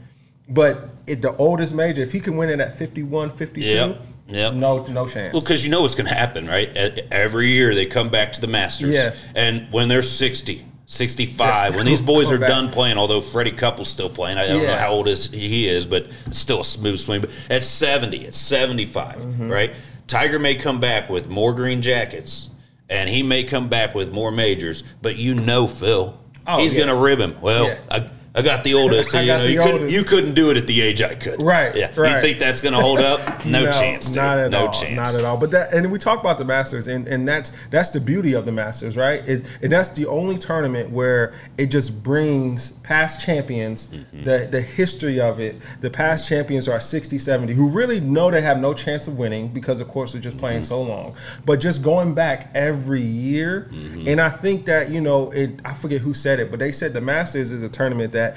but 0.48 0.88
it, 1.06 1.20
the 1.22 1.36
oldest 1.36 1.74
major, 1.74 2.00
if 2.02 2.10
he 2.12 2.18
can 2.18 2.36
win 2.36 2.48
it 2.48 2.60
at 2.60 2.74
51, 2.74 3.28
52, 3.30 3.66
Yep. 3.74 4.02
Yep. 4.30 4.54
no 4.54 4.84
no 4.86 5.06
chance. 5.06 5.32
Well, 5.32 5.42
because 5.42 5.64
you 5.64 5.70
know 5.70 5.82
what's 5.82 5.94
going 5.94 6.08
to 6.08 6.14
happen, 6.14 6.46
right? 6.46 6.68
Every 7.10 7.48
year 7.48 7.74
they 7.74 7.86
come 7.86 8.08
back 8.10 8.32
to 8.34 8.40
the 8.40 8.46
Masters. 8.46 8.90
Yeah. 8.90 9.14
And 9.34 9.70
when 9.72 9.88
they're 9.88 10.02
60, 10.02 10.64
65, 10.86 11.38
Yes, 11.70 11.76
when 11.76 11.86
these 11.86 12.00
boys 12.02 12.30
are 12.32 12.38
back. 12.38 12.48
done 12.48 12.70
playing, 12.70 12.96
although 12.98 13.20
Freddie 13.20 13.52
Couples 13.52 13.88
still 13.88 14.10
playing, 14.10 14.38
I 14.38 14.46
don't 14.46 14.62
know 14.64 14.76
how 14.76 14.90
old 14.90 15.08
is 15.08 15.30
he 15.30 15.68
is, 15.68 15.86
but 15.86 16.08
still 16.32 16.60
a 16.60 16.64
smooth 16.64 16.98
swing. 16.98 17.20
But 17.22 17.30
at 17.48 17.62
70, 17.62 18.26
at 18.26 18.34
75, 18.34 19.16
Mm-hmm. 19.16 19.48
right? 19.50 19.72
Tiger 20.06 20.38
may 20.40 20.54
come 20.56 20.80
back 20.80 21.08
with 21.08 21.28
more 21.28 21.52
green 21.54 21.82
jackets, 21.82 22.48
and 22.88 23.08
he 23.08 23.22
may 23.22 23.44
come 23.44 23.68
back 23.68 23.94
with 23.94 24.10
more 24.12 24.32
majors, 24.32 24.82
but 25.02 25.16
you 25.16 25.34
know 25.34 25.68
Phil. 25.68 26.18
Oh, 26.46 26.58
he's 26.58 26.72
yeah. 26.74 26.84
going 26.84 26.88
to 26.96 27.00
rib 27.00 27.20
him. 27.20 27.40
Well, 27.40 27.66
Yeah. 27.66 27.78
I, 27.90 28.10
I 28.34 28.42
got 28.42 28.62
the 28.62 28.74
oldest. 28.74 29.14
I 29.14 29.22
you 29.22 29.26
know, 29.28 29.42
you 29.44 29.60
couldn't, 29.60 29.90
you 29.90 30.04
couldn't 30.04 30.34
do 30.34 30.50
it 30.50 30.56
at 30.56 30.66
the 30.68 30.80
age 30.80 31.02
I 31.02 31.14
could. 31.14 31.42
Right, 31.42 31.74
Yeah. 31.74 31.90
right. 31.96 32.14
You 32.16 32.20
think 32.22 32.38
that's 32.38 32.60
going 32.60 32.74
to 32.74 32.80
hold 32.80 33.00
up? 33.00 33.44
No, 33.44 33.64
chance. 33.72 34.14
Not 34.14 34.38
at 34.38 34.50
no 34.52 34.66
all. 34.66 34.72
chance. 34.72 34.94
Not 34.96 35.14
at 35.16 35.24
all. 35.24 35.36
But 35.36 35.50
that, 35.50 35.72
and 35.72 35.90
we 35.90 35.98
talk 35.98 36.20
about 36.20 36.38
the 36.38 36.44
Masters, 36.44 36.86
and, 36.86 37.08
and 37.08 37.26
that's 37.26 37.50
that's 37.68 37.90
the 37.90 38.00
beauty 38.00 38.34
of 38.34 38.46
the 38.46 38.52
Masters, 38.52 38.96
right? 38.96 39.26
It, 39.28 39.58
and 39.62 39.72
that's 39.72 39.90
the 39.90 40.06
only 40.06 40.36
tournament 40.38 40.90
where 40.90 41.32
it 41.58 41.66
just 41.66 42.02
brings 42.04 42.70
past 42.82 43.24
champions, 43.24 43.88
Mm-hmm. 43.88 44.22
the 44.24 44.48
the 44.50 44.60
history 44.60 45.20
of 45.20 45.40
it. 45.40 45.56
The 45.80 45.90
past 45.90 46.28
champions 46.28 46.68
are 46.68 46.78
60, 46.80 47.18
70, 47.18 47.52
who 47.54 47.68
really 47.70 48.00
know 48.00 48.30
they 48.30 48.42
have 48.42 48.60
no 48.60 48.74
chance 48.74 49.08
of 49.08 49.18
winning 49.18 49.48
because, 49.48 49.80
of 49.80 49.88
course, 49.88 50.12
they're 50.12 50.22
just 50.22 50.38
playing 50.38 50.60
Mm-hmm. 50.60 50.64
so 50.64 50.82
long. 50.82 51.16
But 51.46 51.58
just 51.60 51.82
going 51.82 52.14
back 52.14 52.50
every 52.54 53.00
year, 53.00 53.68
Mm-hmm. 53.72 54.06
and 54.08 54.20
I 54.20 54.28
think 54.28 54.66
that 54.66 54.90
you 54.90 55.00
know, 55.00 55.30
it, 55.32 55.60
I 55.64 55.74
forget 55.74 56.00
who 56.00 56.14
said 56.14 56.38
it, 56.38 56.50
but 56.50 56.60
they 56.60 56.70
said 56.72 56.92
the 56.92 57.00
Masters 57.00 57.50
is 57.50 57.62
a 57.64 57.68
tournament 57.68 58.12
that. 58.20 58.36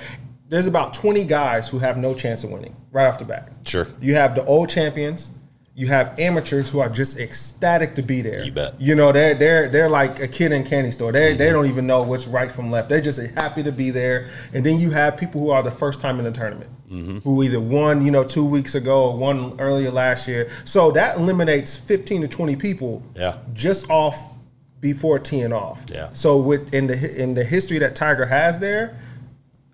There's 0.49 0.67
about 0.67 0.93
20 0.93 1.23
guys 1.23 1.67
who 1.67 1.79
have 1.79 1.97
no 1.97 2.13
chance 2.13 2.43
of 2.43 2.51
winning 2.51 2.75
right 2.91 3.07
off 3.07 3.19
the 3.19 3.25
bat. 3.25 3.51
Sure. 3.65 3.87
You 4.01 4.13
have 4.15 4.35
the 4.35 4.45
old 4.45 4.69
champions. 4.69 5.31
You 5.75 5.87
have 5.87 6.19
amateurs 6.19 6.69
who 6.69 6.79
are 6.79 6.89
just 6.89 7.19
ecstatic 7.19 7.95
to 7.95 8.03
be 8.03 8.21
there. 8.21 8.43
You 8.43 8.51
bet. 8.51 8.79
You 8.79 8.93
know, 8.93 9.11
they're 9.11 9.33
they're 9.33 9.69
they're 9.69 9.89
like 9.89 10.19
a 10.19 10.27
kid 10.27 10.51
in 10.51 10.61
a 10.61 10.65
candy 10.65 10.91
store. 10.91 11.11
They 11.11 11.35
they 11.35 11.45
mm-hmm. 11.45 11.53
don't 11.53 11.65
even 11.65 11.87
know 11.87 12.03
what's 12.03 12.27
right 12.27 12.51
from 12.51 12.69
left. 12.69 12.89
They're 12.89 13.01
just 13.01 13.19
happy 13.31 13.63
to 13.63 13.71
be 13.71 13.89
there. 13.89 14.27
And 14.53 14.63
then 14.63 14.77
you 14.77 14.91
have 14.91 15.17
people 15.17 15.41
who 15.41 15.49
are 15.49 15.63
the 15.63 15.71
first 15.71 15.99
time 15.99 16.19
in 16.19 16.25
the 16.25 16.31
tournament, 16.31 16.69
mm-hmm. 16.91 17.17
who 17.19 17.41
either 17.41 17.59
won, 17.59 18.05
you 18.05 18.11
know, 18.11 18.23
two 18.23 18.45
weeks 18.45 18.75
ago 18.75 19.09
or 19.09 19.17
won 19.17 19.59
earlier 19.59 19.89
last 19.89 20.27
year. 20.27 20.47
So 20.63 20.91
that 20.91 21.17
eliminates 21.17 21.75
15 21.75 22.21
to 22.21 22.27
20 22.27 22.55
people 22.55 23.01
Yeah. 23.15 23.37
just 23.53 23.89
off 23.89 24.31
before 24.79 25.17
teeing 25.17 25.53
off. 25.53 25.85
Yeah. 25.89 26.09
So 26.13 26.37
with 26.37 26.71
in 26.71 26.85
the 26.85 27.15
in 27.19 27.33
the 27.33 27.43
history 27.43 27.79
that 27.79 27.95
Tiger 27.95 28.27
has 28.27 28.59
there, 28.59 28.95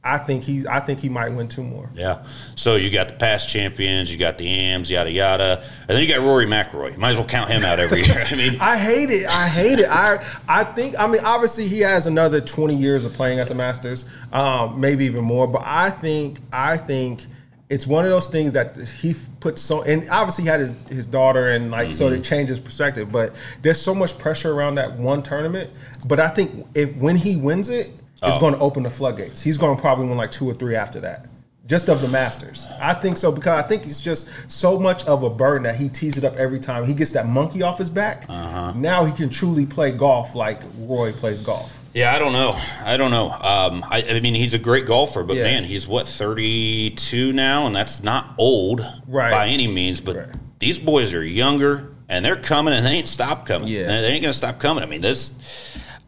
I 0.04 0.18
think 0.18 0.44
he's. 0.44 0.66
I 0.66 0.80
think 0.80 1.00
he 1.00 1.10
might 1.10 1.30
win 1.30 1.50
two 1.50 1.64
more. 1.64 1.90
Yeah. 1.94 2.26
So 2.56 2.76
you 2.76 2.90
got 2.90 3.10
the 3.10 3.16
past 3.16 3.50
champions, 3.50 4.12
you 4.12 4.18
got 4.18 4.38
the 4.38 4.48
AMs, 4.48 4.90
yada 4.90 5.12
yada, 5.12 5.62
and 5.82 5.90
then 5.90 6.02
you 6.02 6.08
got 6.08 6.22
Rory 6.22 6.46
McIlroy. 6.46 6.96
Might 6.98 7.12
as 7.12 7.18
well 7.18 7.28
count 7.28 7.50
him 7.50 7.64
out 7.64 7.80
every 7.80 8.04
year. 8.06 8.26
I 8.26 8.36
mean, 8.36 8.58
I 8.62 8.78
hate 8.78 9.10
it. 9.10 9.28
I 9.28 9.48
hate 9.48 9.80
it. 9.80 9.90
I 9.90 10.26
I 10.48 10.64
think. 10.64 10.98
I 10.98 11.06
mean, 11.06 11.22
obviously 11.26 11.68
he 11.68 11.80
has 11.82 12.08
another 12.08 12.40
twenty 12.40 12.76
years 12.76 13.04
of 13.04 13.14
playing 13.14 13.40
at 13.40 13.50
the 13.50 13.56
Masters, 13.56 14.06
um, 14.32 14.80
maybe 14.80 15.04
even 15.06 15.24
more. 15.24 15.48
But 15.48 15.64
I 15.66 15.90
think. 15.90 16.40
I 16.54 16.78
think 16.78 17.26
it's 17.70 17.86
one 17.86 18.04
of 18.04 18.10
those 18.10 18.28
things 18.28 18.52
that 18.52 18.76
he 18.78 19.14
put 19.40 19.60
so 19.60 19.84
and 19.84 20.10
obviously 20.10 20.44
he 20.44 20.50
had 20.50 20.60
his, 20.60 20.74
his 20.90 21.06
daughter 21.06 21.50
and 21.50 21.70
like 21.70 21.90
mm-hmm. 21.90 21.94
so 21.94 22.10
it 22.10 22.24
changed 22.24 22.50
his 22.50 22.60
perspective 22.60 23.12
but 23.12 23.40
there's 23.62 23.80
so 23.80 23.94
much 23.94 24.18
pressure 24.18 24.54
around 24.54 24.76
that 24.76 24.92
one 24.98 25.22
tournament 25.22 25.70
but 26.08 26.20
i 26.20 26.28
think 26.28 26.66
if 26.74 26.96
when 26.96 27.16
he 27.16 27.38
wins 27.38 27.70
it 27.70 27.92
it's 28.22 28.38
oh. 28.38 28.40
going 28.40 28.54
to 28.54 28.60
open 28.60 28.84
the 28.84 28.90
floodgates 28.90 29.42
he's 29.42 29.58
going 29.58 29.76
to 29.76 29.82
probably 29.82 30.08
win 30.08 30.18
like 30.18 30.32
two 30.32 30.50
or 30.50 30.54
three 30.54 30.76
after 30.76 31.00
that 31.00 31.28
just 31.70 31.88
of 31.88 32.02
the 32.02 32.08
Masters. 32.08 32.68
I 32.82 32.96
think 32.96 33.16
so 33.16 33.32
because 33.32 33.60
I 33.60 33.62
think 33.62 33.86
it's 33.86 34.02
just 34.02 34.50
so 34.50 34.80
much 34.80 35.06
of 35.06 35.22
a 35.22 35.30
burden 35.30 35.62
that 35.64 35.76
he 35.76 35.88
tees 35.88 36.18
it 36.18 36.26
up 36.26 36.36
every 36.36 36.60
time. 36.60 36.84
He 36.84 36.96
gets 36.96 37.12
that 37.12 37.28
monkey 37.28 37.62
off 37.62 37.78
his 37.78 37.92
back. 37.92 38.26
Uh-huh. 38.28 38.74
Now 38.76 39.06
he 39.06 39.14
can 39.14 39.30
truly 39.30 39.68
play 39.68 39.92
golf 39.92 40.34
like 40.34 40.64
Roy 40.80 41.14
plays 41.14 41.42
golf. 41.42 41.80
Yeah, 41.94 42.14
I 42.14 42.18
don't 42.18 42.34
know. 42.34 42.60
I 42.84 42.98
don't 42.98 43.12
know. 43.12 43.30
Um, 43.32 43.86
I, 43.88 44.04
I, 44.10 44.20
mean, 44.20 44.34
he's 44.34 44.56
a 44.56 44.60
great 44.60 44.88
golfer, 44.88 45.24
but 45.24 45.38
yeah. 45.38 45.44
man, 45.44 45.64
he's 45.64 45.88
what 45.88 46.08
thirty 46.08 46.90
two 46.92 47.34
now, 47.34 47.68
and 47.68 47.76
that's 47.76 48.02
not 48.02 48.34
old 48.40 48.82
right. 49.08 49.32
by 49.32 49.48
any 49.48 49.68
means. 49.68 50.02
But 50.02 50.16
right. 50.16 50.30
these 50.58 50.80
boys 50.80 51.14
are 51.14 51.24
younger, 51.24 51.94
and 52.10 52.26
they're 52.26 52.36
coming, 52.36 52.74
and 52.74 52.84
they 52.84 52.92
ain't 52.92 53.08
stop 53.08 53.46
coming. 53.46 53.68
Yeah, 53.68 53.86
they 53.86 54.08
ain't 54.08 54.24
gonna 54.24 54.34
stop 54.34 54.60
coming. 54.60 54.84
I 54.84 54.88
mean, 54.88 55.02
this. 55.02 55.38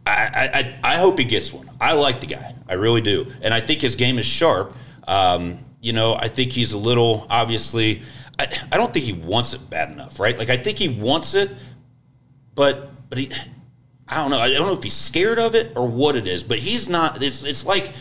I, 0.07 0.75
I, 0.83 0.95
I 0.95 0.97
hope 0.97 1.19
he 1.19 1.25
gets 1.25 1.53
one. 1.53 1.69
I 1.81 1.93
like 1.93 2.21
the 2.21 2.27
guy. 2.27 2.55
I 2.69 2.73
really 2.73 3.01
do. 3.01 3.25
And 3.41 3.53
I 3.53 3.59
think 3.59 3.81
his 3.81 3.95
game 3.95 4.19
is 4.19 4.25
sharp. 4.25 4.75
Um, 5.07 5.65
you 5.81 5.93
know, 5.93 6.15
I 6.15 6.27
think 6.27 6.53
he's 6.53 6.71
a 6.71 6.77
little 6.77 7.25
obviously. 7.29 8.03
I, 8.39 8.47
I 8.71 8.77
don't 8.77 8.93
think 8.93 9.05
he 9.05 9.13
wants 9.13 9.53
it 9.53 9.69
bad 9.69 9.91
enough, 9.91 10.19
right? 10.19 10.37
Like 10.37 10.49
I 10.49 10.57
think 10.57 10.77
he 10.77 10.87
wants 10.87 11.33
it, 11.33 11.51
but 12.55 12.91
but 13.09 13.17
he. 13.17 13.31
I 14.07 14.17
don't 14.17 14.29
know. 14.29 14.39
I 14.39 14.49
don't 14.49 14.67
know 14.67 14.73
if 14.73 14.83
he's 14.83 14.93
scared 14.93 15.39
of 15.39 15.55
it 15.55 15.71
or 15.75 15.87
what 15.87 16.15
it 16.15 16.27
is, 16.27 16.43
but 16.43 16.59
he's 16.59 16.87
not. 16.87 17.23
It's 17.23 17.43
it's 17.43 17.65
like 17.65 17.91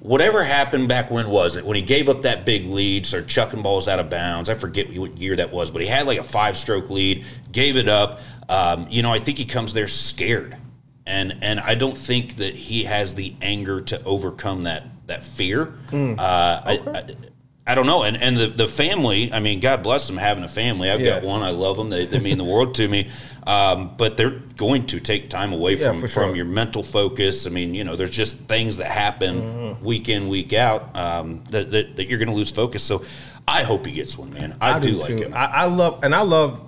whatever 0.00 0.42
happened 0.42 0.88
back 0.88 1.10
when 1.10 1.28
was 1.28 1.56
it 1.56 1.64
when 1.64 1.76
he 1.76 1.82
gave 1.82 2.08
up 2.08 2.22
that 2.22 2.44
big 2.44 2.66
lead, 2.66 3.06
started 3.06 3.28
chucking 3.28 3.62
balls 3.62 3.86
out 3.86 3.98
of 3.98 4.08
bounds. 4.10 4.48
I 4.48 4.54
forget 4.54 4.92
what 4.96 5.18
year 5.18 5.36
that 5.36 5.52
was, 5.52 5.70
but 5.70 5.82
he 5.82 5.88
had 5.88 6.06
like 6.06 6.18
a 6.18 6.24
five 6.24 6.56
stroke 6.56 6.90
lead, 6.90 7.24
gave 7.52 7.76
it 7.76 7.88
up. 7.88 8.20
Um, 8.48 8.86
you 8.90 9.02
know, 9.02 9.12
I 9.12 9.18
think 9.18 9.38
he 9.38 9.44
comes 9.44 9.74
there 9.74 9.88
scared, 9.88 10.56
and 11.08 11.36
and 11.42 11.60
I 11.60 11.74
don't 11.74 11.96
think 11.96 12.36
that 12.36 12.54
he 12.54 12.84
has 12.84 13.14
the 13.14 13.34
anger 13.42 13.80
to 13.80 14.02
overcome 14.04 14.64
that 14.64 14.84
that 15.06 15.24
fear. 15.24 15.74
Mm. 15.88 16.18
Uh, 16.18 16.62
okay. 16.66 16.90
I, 16.90 16.98
I, 16.98 17.06
I 17.68 17.74
don't 17.74 17.86
know, 17.86 18.02
and 18.02 18.16
and 18.16 18.36
the, 18.36 18.46
the 18.46 18.68
family. 18.68 19.32
I 19.32 19.40
mean, 19.40 19.60
God 19.60 19.82
bless 19.82 20.06
them 20.06 20.16
having 20.16 20.42
a 20.42 20.48
family. 20.48 20.90
I've 20.90 21.00
yeah. 21.00 21.20
got 21.20 21.22
one. 21.22 21.42
I 21.42 21.50
love 21.50 21.76
them. 21.76 21.90
They, 21.90 22.06
they 22.06 22.18
mean 22.18 22.38
the 22.38 22.44
world 22.44 22.74
to 22.76 22.88
me. 22.88 23.10
Um, 23.46 23.94
but 23.96 24.18
they're 24.18 24.42
going 24.58 24.86
to 24.88 25.00
take 25.00 25.30
time 25.30 25.54
away 25.54 25.76
yeah, 25.76 25.92
from 25.92 26.00
sure. 26.00 26.08
from 26.08 26.34
your 26.34 26.44
mental 26.44 26.82
focus. 26.82 27.46
I 27.46 27.50
mean, 27.50 27.74
you 27.74 27.84
know, 27.84 27.96
there's 27.96 28.10
just 28.10 28.40
things 28.40 28.76
that 28.76 28.90
happen 28.90 29.40
mm-hmm. 29.40 29.84
week 29.84 30.10
in 30.10 30.28
week 30.28 30.52
out 30.52 30.94
um, 30.94 31.44
that, 31.50 31.70
that, 31.70 31.96
that 31.96 32.08
you're 32.08 32.18
going 32.18 32.28
to 32.28 32.34
lose 32.34 32.50
focus. 32.50 32.82
So 32.82 33.04
I 33.46 33.62
hope 33.62 33.86
he 33.86 33.92
gets 33.92 34.18
one, 34.18 34.32
man. 34.34 34.56
I, 34.60 34.72
I 34.72 34.78
do, 34.78 34.90
do, 34.90 34.98
like 34.98 35.06
too. 35.06 35.16
him. 35.16 35.34
I, 35.34 35.46
I, 35.46 35.64
love 35.64 36.04
and 36.04 36.14
I 36.14 36.20
love 36.20 36.62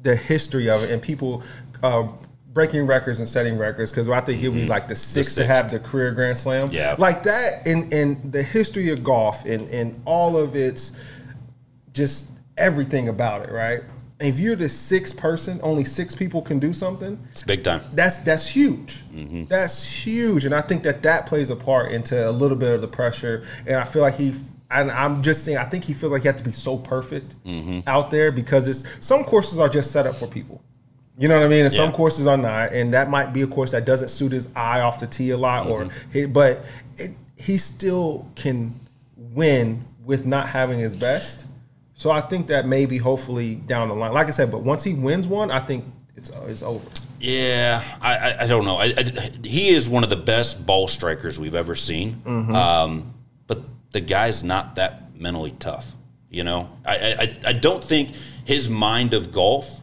the 0.00 0.16
history 0.16 0.70
of 0.70 0.82
it 0.82 0.90
and 0.90 1.02
people. 1.02 1.42
Uh, 1.82 2.08
breaking 2.54 2.86
records 2.86 3.18
and 3.18 3.28
setting 3.28 3.58
records 3.58 3.90
because 3.90 4.08
I 4.08 4.20
think 4.20 4.40
he'll 4.40 4.52
be 4.52 4.60
mm-hmm. 4.60 4.68
like 4.68 4.88
the 4.88 4.96
sixth, 4.96 5.34
the 5.34 5.42
sixth, 5.42 5.48
to 5.48 5.54
have 5.54 5.70
the 5.70 5.80
career 5.80 6.12
Grand 6.12 6.38
Slam. 6.38 6.68
Yeah, 6.70 6.94
like 6.98 7.22
that 7.24 7.66
in 7.66 7.92
in 7.92 8.30
the 8.30 8.42
history 8.42 8.90
of 8.90 9.02
golf 9.04 9.44
and 9.44 9.68
in 9.70 10.00
all 10.04 10.36
of 10.36 10.56
its 10.56 11.12
just 11.92 12.30
everything 12.56 13.08
about 13.08 13.42
it, 13.42 13.52
right? 13.52 13.82
if 14.20 14.38
you're 14.38 14.56
the 14.56 14.68
sixth 14.68 15.16
person, 15.16 15.60
only 15.62 15.84
six 15.84 16.14
people 16.14 16.40
can 16.40 16.58
do 16.58 16.72
something. 16.72 17.18
It's 17.30 17.42
big 17.42 17.64
time. 17.64 17.82
That's 17.92 18.18
that's 18.18 18.46
huge. 18.46 19.02
Mm-hmm. 19.12 19.44
That's 19.46 19.90
huge, 19.90 20.46
and 20.46 20.54
I 20.54 20.60
think 20.60 20.82
that 20.84 21.02
that 21.02 21.26
plays 21.26 21.50
a 21.50 21.56
part 21.56 21.92
into 21.92 22.28
a 22.28 22.30
little 22.30 22.56
bit 22.56 22.70
of 22.72 22.80
the 22.80 22.88
pressure. 22.88 23.44
And 23.66 23.76
I 23.76 23.84
feel 23.84 24.02
like 24.02 24.14
he 24.14 24.32
and 24.70 24.90
I'm 24.90 25.22
just 25.22 25.44
saying, 25.44 25.58
I 25.58 25.64
think 25.64 25.84
he 25.84 25.94
feels 25.94 26.12
like 26.12 26.22
he 26.22 26.28
has 26.28 26.36
to 26.36 26.44
be 26.44 26.52
so 26.52 26.78
perfect 26.78 27.34
mm-hmm. 27.44 27.80
out 27.86 28.10
there 28.10 28.32
because 28.32 28.68
it's 28.68 29.04
some 29.04 29.24
courses 29.24 29.58
are 29.58 29.68
just 29.68 29.92
set 29.92 30.06
up 30.06 30.14
for 30.14 30.26
people. 30.26 30.62
You 31.16 31.28
know 31.28 31.36
what 31.36 31.46
I 31.46 31.48
mean? 31.48 31.64
And 31.64 31.72
yeah. 31.72 31.84
some 31.84 31.92
courses 31.92 32.26
are 32.26 32.36
not, 32.36 32.72
and 32.72 32.92
that 32.92 33.08
might 33.08 33.32
be 33.32 33.42
a 33.42 33.46
course 33.46 33.70
that 33.70 33.86
doesn't 33.86 34.08
suit 34.08 34.32
his 34.32 34.48
eye 34.56 34.80
off 34.80 34.98
the 34.98 35.06
tee 35.06 35.30
a 35.30 35.36
lot, 35.36 35.66
mm-hmm. 35.66 36.24
or 36.24 36.28
but 36.28 36.64
it, 36.98 37.10
he 37.36 37.56
still 37.56 38.26
can 38.34 38.74
win 39.16 39.84
with 40.04 40.26
not 40.26 40.48
having 40.48 40.78
his 40.78 40.96
best. 40.96 41.46
So 41.94 42.10
I 42.10 42.20
think 42.20 42.48
that 42.48 42.66
maybe, 42.66 42.98
hopefully, 42.98 43.56
down 43.56 43.88
the 43.88 43.94
line, 43.94 44.12
like 44.12 44.26
I 44.26 44.32
said, 44.32 44.50
but 44.50 44.62
once 44.62 44.82
he 44.82 44.94
wins 44.94 45.28
one, 45.28 45.52
I 45.52 45.60
think 45.60 45.84
it's 46.16 46.30
it's 46.46 46.64
over. 46.64 46.86
Yeah, 47.20 47.82
I, 48.00 48.16
I, 48.16 48.42
I 48.42 48.46
don't 48.48 48.64
know. 48.64 48.76
I, 48.76 48.92
I, 48.96 49.30
he 49.44 49.68
is 49.68 49.88
one 49.88 50.02
of 50.02 50.10
the 50.10 50.16
best 50.16 50.66
ball 50.66 50.88
strikers 50.88 51.38
we've 51.38 51.54
ever 51.54 51.76
seen. 51.76 52.20
Mm-hmm. 52.24 52.54
Um, 52.54 53.14
but 53.46 53.62
the 53.92 54.00
guy's 54.00 54.42
not 54.42 54.74
that 54.74 55.14
mentally 55.14 55.52
tough. 55.52 55.94
You 56.28 56.42
know, 56.42 56.70
I, 56.84 56.96
I 56.96 57.38
I 57.50 57.52
don't 57.52 57.82
think 57.82 58.10
his 58.44 58.68
mind 58.68 59.14
of 59.14 59.30
golf 59.30 59.80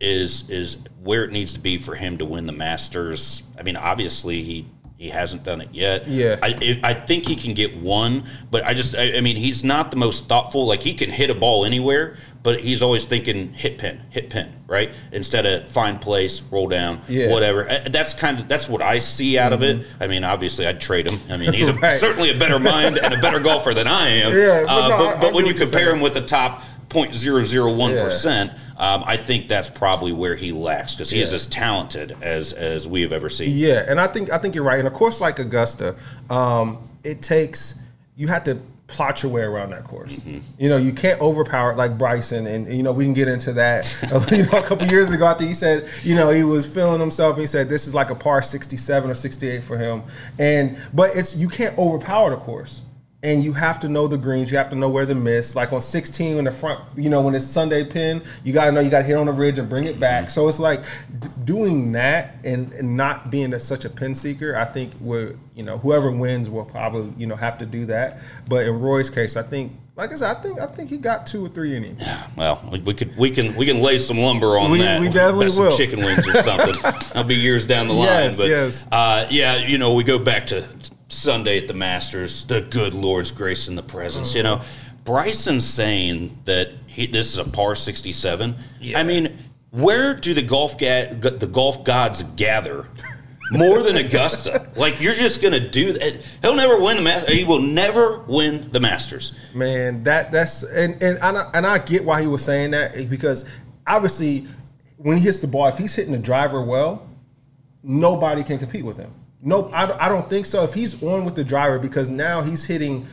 is 0.00 0.48
is 0.48 0.84
where 1.02 1.24
it 1.24 1.32
needs 1.32 1.52
to 1.54 1.60
be 1.60 1.76
for 1.78 1.94
him 1.94 2.18
to 2.18 2.24
win 2.24 2.46
the 2.46 2.52
Masters. 2.52 3.42
I 3.58 3.62
mean, 3.62 3.76
obviously 3.76 4.42
he 4.42 4.68
he 4.98 5.10
hasn't 5.10 5.44
done 5.44 5.60
it 5.60 5.68
yet. 5.72 6.08
Yeah, 6.08 6.38
I 6.42 6.80
I 6.82 6.92
think 6.92 7.26
he 7.26 7.36
can 7.36 7.54
get 7.54 7.76
one, 7.76 8.24
but 8.50 8.64
I 8.64 8.74
just 8.74 8.96
I, 8.96 9.16
I, 9.16 9.20
mean 9.20 9.36
he's 9.36 9.62
not 9.62 9.92
the 9.92 9.96
most 9.96 10.26
thoughtful. 10.26 10.66
Like 10.66 10.82
he 10.82 10.92
can 10.92 11.10
hit 11.10 11.30
a 11.30 11.36
ball 11.36 11.64
anywhere, 11.64 12.16
but 12.42 12.60
he's 12.60 12.82
always 12.82 13.04
thinking 13.04 13.52
hit 13.52 13.78
pin, 13.78 14.00
hit 14.10 14.28
pin, 14.28 14.52
right? 14.66 14.92
Instead 15.12 15.46
of 15.46 15.68
find 15.68 16.00
place, 16.00 16.42
roll 16.42 16.66
down, 16.66 17.00
yeah. 17.08 17.30
whatever. 17.30 17.70
Uh, 17.70 17.80
that's 17.90 18.12
kind 18.12 18.40
of 18.40 18.48
that's 18.48 18.68
what 18.68 18.82
I 18.82 18.98
see 18.98 19.38
out 19.38 19.52
mm-hmm. 19.52 19.54
of 19.54 19.62
it. 19.62 19.76
Mm-hmm. 19.78 20.02
I 20.02 20.06
mean, 20.08 20.24
obviously 20.24 20.66
I'd 20.66 20.80
trade 20.80 21.08
him. 21.08 21.20
I 21.30 21.36
mean, 21.36 21.52
he's 21.52 21.70
right. 21.72 21.92
a, 21.92 21.98
certainly 21.98 22.30
a 22.30 22.38
better 22.38 22.58
mind 22.58 22.98
and 22.98 23.14
a 23.14 23.20
better 23.20 23.38
golfer 23.38 23.74
than 23.74 23.86
I 23.86 24.08
am. 24.08 24.32
Yeah, 24.32 24.64
but, 24.66 24.70
uh, 24.70 24.88
no, 24.88 24.98
but, 24.98 25.20
but 25.20 25.34
when 25.34 25.46
you 25.46 25.54
compare 25.54 25.94
him 25.94 26.00
with 26.00 26.14
the 26.14 26.22
top 26.22 26.62
0.001 26.88 28.00
percent. 28.00 28.52
Yeah 28.52 28.58
um, 28.78 29.02
I 29.06 29.16
think 29.16 29.48
that's 29.48 29.68
probably 29.68 30.12
where 30.12 30.36
he 30.36 30.52
lacks 30.52 30.94
because 30.94 31.10
he 31.10 31.18
yeah. 31.18 31.24
is 31.24 31.34
as 31.34 31.48
talented 31.48 32.16
as 32.22 32.52
as 32.52 32.86
we 32.86 33.02
have 33.02 33.12
ever 33.12 33.28
seen. 33.28 33.48
Yeah, 33.52 33.84
and 33.88 34.00
I 34.00 34.06
think 34.06 34.30
I 34.30 34.38
think 34.38 34.54
you're 34.54 34.64
right. 34.64 34.78
And 34.78 34.86
of 34.86 34.94
course, 34.94 35.20
like 35.20 35.40
Augusta, 35.40 35.96
um, 36.30 36.88
it 37.02 37.20
takes 37.20 37.80
you 38.14 38.28
have 38.28 38.44
to 38.44 38.56
plot 38.86 39.22
your 39.22 39.32
way 39.32 39.42
around 39.42 39.70
that 39.70 39.82
course. 39.82 40.20
Mm-hmm. 40.20 40.38
You 40.58 40.68
know, 40.68 40.76
you 40.76 40.92
can't 40.92 41.20
overpower 41.20 41.72
it 41.72 41.76
like 41.76 41.98
Bryson, 41.98 42.46
and 42.46 42.72
you 42.72 42.84
know 42.84 42.92
we 42.92 43.02
can 43.02 43.14
get 43.14 43.26
into 43.26 43.52
that. 43.54 43.92
you 44.30 44.44
know, 44.44 44.58
a 44.58 44.62
couple 44.62 44.86
years 44.86 45.10
ago, 45.10 45.26
I 45.26 45.34
think 45.34 45.48
he 45.48 45.54
said, 45.54 45.90
you 46.04 46.14
know, 46.14 46.30
he 46.30 46.44
was 46.44 46.64
feeling 46.72 47.00
himself. 47.00 47.32
And 47.32 47.40
he 47.40 47.48
said 47.48 47.68
this 47.68 47.88
is 47.88 47.96
like 47.96 48.10
a 48.10 48.14
par 48.14 48.42
67 48.42 49.10
or 49.10 49.14
68 49.14 49.60
for 49.60 49.76
him, 49.76 50.04
and 50.38 50.78
but 50.94 51.10
it's 51.16 51.34
you 51.34 51.48
can't 51.48 51.76
overpower 51.78 52.30
the 52.30 52.36
course 52.36 52.82
and 53.24 53.42
you 53.42 53.52
have 53.52 53.80
to 53.80 53.88
know 53.88 54.06
the 54.06 54.16
greens. 54.16 54.50
You 54.50 54.58
have 54.58 54.70
to 54.70 54.76
know 54.76 54.88
where 54.88 55.04
to 55.04 55.14
miss. 55.14 55.56
Like 55.56 55.72
on 55.72 55.80
16 55.80 56.38
in 56.38 56.44
the 56.44 56.52
front, 56.52 56.80
you 56.96 57.10
know, 57.10 57.20
when 57.20 57.34
it's 57.34 57.44
Sunday 57.44 57.84
pin, 57.84 58.22
you 58.44 58.52
got 58.52 58.66
to 58.66 58.72
know 58.72 58.80
you 58.80 58.90
got 58.90 59.00
to 59.00 59.04
hit 59.04 59.16
on 59.16 59.26
the 59.26 59.32
ridge 59.32 59.58
and 59.58 59.68
bring 59.68 59.84
it 59.84 59.98
back. 59.98 60.24
Mm-hmm. 60.24 60.30
So 60.30 60.46
it's 60.46 60.60
like 60.60 60.84
d- 61.18 61.28
doing 61.44 61.90
that 61.92 62.36
and, 62.44 62.72
and 62.74 62.96
not 62.96 63.28
being 63.30 63.54
a, 63.54 63.60
such 63.60 63.84
a 63.84 63.90
pin 63.90 64.14
seeker. 64.14 64.54
I 64.54 64.64
think 64.64 64.92
we're, 65.00 65.34
you 65.56 65.64
know, 65.64 65.78
whoever 65.78 66.12
wins 66.12 66.48
will 66.48 66.64
probably, 66.64 67.12
you 67.18 67.26
know, 67.26 67.34
have 67.34 67.58
to 67.58 67.66
do 67.66 67.86
that. 67.86 68.20
But 68.46 68.66
in 68.66 68.78
Roy's 68.78 69.10
case, 69.10 69.36
I 69.36 69.42
think, 69.42 69.72
like 69.96 70.12
I 70.12 70.14
said, 70.14 70.36
I 70.36 70.40
think 70.40 70.60
I 70.60 70.66
think 70.66 70.88
he 70.88 70.96
got 70.96 71.26
two 71.26 71.44
or 71.44 71.48
three 71.48 71.74
in 71.74 71.82
him. 71.82 71.96
Yeah, 71.98 72.24
well, 72.36 72.68
we, 72.70 72.78
we 72.82 72.94
could 72.94 73.16
we 73.16 73.30
can 73.30 73.52
we 73.56 73.66
can 73.66 73.82
lay 73.82 73.98
some 73.98 74.16
lumber 74.16 74.56
on 74.56 74.70
we, 74.70 74.78
that. 74.78 75.00
We 75.00 75.08
definitely 75.08 75.48
will. 75.48 75.76
chicken 75.76 75.98
wings 75.98 76.24
or 76.28 76.40
something. 76.40 76.72
That'll 76.82 77.24
be 77.24 77.34
years 77.34 77.66
down 77.66 77.88
the 77.88 77.94
line. 77.94 78.06
Yes, 78.06 78.36
but 78.36 78.46
yes. 78.46 78.86
Uh, 78.92 79.26
yeah, 79.28 79.56
you 79.56 79.76
know, 79.76 79.94
we 79.94 80.04
go 80.04 80.16
back 80.16 80.46
to 80.46 80.64
Sunday 81.08 81.58
at 81.58 81.68
the 81.68 81.74
Masters, 81.74 82.44
the 82.44 82.60
good 82.60 82.94
Lord's 82.94 83.30
grace 83.30 83.68
in 83.68 83.74
the 83.74 83.82
presence. 83.82 84.34
You 84.34 84.42
know, 84.42 84.60
Bryson's 85.04 85.66
saying 85.66 86.38
that 86.44 86.70
he, 86.86 87.06
this 87.06 87.32
is 87.32 87.38
a 87.38 87.44
par 87.44 87.74
67. 87.74 88.54
Yeah. 88.80 88.98
I 88.98 89.02
mean, 89.02 89.36
where 89.70 90.14
do 90.14 90.34
the 90.34 90.42
golf 90.42 90.78
ga- 90.78 91.12
the 91.14 91.46
golf 91.46 91.84
gods 91.84 92.22
gather 92.22 92.86
more 93.50 93.82
than 93.82 93.96
Augusta? 93.96 94.70
like 94.76 95.00
you're 95.00 95.14
just 95.14 95.42
gonna 95.42 95.66
do 95.68 95.92
that? 95.94 96.02
Eh, 96.02 96.18
he'll 96.42 96.56
never 96.56 96.78
win 96.78 96.98
the 96.98 97.02
Masters. 97.02 97.34
He 97.34 97.44
will 97.44 97.62
never 97.62 98.18
win 98.20 98.70
the 98.70 98.80
Masters. 98.80 99.32
Man, 99.54 100.02
that 100.04 100.30
that's 100.30 100.62
and 100.62 101.02
and 101.02 101.18
and 101.22 101.38
I, 101.38 101.50
and 101.54 101.66
I 101.66 101.78
get 101.78 102.04
why 102.04 102.20
he 102.20 102.28
was 102.28 102.44
saying 102.44 102.72
that 102.72 102.96
eh, 102.96 103.06
because 103.08 103.44
obviously 103.86 104.46
when 104.98 105.16
he 105.16 105.24
hits 105.24 105.38
the 105.38 105.46
ball, 105.46 105.68
if 105.68 105.78
he's 105.78 105.94
hitting 105.94 106.12
the 106.12 106.18
driver 106.18 106.62
well, 106.62 107.08
nobody 107.82 108.42
can 108.42 108.58
compete 108.58 108.84
with 108.84 108.96
him. 108.98 109.12
Nope, 109.40 109.70
I, 109.72 109.84
I 110.00 110.08
don't 110.08 110.28
think 110.28 110.46
so. 110.46 110.64
If 110.64 110.74
he's 110.74 111.00
on 111.02 111.24
with 111.24 111.34
the 111.34 111.44
driver, 111.44 111.78
because 111.78 112.10
now 112.10 112.42
he's 112.42 112.64
hitting 112.64 113.06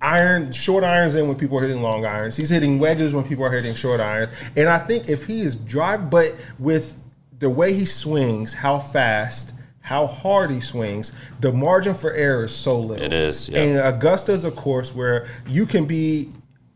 iron 0.00 0.52
short 0.52 0.84
irons 0.84 1.14
in 1.16 1.26
when 1.26 1.36
people 1.36 1.58
are 1.58 1.62
hitting 1.62 1.82
long 1.82 2.04
irons. 2.04 2.36
He's 2.36 2.48
hitting 2.48 2.78
wedges 2.78 3.14
when 3.14 3.24
people 3.24 3.44
are 3.44 3.50
hitting 3.50 3.74
short 3.74 4.00
irons. 4.00 4.40
And 4.56 4.68
I 4.68 4.78
think 4.78 5.08
if 5.08 5.24
he 5.24 5.42
is 5.42 5.56
drive, 5.56 6.10
but 6.10 6.36
with 6.58 6.98
the 7.38 7.50
way 7.50 7.72
he 7.72 7.84
swings, 7.84 8.54
how 8.54 8.78
fast, 8.78 9.54
how 9.80 10.06
hard 10.06 10.50
he 10.50 10.60
swings, 10.60 11.12
the 11.40 11.52
margin 11.52 11.94
for 11.94 12.12
error 12.12 12.44
is 12.44 12.54
so 12.54 12.78
little. 12.78 13.04
It 13.04 13.12
is, 13.12 13.48
yeah. 13.48 13.60
And 13.60 13.94
Augusta 13.94 14.32
is 14.32 14.44
a 14.44 14.50
course 14.50 14.94
where 14.94 15.26
you 15.46 15.66
can 15.66 15.84
be 15.84 16.30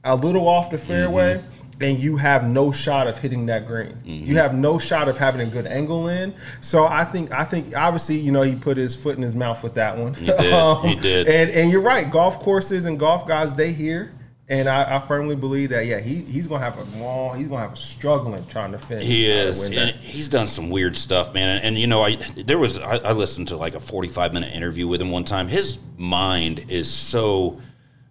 a 0.05 0.17
little 0.17 0.49
off 0.49 0.71
the 0.71 0.79
fairway. 0.79 1.35
Mm-hmm. 1.37 1.62
And 1.83 1.99
you 1.99 2.17
have 2.17 2.45
no 2.47 2.71
shot 2.71 3.07
of 3.07 3.19
hitting 3.19 3.47
that 3.47 3.67
green. 3.67 4.01
You 4.05 4.37
have 4.37 4.55
no 4.55 4.79
shot 4.79 5.09
of 5.09 5.17
having 5.17 5.41
a 5.41 5.51
good 5.51 5.67
angle 5.67 6.09
in. 6.09 6.35
So 6.61 6.87
I 6.87 7.05
think 7.05 7.33
I 7.33 7.45
think 7.45 7.77
obviously 7.77 8.17
you 8.17 8.33
know 8.33 8.43
he 8.43 8.55
put 8.55 8.77
his 8.77 8.95
foot 8.95 9.17
in 9.17 9.23
his 9.23 9.35
mouth 9.35 9.63
with 9.63 9.75
that 9.75 9.97
one. 9.97 10.15
He 10.15 10.27
did, 10.27 10.53
um, 10.53 10.87
he 10.87 10.95
did. 10.95 11.29
And 11.29 11.51
and 11.51 11.71
you're 11.71 11.83
right. 11.83 12.11
Golf 12.11 12.39
courses 12.41 12.85
and 12.85 12.99
golf 12.99 13.27
guys 13.27 13.55
they 13.55 13.73
hear. 13.73 14.13
And 14.49 14.69
I, 14.69 14.97
I 14.97 14.99
firmly 14.99 15.37
believe 15.37 15.71
that 15.71 15.87
yeah 15.87 15.99
he 16.01 16.17
he's 16.17 16.47
gonna 16.47 16.63
have 16.63 16.77
a 16.77 17.03
long 17.03 17.39
he's 17.39 17.47
gonna 17.47 17.61
have 17.61 17.73
a 17.73 17.77
struggling 17.77 18.45
trying 18.47 18.73
to 18.73 18.79
finish. 18.79 19.07
He 19.07 19.27
is, 19.27 19.69
and 19.71 19.91
he's 19.97 20.29
done 20.29 20.47
some 20.47 20.69
weird 20.69 20.97
stuff, 20.97 21.33
man. 21.33 21.57
And, 21.57 21.65
and, 21.65 21.79
you 21.79 21.87
know, 21.87 22.03
I 22.03 22.17
there 22.17 22.59
was 22.59 22.79
I, 22.79 22.97
I 22.97 23.13
listened 23.13 23.49
to 23.49 23.57
like 23.57 23.75
a 23.75 23.81
forty-five 23.81 24.33
minute 24.33 24.55
interview 24.55 24.87
with 24.87 25.01
him 25.01 25.11
one 25.11 25.25
time. 25.25 25.49
His 25.49 25.79
mind 25.97 26.67
is 26.69 26.91
so 26.91 27.61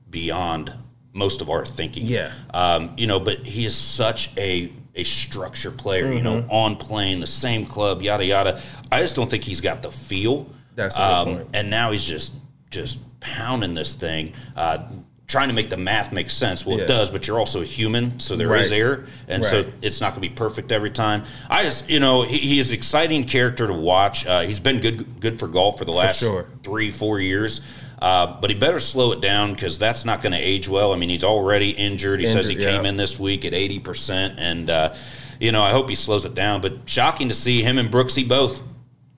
beyond 0.09 0.73
most 1.13 1.41
of 1.41 1.49
our 1.49 1.65
thinking. 1.65 2.05
Yeah. 2.05 2.31
um, 2.53 2.93
you 2.97 3.07
know, 3.07 3.19
but 3.19 3.39
he 3.45 3.65
is 3.65 3.75
such 3.75 4.35
a 4.37 4.71
a 4.95 5.03
structure 5.03 5.71
player. 5.71 6.11
You 6.11 6.21
know, 6.21 6.41
Mm-hmm. 6.41 6.51
on 6.51 6.75
playing 6.75 7.19
the 7.21 7.27
same 7.27 7.65
club, 7.65 8.01
yada 8.01 8.25
yada. 8.25 8.61
I 8.91 9.01
just 9.01 9.15
don't 9.15 9.29
think 9.29 9.43
he's 9.43 9.61
got 9.61 9.81
the 9.81 9.91
feel. 9.91 10.47
That's 10.75 10.97
um, 10.99 11.25
point. 11.37 11.47
And 11.53 11.69
now 11.69 11.91
he's 11.91 12.03
just 12.03 12.33
just 12.69 12.99
pounding 13.19 13.73
this 13.73 13.93
thing. 13.93 14.33
Uh, 14.55 14.89
Trying 15.27 15.47
to 15.47 15.53
make 15.53 15.69
the 15.69 15.77
math 15.77 16.11
make 16.11 16.29
sense. 16.29 16.65
Well, 16.65 16.75
Yeah. 16.75 16.83
it 16.83 16.87
does, 16.87 17.09
but 17.09 17.25
you're 17.25 17.39
also 17.39 17.61
a 17.61 17.65
human, 17.65 18.19
so 18.19 18.35
there 18.35 18.53
is 18.55 18.69
Right. 18.69 18.79
error, 18.79 19.05
and 19.29 19.45
so 19.45 19.63
it's 19.81 20.01
not 20.01 20.09
going 20.09 20.21
to 20.23 20.27
be 20.29 20.35
perfect 20.35 20.73
every 20.73 20.89
time. 20.89 21.23
I 21.49 21.63
just, 21.63 21.89
you 21.89 22.01
know, 22.01 22.23
he, 22.23 22.37
he 22.37 22.59
is 22.59 22.71
an 22.71 22.75
exciting 22.75 23.23
character 23.23 23.65
to 23.65 23.71
watch. 23.71 24.25
Uh, 24.27 24.41
he's 24.41 24.59
been 24.59 24.81
good, 24.81 25.21
good 25.21 25.39
for 25.39 25.47
golf 25.47 25.77
for 25.77 25.85
the 25.85 25.93
last 25.93 26.19
sure. 26.19 26.47
three, 26.63 26.91
four 26.91 27.21
years. 27.21 27.61
Uh, 28.01 28.39
but 28.41 28.49
he 28.49 28.55
better 28.55 28.79
slow 28.79 29.11
it 29.11 29.21
down 29.21 29.53
because 29.53 29.77
that's 29.77 30.05
not 30.05 30.21
going 30.21 30.31
to 30.31 30.39
age 30.39 30.67
well. 30.67 30.91
I 30.91 30.95
mean, 30.95 31.09
he's 31.09 31.23
already 31.23 31.69
injured. 31.69 32.19
He 32.19 32.25
says 32.25 32.47
he 32.47 32.55
Injured, 32.55 32.71
came 32.71 32.85
in 32.85 32.97
this 32.97 33.19
week 33.19 33.45
at 33.45 33.53
eighty 33.53 33.79
percent, 33.79 34.39
and 34.39 34.69
uh, 34.69 34.95
you 35.39 35.51
know, 35.51 35.61
I 35.61 35.69
hope 35.69 35.87
he 35.87 35.95
slows 35.95 36.25
it 36.25 36.33
down. 36.33 36.61
But 36.61 36.79
shocking 36.85 37.29
to 37.29 37.35
see 37.35 37.61
him 37.61 37.77
and 37.77 37.91
Brooksy 37.91 38.27
both 38.27 38.59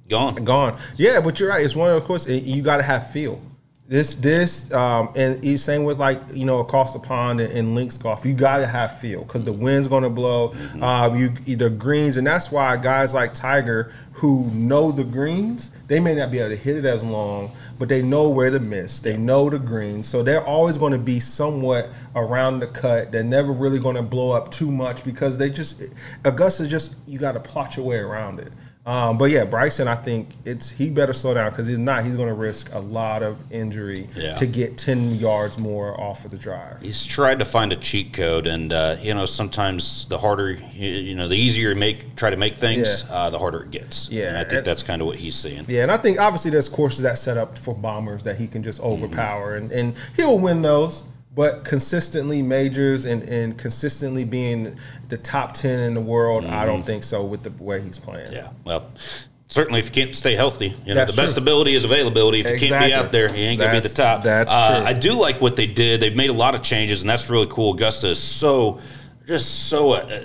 gone. 0.10 0.36
gone. 0.43 0.78
Yeah, 0.98 1.22
but 1.22 1.39
you're 1.39 1.50
right. 1.50 1.63
It's 1.63 1.76
one 1.76 1.89
of 1.89 2.00
those 2.00 2.08
courses 2.08 2.46
you 2.46 2.62
got 2.62 2.78
to 2.78 2.84
have 2.84 3.10
feel. 3.10 3.41
This 3.86 4.15
this 4.15 4.72
um, 4.74 5.12
and 5.17 5.43
he's 5.43 5.62
same 5.62 5.84
with 5.84 6.00
like 6.00 6.22
you 6.34 6.46
know 6.46 6.60
across 6.60 6.93
the 6.93 7.00
pond 7.00 7.41
and, 7.41 7.52
and 7.52 7.76
links 7.76 7.98
golf. 7.98 8.26
You 8.26 8.34
got 8.34 8.60
to 8.60 8.67
have 8.67 8.98
feel 8.98 9.24
because 9.24 9.43
the 9.43 9.52
wind's 9.52 9.89
to 9.89 10.10
blow. 10.10 10.50
Mm-hmm. 10.50 10.84
Um, 10.84 11.15
you 11.17 11.58
the 11.58 11.69
greens, 11.69 12.15
and 12.15 12.26
that's 12.26 12.50
why 12.50 12.78
guys 12.78 13.13
like 13.13 13.34
Tiger 13.34 13.93
who 14.13 14.50
know 14.52 14.89
the 14.89 15.04
greens, 15.04 15.72
they 15.88 16.00
may 16.00 16.15
not 16.15 16.32
be 16.32 16.39
able 16.39 16.50
to 16.50 16.56
hit 16.56 16.78
it 16.78 16.86
as 16.86 17.04
long, 17.04 17.52
but 17.78 17.89
they 17.89 18.02
know 18.02 18.30
where 18.30 18.50
to 18.50 18.60
miss. 18.60 19.02
They 19.02 19.17
know 19.17 19.50
the 19.50 19.60
greens, 19.60 20.08
so 20.08 20.24
they're 20.24 20.46
always 20.46 20.78
going 20.78 20.93
to 20.93 21.00
be 21.00 21.19
somewhat 21.19 21.89
around 22.15 22.60
the 22.60 22.67
cut. 22.67 23.12
They're 23.12 23.22
never 23.22 23.52
really 23.52 23.80
going 23.80 23.98
to 23.98 24.02
blow 24.04 24.32
up 24.32 24.50
too 24.50 24.72
much 24.72 25.04
because 25.04 25.38
they 25.38 25.50
just 25.50 25.84
Augusta 26.24 26.67
just 26.67 26.96
you 27.06 27.19
got 27.19 27.34
to 27.34 27.39
plot 27.41 27.76
your 27.76 27.86
way 27.86 27.98
around 27.98 28.39
it. 28.39 28.54
Um, 28.86 29.17
but 29.17 29.32
yeah, 29.32 29.46
Bryson, 29.46 29.88
I 29.88 29.96
think 29.96 30.28
it's 30.43 30.69
he 30.69 30.89
better 30.89 31.13
slow 31.13 31.34
down 31.34 31.50
because 31.52 31.67
he's 31.67 31.80
not. 31.80 32.04
He's 32.04 32.17
going 32.17 32.28
to 32.28 32.34
risk 32.34 32.74
a 32.74 32.80
lot 32.80 33.24
of 33.24 33.38
injury 33.50 34.10
Yeah. 34.13 34.36
to 34.36 34.46
get 34.46 34.78
ten 34.78 35.15
yards 35.15 35.58
more 35.58 35.98
off 36.02 36.26
of 36.26 36.32
the 36.32 36.38
drive. 36.38 36.82
He's 36.82 37.06
tried 37.06 37.39
to 37.39 37.46
find 37.46 37.72
a 37.72 37.78
cheat 37.78 38.12
code, 38.12 38.46
and 38.46 38.74
uh, 38.74 38.98
you 39.02 39.13
know, 39.13 39.26
sometimes 39.26 40.06
the 40.10 40.17
harder, 40.17 40.52
you, 40.52 40.89
you 40.89 41.15
know, 41.15 41.30
the 41.30 41.38
easier 41.38 41.69
you 41.69 41.76
make 41.76 42.17
try 42.17 42.30
to 42.30 42.36
make 42.36 42.58
things, 42.58 43.06
Yeah. 43.08 43.15
uh, 43.15 43.30
the 43.30 43.39
harder 43.39 43.63
it 43.63 43.72
gets. 43.72 44.10
Yeah, 44.10 44.28
and 44.28 44.38
I 44.38 44.41
think 44.43 44.54
and- 44.58 44.65
that's 44.65 44.84
kind 44.84 45.02
of 45.02 45.08
what 45.08 45.15
he's 45.17 45.36
seeing. 45.36 45.63
Yeah, 45.69 45.84
and 45.84 45.91
I 45.91 45.96
think 45.96 46.19
obviously 46.19 46.52
there's 46.52 46.67
courses 46.67 47.04
that 47.04 47.17
set 47.17 47.38
up 47.38 47.58
for 47.58 47.74
bombers 47.74 48.26
that 48.26 48.36
he 48.36 48.48
can 48.48 48.63
just 48.63 48.82
overpower, 48.82 49.56
and, 49.56 49.72
and 49.72 49.96
he'll 50.17 50.39
win 50.39 50.62
those. 50.62 51.04
But 51.36 51.65
consistently 51.65 52.41
majors 52.43 53.06
and, 53.06 53.24
and 53.24 53.58
consistently 53.58 54.24
being 54.24 54.78
the 55.10 55.17
top 55.17 55.54
ten 55.54 55.80
in 55.80 55.93
the 55.96 56.02
world, 56.02 56.46
I 56.46 56.63
don't 56.65 56.84
think 56.84 57.04
so 57.04 57.24
with 57.24 57.41
the 57.41 57.50
way 57.63 57.82
he's 57.82 57.98
playing. 57.98 58.32
Yeah, 58.32 58.50
well, 58.65 58.91
certainly 59.48 59.80
if 59.80 59.86
you 59.88 59.91
can't 59.91 60.15
stay 60.15 60.36
healthy, 60.36 60.67
you 60.86 60.89
know, 60.89 60.93
That's 60.93 61.15
the 61.15 61.22
best 61.22 61.34
true. 61.34 61.41
ability 61.41 61.74
is 61.74 61.86
availability. 61.86 62.41
If 62.41 62.62
you 62.62 62.67
can't 62.69 62.86
be 62.86 62.93
out 62.93 63.12
there, 63.12 63.30
you 63.36 63.46
ain't 63.46 63.60
gonna 63.60 63.72
be 63.72 63.80
the 63.80 63.89
top. 63.89 64.22
that's 64.24 64.54
Uh, 64.54 64.78
true. 64.80 64.88
I 64.88 64.93
do 64.93 65.13
like 65.19 65.41
what 65.41 65.56
they 65.56 65.65
did. 65.65 66.02
They've 66.02 66.15
made 66.15 66.30
a 66.30 66.34
lot 66.34 66.54
of 66.54 66.62
changes, 66.62 67.02
and 67.02 67.10
that's 67.10 67.28
really 67.32 67.48
cool. 67.50 67.74
Augusta 67.74 68.10
is 68.10 68.19
so, 68.19 68.80
just 69.26 69.69
so. 69.69 69.93
Uh, 69.93 70.22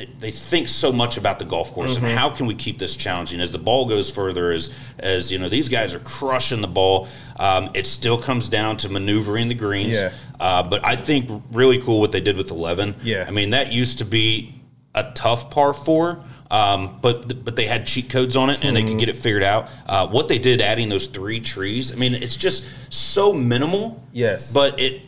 they, 0.00 0.08
they 0.18 0.30
think 0.30 0.68
so 0.68 0.92
much 0.92 1.16
about 1.18 1.38
the 1.38 1.44
golf 1.44 1.72
course 1.72 1.96
Mm-hmm. 1.96 2.06
and 2.06 2.18
how 2.18 2.30
can 2.30 2.46
we 2.46 2.54
keep 2.54 2.78
this 2.78 2.96
challenging 2.96 3.40
as 3.40 3.52
the 3.52 3.58
ball 3.58 3.86
goes 3.86 4.10
further 4.10 4.50
as 4.50 4.70
as 4.98 5.30
you 5.32 5.38
know 5.38 5.48
these 5.48 5.68
guys 5.68 5.94
are 5.94 5.98
crushing 6.00 6.60
the 6.60 6.68
ball 6.68 7.08
um, 7.38 7.70
it 7.74 7.86
still 7.86 8.18
comes 8.18 8.48
down 8.48 8.76
to 8.78 8.88
maneuvering 8.88 9.48
the 9.48 9.54
greens 9.54 9.96
Yeah. 9.96 10.12
uh, 10.38 10.62
but 10.62 10.84
i 10.84 10.96
think 10.96 11.30
really 11.52 11.80
cool 11.80 12.00
what 12.00 12.12
they 12.12 12.20
did 12.20 12.36
with 12.36 12.50
11 12.50 12.94
Yeah. 13.02 13.24
i 13.28 13.30
mean 13.30 13.50
that 13.50 13.72
used 13.72 13.98
to 13.98 14.04
be 14.04 14.54
a 14.94 15.04
tough 15.14 15.50
par 15.50 15.72
four 15.72 16.24
um, 16.50 16.98
but 17.00 17.44
but 17.44 17.54
they 17.54 17.66
had 17.66 17.86
cheat 17.86 18.10
codes 18.10 18.36
on 18.36 18.50
it 18.50 18.64
and 18.64 18.76
they 18.76 18.82
could 18.82 18.98
get 18.98 19.08
it 19.08 19.16
figured 19.16 19.44
out. 19.44 19.68
Uh, 19.86 20.08
what 20.08 20.26
they 20.26 20.38
did, 20.40 20.60
adding 20.60 20.88
those 20.88 21.06
three 21.06 21.38
trees, 21.38 21.92
I 21.92 21.94
mean, 21.94 22.12
it's 22.12 22.34
just 22.34 22.68
so 22.92 23.32
minimal. 23.32 24.02
Yes. 24.10 24.52
But 24.52 24.80
it, 24.80 25.02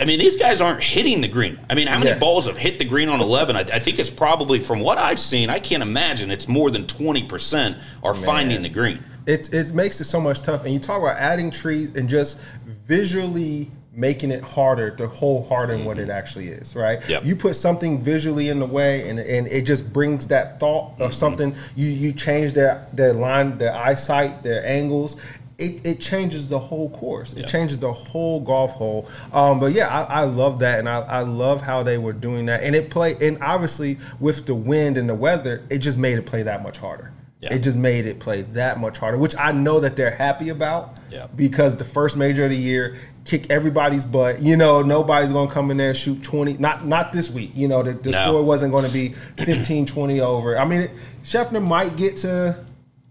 I 0.00 0.04
mean, 0.04 0.18
these 0.18 0.36
guys 0.36 0.60
aren't 0.60 0.82
hitting 0.82 1.20
the 1.20 1.28
green. 1.28 1.58
I 1.68 1.74
mean, 1.74 1.86
how 1.88 1.98
many 1.98 2.10
Yeah. 2.10 2.18
balls 2.18 2.46
have 2.46 2.56
hit 2.56 2.78
the 2.78 2.84
green 2.84 3.08
on 3.08 3.20
11? 3.20 3.56
I, 3.56 3.60
I 3.60 3.78
think 3.78 3.98
it's 3.98 4.10
probably, 4.10 4.60
from 4.60 4.80
what 4.80 4.96
I've 4.98 5.18
seen, 5.18 5.50
I 5.50 5.58
can't 5.58 5.82
imagine 5.82 6.30
it's 6.30 6.46
more 6.48 6.70
than 6.70 6.84
20% 6.86 7.76
are 8.04 8.14
finding 8.14 8.62
the 8.62 8.68
green. 8.68 9.00
It, 9.26 9.52
it 9.52 9.74
makes 9.74 10.00
it 10.00 10.04
so 10.04 10.20
much 10.20 10.40
tough. 10.42 10.64
And 10.64 10.72
you 10.72 10.78
talk 10.78 11.00
about 11.02 11.16
adding 11.18 11.50
trees 11.50 11.94
and 11.96 12.08
just 12.08 12.38
visually 12.86 13.70
making 13.92 14.30
it 14.30 14.42
harder 14.44 14.90
to 14.92 15.08
hole 15.08 15.44
harder 15.48 15.76
than 15.76 15.84
what 15.84 15.98
it 15.98 16.08
actually 16.08 16.46
is, 16.48 16.76
right? 16.76 17.00
Mm-hmm. 17.00 17.10
Yep. 17.10 17.24
You 17.24 17.34
put 17.34 17.56
something 17.56 18.00
visually 18.00 18.48
in 18.48 18.60
the 18.60 18.66
way 18.66 19.08
and, 19.08 19.18
and 19.18 19.48
it 19.48 19.62
just 19.66 19.92
brings 19.92 20.26
that 20.28 20.60
thought 20.60 20.96
Mm-hmm. 20.98 21.10
something. 21.12 21.54
You 21.74 21.88
you 21.88 22.12
change 22.12 22.52
their 22.52 22.86
their 22.92 23.12
line, 23.12 23.58
their 23.58 23.74
eyesight, 23.74 24.44
their 24.44 24.64
angles. 24.64 25.20
It, 25.58 25.84
it 25.86 26.00
changes 26.00 26.46
the 26.46 26.58
whole 26.58 26.90
course. 26.90 27.32
It 27.32 27.40
Yeah. 27.40 27.46
changes 27.46 27.78
the 27.78 27.92
whole 27.92 28.38
golf 28.40 28.72
hole. 28.72 29.08
Um, 29.32 29.58
but 29.58 29.72
yeah, 29.72 29.88
I, 29.88 30.20
I 30.20 30.24
love 30.24 30.60
that, 30.60 30.78
and 30.78 30.88
I, 30.88 31.00
I 31.00 31.20
love 31.22 31.60
how 31.60 31.82
they 31.82 31.98
were 31.98 32.12
doing 32.12 32.46
that. 32.46 32.62
And 32.62 32.76
it 32.76 32.90
play, 32.90 33.16
and 33.20 33.36
obviously 33.42 33.98
with 34.20 34.46
the 34.46 34.54
wind 34.54 34.96
and 34.96 35.08
the 35.08 35.14
weather, 35.16 35.64
it 35.68 35.78
just 35.78 35.98
made 35.98 36.16
it 36.16 36.26
play 36.26 36.42
that 36.44 36.62
much 36.62 36.78
harder. 36.78 37.12
Yeah. 37.40 37.54
It 37.54 37.60
just 37.60 37.76
made 37.76 38.06
it 38.06 38.18
play 38.18 38.42
that 38.42 38.80
much 38.80 38.98
harder, 38.98 39.16
which 39.16 39.34
I 39.36 39.52
know 39.52 39.78
that 39.80 39.96
they're 39.96 40.10
happy 40.10 40.48
about. 40.48 40.98
Yeah. 41.10 41.28
Because 41.36 41.76
the 41.76 41.84
first 41.84 42.16
major 42.16 42.44
of 42.44 42.50
the 42.50 42.56
year, 42.56 42.96
kick 43.24 43.48
everybody's 43.50 44.04
butt. 44.04 44.40
You 44.42 44.56
know, 44.56 44.82
nobody's 44.82 45.30
gonna 45.30 45.48
come 45.50 45.70
in 45.70 45.76
there 45.76 45.90
and 45.90 45.96
shoot 45.96 46.20
20. 46.24 46.54
Not 46.58 46.84
not 46.86 47.12
this 47.12 47.30
week. 47.30 47.52
You 47.54 47.68
know, 47.68 47.82
the, 47.84 47.92
the 47.92 48.10
No. 48.10 48.26
score 48.26 48.42
wasn't 48.42 48.72
gonna 48.72 48.88
be 48.88 49.10
15, 49.10 49.86
20 49.86 50.20
over. 50.20 50.58
I 50.58 50.64
mean, 50.64 50.80
it, 50.82 50.90
Scheffler 51.22 51.64
might 51.64 51.94
get 51.96 52.16
to 52.18 52.56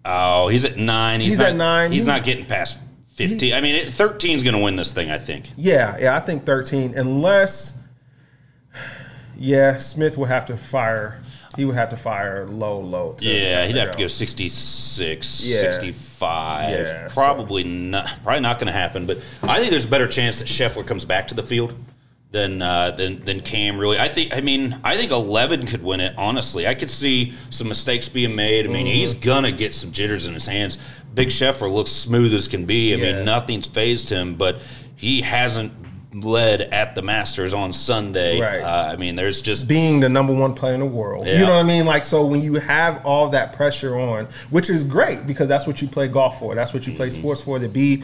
Oh, 0.10 0.48
he's 0.48 0.64
at 0.64 0.78
nine. 0.78 1.20
He's, 1.20 1.32
He's 1.34 1.40
not, 1.40 1.48
at 1.50 1.56
nine. 1.56 1.92
He's 1.92 2.06
He- 2.06 2.08
not 2.12 2.24
getting 2.24 2.46
past 2.46 2.80
15. 3.16 3.54
I 3.54 3.62
mean, 3.62 3.86
13 3.86 4.36
is 4.38 4.44
going 4.44 4.56
to 4.56 4.62
win 4.62 4.76
this 4.76 4.94
thing, 4.94 5.12
I 5.12 5.18
think. 5.18 5.50
yeah, 5.58 5.98
yeah, 6.00 6.16
I 6.16 6.20
think 6.20 6.46
13. 6.46 6.94
Unless 6.98 7.78
yeah, 9.38 9.76
Smith 9.78 10.18
would 10.18 10.30
have 10.30 10.46
to 10.46 10.58
fire 10.58 11.22
he 11.56 11.66
would 11.66 11.76
have 11.76 11.90
to 11.90 11.98
fire 11.98 12.46
low, 12.46 12.80
low. 12.80 13.14
to- 13.14 13.26
Yeah, 13.28 13.66
he'd 13.66 13.76
have 13.78 13.90
to 13.92 13.98
go. 13.98 14.04
go 14.04 14.08
66, 14.08 15.44
Yeah. 15.44 15.62
65. 15.62 16.70
Yeah, 16.70 17.08
so- 17.08 17.14
probably 17.16 17.64
not. 17.64 18.08
Probably 18.22 18.42
not 18.42 18.58
going 18.60 18.68
to 18.68 18.74
happen. 18.74 19.08
But 19.08 19.18
I 19.42 19.58
think 19.58 19.72
there's 19.72 19.86
a 19.86 19.88
better 19.88 20.06
chance 20.08 20.38
that 20.38 20.48
Scheffler 20.48 20.86
comes 20.86 21.04
back 21.04 21.28
to 21.30 21.34
the 21.36 21.42
field 21.42 21.74
than 22.38 22.62
uh, 22.62 22.92
than 22.92 23.24
than 23.26 23.40
Cam. 23.42 23.78
Really, 23.80 24.00
I 24.00 24.08
think. 24.08 24.36
I 24.36 24.42
mean, 24.42 24.80
I 24.84 24.96
think 24.96 25.12
11 25.12 25.66
could 25.66 25.82
win 25.84 26.00
it. 26.00 26.14
Honestly, 26.18 26.68
I 26.68 26.76
could 26.76 26.90
see 26.90 27.34
some 27.50 27.68
mistakes 27.68 28.08
being 28.08 28.36
made. 28.36 28.66
I 28.66 28.70
mean, 28.70 28.86
he's 28.86 29.14
Mm-hmm. 29.16 29.26
gonna 29.26 29.52
get 29.52 29.74
some 29.74 29.92
jitters 29.92 30.28
in 30.28 30.34
his 30.34 30.46
hands. 30.48 30.78
Big 31.14 31.30
Scheffler 31.30 31.72
looks 31.72 31.92
smooth 31.92 32.34
as 32.34 32.48
can 32.48 32.66
be. 32.66 32.94
I 32.94 32.98
Yeah. 32.98 33.14
mean, 33.14 33.26
nothing's 33.26 33.68
phased 33.68 34.10
him, 34.10 34.36
but 34.36 34.58
he 34.96 35.22
hasn't 35.22 35.72
led 36.14 36.62
at 36.62 36.94
the 36.96 37.02
Masters 37.02 37.54
on 37.54 37.74
Sunday. 37.74 38.40
Right. 38.40 38.62
Uh, 38.62 38.92
I 38.94 38.96
mean, 38.98 39.16
there's 39.16 39.42
just 39.42 39.68
being 39.68 40.00
the 40.00 40.10
number 40.10 40.34
one 40.34 40.54
player 40.54 40.74
in 40.74 40.80
the 40.80 40.86
world. 40.86 41.26
Yeah. 41.28 41.40
You 41.40 41.46
know 41.46 41.56
what 41.56 41.66
I 41.66 41.68
mean? 41.68 41.86
Like, 41.86 42.04
so 42.04 42.26
when 42.26 42.42
you 42.42 42.56
have 42.56 43.02
all 43.06 43.30
that 43.30 43.54
pressure 43.54 43.98
on, 44.00 44.28
which 44.50 44.70
is 44.70 44.84
great 44.84 45.28
because 45.28 45.48
that's 45.50 45.68
what 45.68 45.82
you 45.82 45.88
play 45.88 46.08
golf 46.08 46.40
for, 46.40 46.56
that's 46.56 46.74
what 46.74 46.88
you 46.88 46.94
play 46.94 47.08
Mm-hmm. 47.08 47.20
sports 47.22 47.44
for, 47.44 47.60
to 47.60 47.68
be 47.68 48.04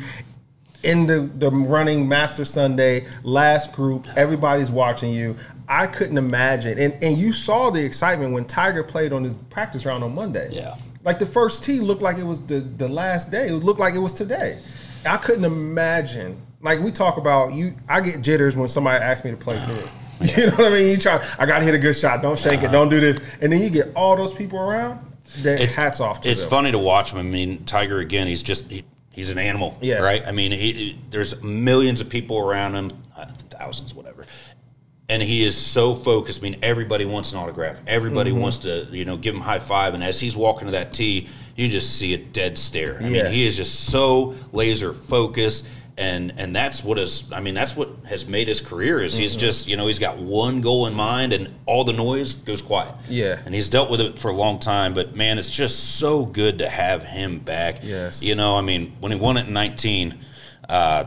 in 0.84 1.06
the, 1.08 1.30
the 1.38 1.50
running 1.50 2.08
Master 2.08 2.46
Sunday, 2.46 3.06
last 3.24 3.72
group, 3.74 4.08
everybody's 4.16 4.70
watching 4.72 5.12
you. 5.12 5.36
I 5.68 5.88
couldn't 5.88 6.18
imagine. 6.18 6.78
And, 6.78 6.94
and 7.04 7.18
you 7.18 7.32
saw 7.34 7.70
the 7.70 7.84
excitement 7.84 8.34
when 8.34 8.46
Tiger 8.46 8.84
played 8.84 9.14
on 9.14 9.24
his 9.24 9.36
practice 9.36 9.86
round 9.86 10.04
on 10.04 10.14
Monday. 10.14 10.50
Yeah. 10.52 10.76
Like 11.04 11.20
the 11.20 11.26
first 11.26 11.64
tee 11.64 11.80
looked 11.80 12.02
like 12.02 12.18
it 12.18 12.26
was 12.26 12.46
the, 12.46 12.60
the 12.60 12.88
last 12.88 13.32
day. 13.32 13.48
It 13.48 13.54
looked 13.54 13.80
like 13.80 13.96
it 13.96 14.00
was 14.00 14.14
today. 14.14 14.60
I 15.06 15.18
couldn't 15.18 15.46
imagine. 15.46 16.40
Like 16.62 16.80
we 16.80 16.92
talk 16.92 17.18
about 17.18 17.54
you, 17.54 17.74
I 17.90 18.00
get 18.02 18.22
jitters 18.22 18.56
when 18.56 18.68
somebody 18.68 19.04
asks 19.04 19.26
me 19.26 19.32
to 19.32 19.38
play 19.38 19.60
through. 19.66 19.88
You 20.38 20.46
know 20.46 20.52
what 20.56 20.68
I 20.68 20.70
mean? 20.78 20.90
You 20.92 20.98
try. 20.98 21.22
I 21.38 21.46
gotta 21.46 21.66
hit 21.66 21.74
a 21.74 21.80
good 21.80 21.96
shot. 21.96 22.22
Don't 22.22 22.38
shake 22.40 22.62
it. 22.64 22.72
Don't 22.72 22.88
do 22.88 23.02
this. 23.02 23.20
And 23.42 23.52
then 23.52 23.60
you 23.62 23.70
get 23.70 23.92
all 23.94 24.16
those 24.16 24.34
people 24.34 24.58
around. 24.58 25.00
They- 25.42 25.64
it's, 25.64 25.74
hats 25.76 26.00
off 26.00 26.22
to 26.22 26.30
It's 26.30 26.42
them. 26.42 26.50
funny 26.50 26.72
to 26.72 26.78
watch 26.78 27.12
him. 27.12 27.18
I 27.18 27.24
mean, 27.24 27.66
Tiger 27.66 27.98
again. 27.98 28.28
He's 28.28 28.44
just 28.44 28.70
he, 28.72 28.86
he's 29.14 29.30
an 29.30 29.38
animal, 29.38 29.78
Yeah. 29.82 30.00
right? 30.00 30.22
I 30.28 30.32
mean, 30.34 30.52
he, 30.52 30.74
he- 30.74 31.00
there's 31.10 31.42
millions 31.42 32.02
of 32.02 32.10
people 32.10 32.38
around 32.40 32.76
him, 32.76 32.92
uh, 33.18 33.26
thousands, 33.50 33.94
whatever, 33.94 34.26
and 35.08 35.22
he 35.24 35.44
is 35.46 35.56
so 35.56 35.96
focused. 35.96 36.42
I 36.42 36.44
mean, 36.44 36.60
everybody 36.62 37.06
wants 37.06 37.32
an 37.34 37.40
autograph. 37.40 37.80
Everybody 37.88 38.32
Mm-hmm. 38.32 38.40
wants 38.40 38.58
to, 38.60 38.88
you 38.92 39.06
know, 39.06 39.16
give 39.18 39.34
him 39.36 39.42
high 39.42 39.60
five. 39.60 39.94
And 39.94 40.04
as 40.04 40.20
he's 40.20 40.36
walking 40.36 40.66
to 40.68 40.72
that 40.72 40.92
tee, 40.94 41.28
you 41.56 41.70
just 41.70 41.98
see 41.98 42.14
a 42.14 42.18
dead 42.18 42.58
stare. 42.58 42.98
I 43.00 43.08
Yeah. 43.08 43.24
mean, 43.24 43.32
he 43.32 43.46
is 43.46 43.56
just 43.56 43.86
so 43.86 44.36
laser 44.52 44.94
focused. 44.94 45.68
And, 45.96 46.34
and 46.38 46.56
that's 46.56 46.84
what 46.84 46.98
is 46.98 47.32
I 47.32 47.40
mean 47.40 47.54
that's 47.54 47.76
what 47.76 47.88
has 48.08 48.28
made 48.28 48.48
his 48.48 48.62
career 48.62 49.00
is 49.00 49.14
Mm-hmm. 49.14 49.22
he's 49.22 49.36
just 49.36 49.68
you 49.68 49.78
know 49.78 49.86
he's 49.86 50.00
got 50.00 50.18
one 50.18 50.60
goal 50.62 50.88
in 50.88 50.94
mind 50.96 51.34
and 51.34 51.54
all 51.68 51.84
the 51.84 51.94
noise 51.94 52.34
goes 52.34 52.64
quiet 52.64 52.96
Yeah. 53.08 53.40
and 53.46 53.54
he's 53.54 53.70
dealt 53.70 53.92
with 53.92 54.02
it 54.02 54.18
for 54.20 54.30
a 54.30 54.34
long 54.34 54.58
time. 54.60 54.96
But 54.96 55.16
man, 55.16 55.38
it's 55.38 55.50
just 55.56 55.98
so 56.00 56.26
good 56.26 56.58
to 56.60 56.68
have 56.70 57.04
him 57.04 57.40
back. 57.40 57.82
Yes. 57.84 58.24
you 58.24 58.34
know, 58.34 58.56
I 58.58 58.62
mean, 58.62 58.96
when 59.02 59.12
he 59.12 59.18
won 59.20 59.38
it 59.38 59.46
in 59.48 59.54
nineteen, 59.54 60.18
uh, 60.68 61.06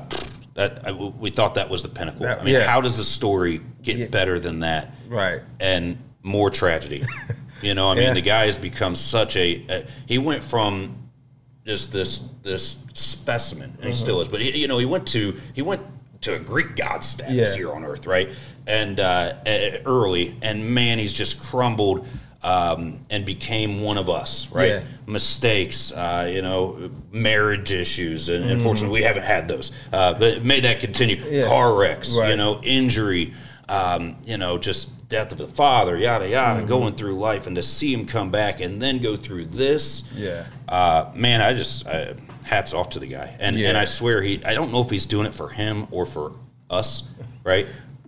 that 0.54 0.86
I, 0.86 0.92
we 0.92 1.30
thought 1.32 1.56
that 1.56 1.68
was 1.68 1.82
the 1.82 1.88
pinnacle. 1.88 2.20
That- 2.20 2.40
I 2.40 2.44
mean, 2.44 2.54
yeah. 2.54 2.66
how 2.66 2.80
does 2.80 2.96
the 2.96 3.04
story 3.04 3.60
get 3.82 3.96
Yeah. 3.96 4.06
better 4.06 4.38
than 4.38 4.60
that? 4.60 4.92
Right. 5.08 5.40
and 5.60 5.98
more 6.22 6.48
tragedy. 6.50 7.04
you 7.62 7.74
know, 7.74 7.88
I 7.90 7.94
mean, 7.94 8.04
Yeah. 8.04 8.12
the 8.14 8.20
guy 8.20 8.46
has 8.46 8.56
become 8.58 8.94
such 8.94 9.36
a. 9.36 9.64
a 9.68 9.84
he 10.06 10.18
went 10.18 10.42
from 10.44 11.05
just 11.66 11.92
this 11.92 12.20
this 12.42 12.78
specimen, 12.94 13.70
and 13.76 13.84
he 13.84 13.90
Mm-hmm. 13.90 13.92
still 13.92 14.20
is. 14.20 14.28
But 14.28 14.40
he, 14.40 14.56
you 14.58 14.68
know, 14.68 14.78
he 14.78 14.86
went 14.86 15.06
to 15.08 15.34
he 15.52 15.62
went 15.62 15.82
to 16.22 16.36
a 16.36 16.38
Greek 16.38 16.76
god 16.76 17.04
status 17.04 17.52
Yeah. 17.52 17.56
here 17.56 17.72
on 17.72 17.84
Earth, 17.84 18.06
right? 18.06 18.28
And 18.66 18.98
uh, 19.00 19.34
early, 19.84 20.36
and 20.42 20.64
man, 20.74 20.98
he's 20.98 21.12
just 21.12 21.42
crumbled. 21.42 22.06
Um, 22.42 23.00
and 23.10 23.24
became 23.24 23.80
one 23.80 23.98
of 23.98 24.08
us, 24.08 24.52
right? 24.52 24.68
Yeah. 24.68 24.82
Mistakes, 25.08 25.90
uh, 25.90 26.30
you 26.32 26.42
know, 26.42 26.90
marriage 27.10 27.72
issues, 27.72 28.28
and 28.28 28.44
Mm-hmm. 28.44 28.52
unfortunately, 28.58 29.00
we 29.00 29.04
haven't 29.04 29.24
had 29.24 29.48
those. 29.48 29.72
Uh, 29.92 30.14
but 30.16 30.44
may 30.44 30.60
that 30.60 30.78
continue. 30.78 31.16
Yeah. 31.28 31.46
Car 31.48 31.74
wrecks, 31.74 32.14
you 32.14 32.36
know, 32.36 32.60
injury, 32.62 33.32
um, 33.68 34.14
you 34.24 34.38
know, 34.38 34.58
just 34.58 34.90
death 35.08 35.32
of 35.32 35.38
the 35.38 35.46
father, 35.46 35.96
yada 35.96 36.28
yada, 36.28 36.58
Mm-hmm. 36.60 36.68
going 36.68 36.94
through 36.94 37.14
life, 37.18 37.46
and 37.46 37.56
to 37.56 37.62
see 37.62 37.92
him 37.92 38.06
come 38.06 38.30
back 38.30 38.60
and 38.60 38.80
then 38.82 38.98
go 38.98 39.16
through 39.16 39.46
this, 39.46 40.02
Yeah. 40.14 40.44
uh, 40.68 41.10
man, 41.14 41.40
I 41.40 41.54
just 41.54 41.86
uh, 41.86 42.14
hats 42.44 42.74
off 42.74 42.90
to 42.90 42.98
the 42.98 43.06
guy, 43.06 43.36
and 43.38 43.54
Yeah. 43.56 43.68
and 43.68 43.78
I 43.78 43.84
swear 43.84 44.20
he, 44.22 44.44
I 44.44 44.54
don't 44.54 44.72
know 44.72 44.80
if 44.80 44.90
he's 44.90 45.06
doing 45.06 45.26
it 45.26 45.34
for 45.34 45.48
him 45.48 45.86
or 45.90 46.06
for 46.06 46.32
us, 46.70 47.04
right? 47.44 47.66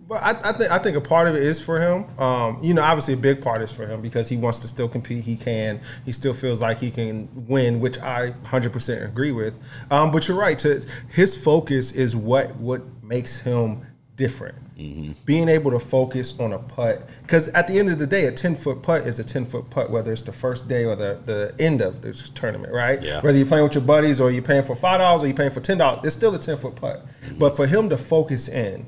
But 0.09 0.23
I, 0.23 0.31
I 0.43 0.51
think 0.53 0.71
I 0.71 0.79
think 0.79 0.97
a 0.97 1.01
part 1.01 1.27
of 1.27 1.35
it 1.35 1.43
is 1.43 1.63
for 1.63 1.79
him. 1.79 2.03
Um, 2.19 2.57
you 2.63 2.73
know, 2.73 2.81
obviously 2.81 3.13
a 3.13 3.17
big 3.17 3.41
part 3.41 3.61
is 3.61 3.71
for 3.71 3.85
him 3.85 4.01
because 4.01 4.27
he 4.27 4.37
wants 4.37 4.57
to 4.59 4.67
still 4.67 4.89
compete. 4.89 5.23
He 5.23 5.35
can. 5.35 5.79
He 6.03 6.11
still 6.11 6.33
feels 6.33 6.63
like 6.63 6.79
he 6.79 6.89
can 6.89 7.29
win, 7.47 7.79
which 7.79 7.99
I 7.99 8.31
100% 8.43 9.05
agree 9.05 9.31
with. 9.31 9.59
Um, 9.91 10.09
but 10.09 10.27
you're 10.27 10.35
right. 10.35 10.57
To 10.59 10.83
his 11.13 11.41
focus 11.41 11.91
is 11.91 12.15
what 12.15 12.55
what 12.55 12.81
makes 13.03 13.39
him 13.39 13.85
different. 14.15 14.55
Mm-hmm. 14.79 15.11
Being 15.25 15.49
able 15.49 15.71
to 15.71 15.79
focus 15.79 16.39
on 16.39 16.53
a 16.53 16.59
putt, 16.59 17.03
because 17.23 17.49
at 17.49 17.67
the 17.67 17.77
end 17.77 17.89
of 17.89 17.99
the 17.99 18.07
day, 18.07 18.27
a 18.27 18.31
10 18.31 18.55
foot 18.55 18.81
putt 18.81 19.01
is 19.01 19.19
a 19.19 19.23
10 19.23 19.45
foot 19.45 19.69
putt, 19.69 19.91
whether 19.91 20.11
it's 20.13 20.21
the 20.21 20.31
first 20.31 20.69
day 20.69 20.85
or 20.85 20.95
the, 20.95 21.19
the 21.25 21.53
end 21.59 21.81
of 21.81 22.01
this 22.01 22.29
tournament, 22.29 22.71
right? 22.73 23.01
Yeah. 23.03 23.19
Whether 23.21 23.37
you're 23.37 23.47
playing 23.47 23.65
with 23.65 23.75
your 23.75 23.83
buddies 23.83 24.21
or 24.21 24.31
you're 24.31 24.41
paying 24.41 24.63
for 24.63 24.75
five 24.75 24.99
dollars 24.99 25.23
or 25.23 25.27
you're 25.27 25.35
paying 25.35 25.51
for 25.51 25.59
ten 25.59 25.77
dollars, 25.77 26.05
it's 26.05 26.15
still 26.15 26.33
a 26.33 26.39
10 26.39 26.57
foot 26.57 26.75
putt. 26.75 27.05
Mm-hmm. 27.05 27.39
But 27.39 27.55
for 27.55 27.67
him 27.67 27.89
to 27.89 27.97
focus 27.97 28.47
in 28.47 28.85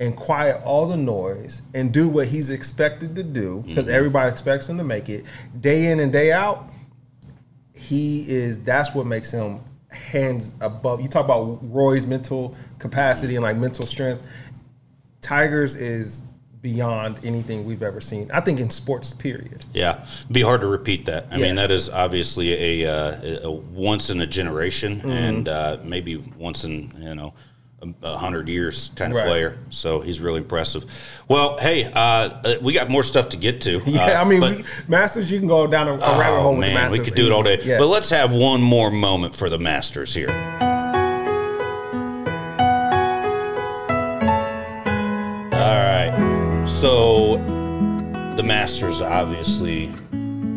and 0.00 0.16
quiet 0.16 0.60
all 0.64 0.86
the 0.86 0.96
noise 0.96 1.62
and 1.74 1.92
do 1.92 2.08
what 2.08 2.26
he's 2.26 2.50
expected 2.50 3.14
to 3.14 3.22
do 3.22 3.62
because 3.66 3.86
mm-hmm. 3.86 3.94
everybody 3.94 4.30
expects 4.30 4.68
him 4.68 4.76
to 4.76 4.84
make 4.84 5.08
it 5.08 5.24
day 5.60 5.90
in 5.90 6.00
and 6.00 6.12
day 6.12 6.32
out 6.32 6.70
he 7.74 8.24
is 8.28 8.60
that's 8.60 8.94
what 8.94 9.06
makes 9.06 9.30
him 9.30 9.60
hands 9.92 10.52
above 10.60 11.00
you 11.00 11.06
talk 11.06 11.24
about 11.24 11.58
roy's 11.62 12.06
mental 12.06 12.56
capacity 12.80 13.36
and 13.36 13.44
like 13.44 13.56
mental 13.56 13.86
strength 13.86 14.26
tigers 15.24 15.74
is 15.74 16.22
beyond 16.60 17.20
anything 17.24 17.64
we've 17.64 17.82
ever 17.82 18.00
seen 18.00 18.30
i 18.32 18.40
think 18.40 18.58
in 18.60 18.70
sports 18.70 19.12
period 19.12 19.64
Yeah, 19.74 20.04
be 20.30 20.40
hard 20.42 20.60
to 20.62 20.66
repeat 20.66 21.04
that. 21.06 21.26
I 21.30 21.36
Yeah. 21.36 21.42
mean, 21.46 21.56
that 21.56 21.70
is 21.70 21.90
obviously 21.90 22.82
a, 22.84 22.90
uh, 22.90 23.48
a 23.48 23.50
once 23.50 24.08
in 24.10 24.20
a 24.20 24.26
generation, 24.26 24.98
Mm-hmm. 25.00 25.10
and 25.10 25.48
uh, 25.48 25.76
maybe 25.84 26.16
once 26.38 26.64
in 26.64 26.92
you 26.98 27.14
know 27.14 27.34
a, 27.82 27.88
a 28.14 28.16
hundred 28.16 28.48
years 28.48 28.90
kind 28.96 29.12
of 29.12 29.16
Right. 29.16 29.26
player. 29.26 29.58
So 29.68 30.00
he's 30.00 30.20
really 30.20 30.38
impressive. 30.38 30.84
Well, 31.28 31.58
hey, 31.58 31.84
uh, 31.84 31.98
uh, 32.00 32.54
we 32.62 32.72
got 32.72 32.88
more 32.88 33.02
stuff 33.02 33.28
to 33.30 33.36
get 33.36 33.60
to. 33.62 33.82
yeah 33.86 34.18
uh, 34.18 34.22
i 34.22 34.24
mean 34.28 34.40
but- 34.40 34.56
we, 34.56 34.62
masters 34.88 35.30
you 35.30 35.38
can 35.40 35.48
go 35.48 35.66
down 35.66 35.86
a, 35.88 35.94
a 35.94 36.18
rabbit 36.18 36.40
hole 36.40 36.52
Oh 36.54 36.58
with 36.58 36.60
the 36.68 36.74
man, 36.74 36.74
masters 36.74 36.98
we 36.98 37.04
could 37.04 37.14
do 37.14 37.26
it 37.26 37.32
all 37.32 37.42
day. 37.42 37.58
Yeah. 37.62 37.78
But 37.78 37.88
let's 37.88 38.08
have 38.10 38.32
one 38.32 38.62
more 38.62 38.90
moment 38.90 39.34
for 39.34 39.50
the 39.50 39.58
Masters 39.58 40.14
here. 40.14 40.32
So 46.66 47.36
the 48.36 48.42
Masters 48.42 49.02
obviously 49.02 49.92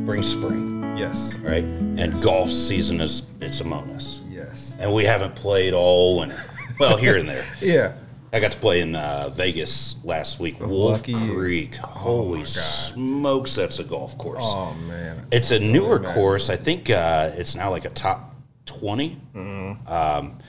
bring 0.06 0.24
spring, 0.24 0.82
yes 0.98 1.38
right? 1.40 1.64
And 1.64 2.14
golf 2.24 2.50
season 2.50 3.02
is 3.02 3.30
it's 3.42 3.60
among 3.60 3.90
us. 3.92 4.22
yes 4.30 4.78
And 4.80 4.94
we 4.94 5.04
haven't 5.04 5.36
played 5.36 5.74
all 5.74 6.20
winter. 6.20 6.38
Well, 6.80 6.96
here 6.96 7.18
and 7.18 7.28
there. 7.28 7.44
yeah 7.62 7.94
I 8.32 8.40
got 8.40 8.52
to 8.54 8.58
play 8.58 8.80
in 8.82 8.96
uh, 8.96 9.30
Vegas 9.34 10.04
last 10.06 10.40
week. 10.40 10.60
Wolf 10.62 11.00
lucky 11.00 11.12
you. 11.12 11.34
Creek. 11.34 11.76
Holy 11.76 12.46
smokes, 12.46 13.56
that's 13.56 13.80
a 13.80 13.84
golf 13.84 14.18
course. 14.18 14.44
oh 14.46 14.74
man 14.88 15.28
It's 15.32 15.52
a 15.52 15.60
newer 15.60 16.00
course. 16.00 16.50
I 16.50 16.56
think 16.56 16.90
uh, 16.90 17.32
it's 17.34 17.56
now 17.56 17.70
like 17.70 17.84
a 17.84 17.90
top 17.90 18.34
20. 18.66 19.18
Mm-hmm. 19.36 19.92
Um, 19.92 20.40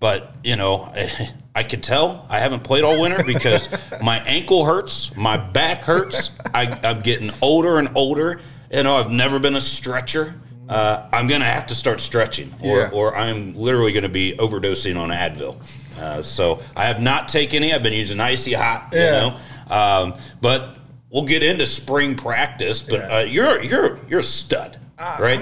but, 0.00 0.34
you 0.44 0.56
know, 0.56 0.92
I 1.58 1.64
could 1.64 1.82
tell 1.82 2.24
I 2.30 2.38
haven't 2.38 2.62
played 2.62 2.84
all 2.84 3.00
winter 3.00 3.24
because 3.24 3.68
my 4.02 4.18
ankle 4.20 4.64
hurts, 4.64 5.16
my 5.16 5.36
back 5.36 5.82
hurts. 5.82 6.30
I, 6.54 6.78
I'm 6.84 7.00
getting 7.00 7.30
older 7.42 7.78
and 7.80 7.88
older. 7.96 8.38
You 8.72 8.84
know, 8.84 8.94
I've 8.96 9.10
never 9.10 9.40
been 9.40 9.56
a 9.56 9.60
stretcher. 9.60 10.36
Uh, 10.68 11.08
I'm 11.12 11.26
going 11.26 11.40
to 11.40 11.46
have 11.46 11.66
to 11.68 11.74
start 11.74 12.00
stretching, 12.00 12.54
or, 12.62 12.78
Yeah. 12.78 12.90
or 12.92 13.16
I'm 13.16 13.56
literally 13.56 13.90
going 13.90 14.04
to 14.04 14.08
be 14.08 14.34
overdosing 14.38 14.96
on 14.96 15.08
Advil. 15.08 15.56
Uh, 16.00 16.22
so 16.22 16.60
I 16.76 16.84
have 16.84 17.02
not 17.02 17.26
taken 17.26 17.64
any. 17.64 17.72
I've 17.74 17.82
been 17.82 17.92
using 17.92 18.20
icy 18.20 18.52
hot, 18.52 18.90
you 18.92 18.98
know. 19.00 19.36
Um, 19.68 20.14
but 20.40 20.76
we'll 21.10 21.24
get 21.24 21.42
into 21.42 21.66
spring 21.66 22.14
practice. 22.14 22.82
But 22.82 23.00
Yeah. 23.00 23.16
uh, 23.16 23.20
you're 23.22 23.62
you're 23.64 23.98
you're 24.08 24.20
a 24.20 24.22
stud, 24.22 24.78
right? 25.18 25.40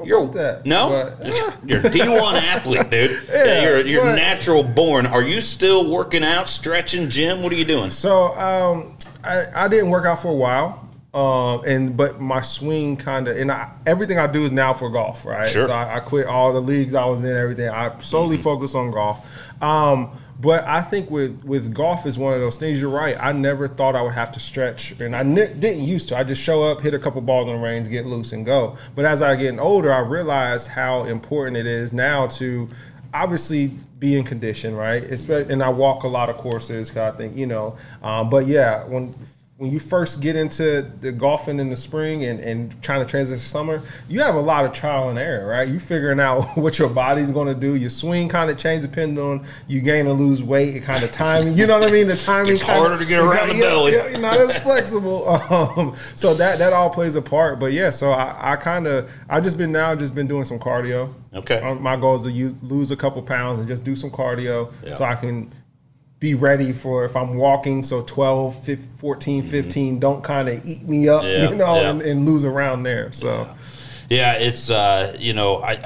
Know 0.00 0.04
you're 0.06 0.22
about 0.22 0.32
that, 0.34 0.66
no, 0.66 1.14
but- 1.18 1.26
you're 1.66 1.80
a 1.80 1.90
D1 1.90 2.34
athlete, 2.42 2.90
dude. 2.90 3.22
Yeah, 3.28 3.62
you're 3.62 3.86
you're 3.86 4.02
but- 4.04 4.16
natural 4.16 4.62
born. 4.62 5.06
Are 5.06 5.22
you 5.22 5.40
still 5.40 5.90
working 5.90 6.24
out, 6.24 6.48
stretching, 6.48 7.08
gym? 7.10 7.42
What 7.42 7.52
are 7.52 7.56
you 7.56 7.64
doing? 7.64 7.90
So 7.90 8.32
um, 8.38 8.96
I, 9.24 9.44
I 9.56 9.68
didn't 9.68 9.90
work 9.90 10.06
out 10.06 10.18
for 10.20 10.28
a 10.28 10.34
while, 10.34 10.88
um, 11.14 11.62
and 11.66 11.96
but 11.96 12.20
my 12.20 12.40
swing 12.40 12.96
kind 12.96 13.28
of 13.28 13.36
and 13.36 13.50
I, 13.50 13.70
everything 13.86 14.18
I 14.18 14.26
do 14.26 14.44
is 14.44 14.52
now 14.52 14.72
for 14.72 14.90
golf, 14.90 15.24
right? 15.26 15.48
Sure. 15.48 15.66
So 15.66 15.72
I, 15.72 15.96
I 15.96 16.00
quit 16.00 16.26
all 16.26 16.52
the 16.52 16.60
leagues 16.60 16.94
I 16.94 17.04
was 17.06 17.24
in, 17.24 17.36
everything. 17.36 17.68
I 17.68 17.98
solely 17.98 18.36
Mm-hmm. 18.36 18.42
focus 18.44 18.74
on 18.74 18.90
golf. 18.90 19.62
Um, 19.62 20.10
but 20.40 20.64
I 20.66 20.80
think 20.80 21.10
with 21.10 21.44
with 21.44 21.74
golf 21.74 22.06
is 22.06 22.18
one 22.18 22.32
of 22.32 22.40
those 22.40 22.56
things. 22.56 22.80
You're 22.80 22.90
right. 22.90 23.16
I 23.18 23.32
never 23.32 23.66
thought 23.66 23.96
I 23.96 24.02
would 24.02 24.14
have 24.14 24.30
to 24.32 24.40
stretch, 24.40 24.92
and 25.00 25.14
I 25.14 25.22
ne- 25.22 25.54
didn't 25.54 25.82
used 25.82 26.08
to. 26.08 26.16
I 26.16 26.24
just 26.24 26.42
show 26.42 26.62
up, 26.62 26.80
hit 26.80 26.94
a 26.94 26.98
couple 26.98 27.20
balls 27.20 27.48
on 27.48 27.56
the 27.56 27.62
range, 27.62 27.88
get 27.88 28.06
loose, 28.06 28.32
and 28.32 28.46
go. 28.46 28.76
But 28.94 29.04
as 29.04 29.20
I 29.20 29.34
getting 29.36 29.58
older, 29.58 29.92
I 29.92 30.00
realized 30.00 30.68
how 30.68 31.04
important 31.04 31.56
it 31.56 31.66
is 31.66 31.92
now 31.92 32.28
to 32.28 32.68
obviously 33.14 33.68
be 33.98 34.16
in 34.16 34.24
condition, 34.24 34.76
right? 34.76 35.02
And 35.02 35.62
I 35.62 35.68
walk 35.70 36.04
a 36.04 36.08
lot 36.08 36.28
of 36.30 36.36
courses, 36.36 36.90
cause 36.90 37.12
I 37.12 37.16
think 37.16 37.36
you 37.36 37.46
know. 37.46 37.76
Um, 38.02 38.30
but 38.30 38.46
yeah, 38.46 38.84
when 38.84 39.14
when 39.58 39.72
you 39.72 39.80
first 39.80 40.20
get 40.22 40.36
into 40.36 40.88
the 41.00 41.10
golfing 41.10 41.58
in 41.58 41.68
the 41.68 41.74
spring 41.74 42.24
and, 42.26 42.38
and 42.38 42.80
trying 42.80 43.04
to 43.04 43.10
transition 43.10 43.40
summer, 43.40 43.82
you 44.08 44.20
have 44.20 44.36
a 44.36 44.40
lot 44.40 44.64
of 44.64 44.72
trial 44.72 45.08
and 45.08 45.18
error, 45.18 45.48
right? 45.48 45.66
You 45.66 45.80
figuring 45.80 46.20
out 46.20 46.44
what 46.56 46.78
your 46.78 46.88
body's 46.88 47.32
going 47.32 47.48
to 47.48 47.56
do. 47.56 47.74
Your 47.74 47.90
swing 47.90 48.28
kind 48.28 48.50
of 48.50 48.56
change 48.56 48.82
depending 48.82 49.18
on 49.18 49.44
you 49.66 49.80
gain 49.80 50.06
or 50.06 50.12
lose 50.12 50.44
weight. 50.44 50.76
It 50.76 50.84
kind 50.84 51.02
of 51.02 51.10
timing. 51.10 51.58
You 51.58 51.66
know 51.66 51.76
what 51.80 51.88
I 51.88 51.92
mean? 51.92 52.06
The 52.06 52.16
timing 52.32 52.56
kinda- 52.56 52.72
harder 52.72 52.98
to 52.98 53.04
get 53.04 53.18
around 53.18 53.48
the 53.48 53.54
yeah, 53.56 53.60
belly. 53.62 53.92
Yeah, 53.94 54.08
you're 54.08 54.20
not 54.20 54.38
as 54.38 54.56
flexible. 54.62 55.26
Um, 55.48 55.94
so 55.96 56.34
that 56.34 56.58
that 56.58 56.72
all 56.72 56.90
plays 56.90 57.16
a 57.16 57.22
part. 57.22 57.58
But 57.58 57.72
yeah, 57.72 57.90
so 57.90 58.10
I, 58.10 58.52
I 58.52 58.56
kind 58.56 58.86
of 58.86 59.10
I 59.30 59.40
just 59.40 59.56
been 59.56 59.72
now 59.72 59.94
just 59.94 60.14
been 60.14 60.26
doing 60.26 60.44
some 60.44 60.58
cardio. 60.58 61.12
Okay. 61.34 61.60
Um, 61.60 61.82
my 61.82 61.96
goal 61.96 62.16
is 62.16 62.22
to 62.24 62.30
use, 62.30 62.62
lose 62.62 62.90
a 62.90 62.96
couple 62.96 63.20
pounds 63.22 63.58
and 63.58 63.66
just 63.66 63.82
do 63.82 63.96
some 63.96 64.10
cardio 64.10 64.72
Yeah. 64.84 64.92
so 64.92 65.04
I 65.04 65.14
can 65.14 65.50
be 66.20 66.34
ready 66.34 66.72
for 66.72 67.04
if 67.04 67.16
I'm 67.16 67.34
walking. 67.36 67.82
So 67.82 68.02
12, 68.02 68.64
15, 68.64 68.88
14, 68.88 69.42
15 69.42 69.98
don't 69.98 70.22
kind 70.24 70.48
of 70.48 70.64
eat 70.66 70.82
me 70.88 71.08
up, 71.08 71.22
Mm-hmm. 71.22 71.28
Yeah, 71.42 71.50
you 71.50 71.56
know, 71.56 71.74
yeah. 71.76 71.90
and, 71.90 72.02
and 72.02 72.26
lose 72.26 72.44
around 72.44 72.82
there. 72.82 73.12
So 73.12 73.48
Yeah, 74.08 74.32
it's 74.34 74.70
uh, 74.70 75.14
you 75.18 75.32
know 75.32 75.62
I. 75.62 75.78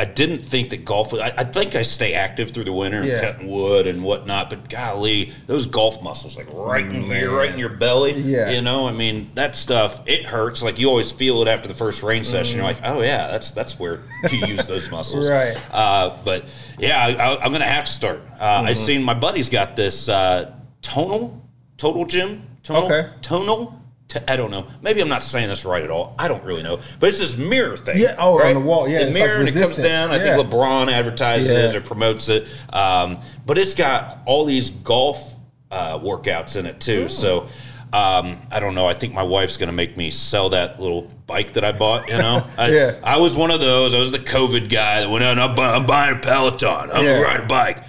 I 0.00 0.04
didn't 0.06 0.38
think 0.40 0.70
that 0.70 0.84
golf. 0.84 1.12
Was, 1.12 1.20
I, 1.20 1.26
I 1.36 1.44
think 1.44 1.74
I 1.74 1.82
stay 1.82 2.14
active 2.14 2.50
through 2.52 2.64
the 2.64 2.72
winter, 2.72 3.04
Yeah. 3.04 3.20
cutting 3.20 3.46
wood 3.48 3.86
and 3.86 4.02
whatnot. 4.02 4.48
But 4.50 4.68
golly, 4.70 5.32
those 5.46 5.66
golf 5.66 6.02
muscles, 6.02 6.36
like 6.36 6.46
right 6.52 6.84
in 6.86 7.02
here, 7.02 7.30
right 7.30 7.50
in 7.52 7.58
your 7.58 7.68
belly. 7.68 8.12
Yeah. 8.14 8.50
you 8.50 8.62
know. 8.62 8.88
I 8.88 8.92
mean, 8.92 9.30
that 9.34 9.54
stuff 9.56 10.00
it 10.06 10.24
hurts. 10.24 10.62
Like 10.62 10.78
you 10.78 10.88
always 10.88 11.12
feel 11.12 11.42
it 11.42 11.48
after 11.48 11.68
the 11.68 11.74
first 11.74 12.02
rain 12.02 12.24
session. 12.24 12.56
You're 12.58 12.66
like, 12.66 12.78
oh 12.84 13.02
yeah, 13.02 13.28
that's 13.28 13.50
that's 13.50 13.78
where 13.78 14.00
you 14.30 14.46
use 14.46 14.66
those 14.66 14.90
muscles. 14.96 15.28
Right. 15.28 15.56
Uh, 15.72 16.16
but 16.24 16.46
yeah, 16.78 16.98
I, 17.04 17.10
I, 17.34 17.44
I'm 17.44 17.52
gonna 17.52 17.64
have 17.66 17.84
to 17.84 17.92
start. 17.92 18.22
Uh, 18.40 18.58
Mm-hmm. 18.60 18.66
I 18.68 18.72
seen 18.72 19.02
my 19.02 19.14
buddy's 19.14 19.48
got 19.50 19.76
this 19.76 20.08
uh, 20.08 20.52
tonal 20.82 21.46
total 21.76 22.04
gym. 22.06 22.46
Tonal, 22.62 22.84
Okay. 22.86 23.08
Tonal. 23.22 23.79
T- 24.10 24.18
I 24.28 24.36
don't 24.36 24.50
know. 24.50 24.66
Maybe 24.82 25.00
I'm 25.00 25.08
not 25.08 25.22
saying 25.22 25.48
this 25.48 25.64
right 25.64 25.82
at 25.82 25.90
all. 25.90 26.14
I 26.18 26.28
don't 26.28 26.42
really 26.44 26.62
know. 26.62 26.80
But 26.98 27.08
it's 27.10 27.18
this 27.20 27.36
mirror 27.38 27.76
thing. 27.76 27.96
Yeah, 27.98 28.16
oh, 28.18 28.42
on 28.42 28.54
the 28.54 28.60
wall. 28.60 28.88
Yeah, 28.88 28.98
the 29.04 29.08
it's 29.08 29.18
mirror 29.18 29.38
like 29.38 29.48
and 29.48 29.56
it 29.56 29.60
comes 29.62 29.76
down. 29.76 30.10
I 30.10 30.16
Yeah. 30.16 30.36
think 30.36 30.48
LeBron 30.50 30.92
advertises 30.92 31.72
Yeah. 31.72 31.78
or 31.78 31.80
promotes 31.80 32.28
it. 32.28 32.46
Um, 32.74 33.18
but 33.46 33.56
it's 33.56 33.72
got 33.74 34.18
all 34.26 34.44
these 34.44 34.68
golf 34.70 35.34
uh, 35.70 35.98
workouts 35.98 36.56
in 36.58 36.66
it 36.66 36.80
too. 36.80 37.08
So. 37.08 37.46
Um, 37.92 38.38
I 38.52 38.60
don't 38.60 38.76
know. 38.76 38.86
I 38.86 38.94
think 38.94 39.14
my 39.14 39.24
wife's 39.24 39.56
going 39.56 39.66
to 39.66 39.72
make 39.72 39.96
me 39.96 40.12
sell 40.12 40.50
that 40.50 40.78
little 40.78 41.08
bike 41.26 41.54
that 41.54 41.64
I 41.64 41.72
bought. 41.72 42.08
You 42.08 42.18
know, 42.18 42.46
I, 42.56 42.70
Yeah. 42.70 42.94
I 43.02 43.16
was 43.16 43.34
one 43.34 43.50
of 43.50 43.60
those. 43.60 43.94
I 43.94 43.98
was 43.98 44.12
the 44.12 44.20
COVID 44.20 44.70
guy 44.70 45.00
that 45.00 45.10
went 45.10 45.24
out. 45.24 45.40
I'm, 45.40 45.58
I'm 45.58 45.86
buying 45.86 46.14
a 46.16 46.20
Peloton. 46.20 46.88
I'm 46.92 47.04
Yeah. 47.04 47.14
gonna 47.14 47.24
ride 47.24 47.40
a 47.40 47.46
bike. 47.46 47.82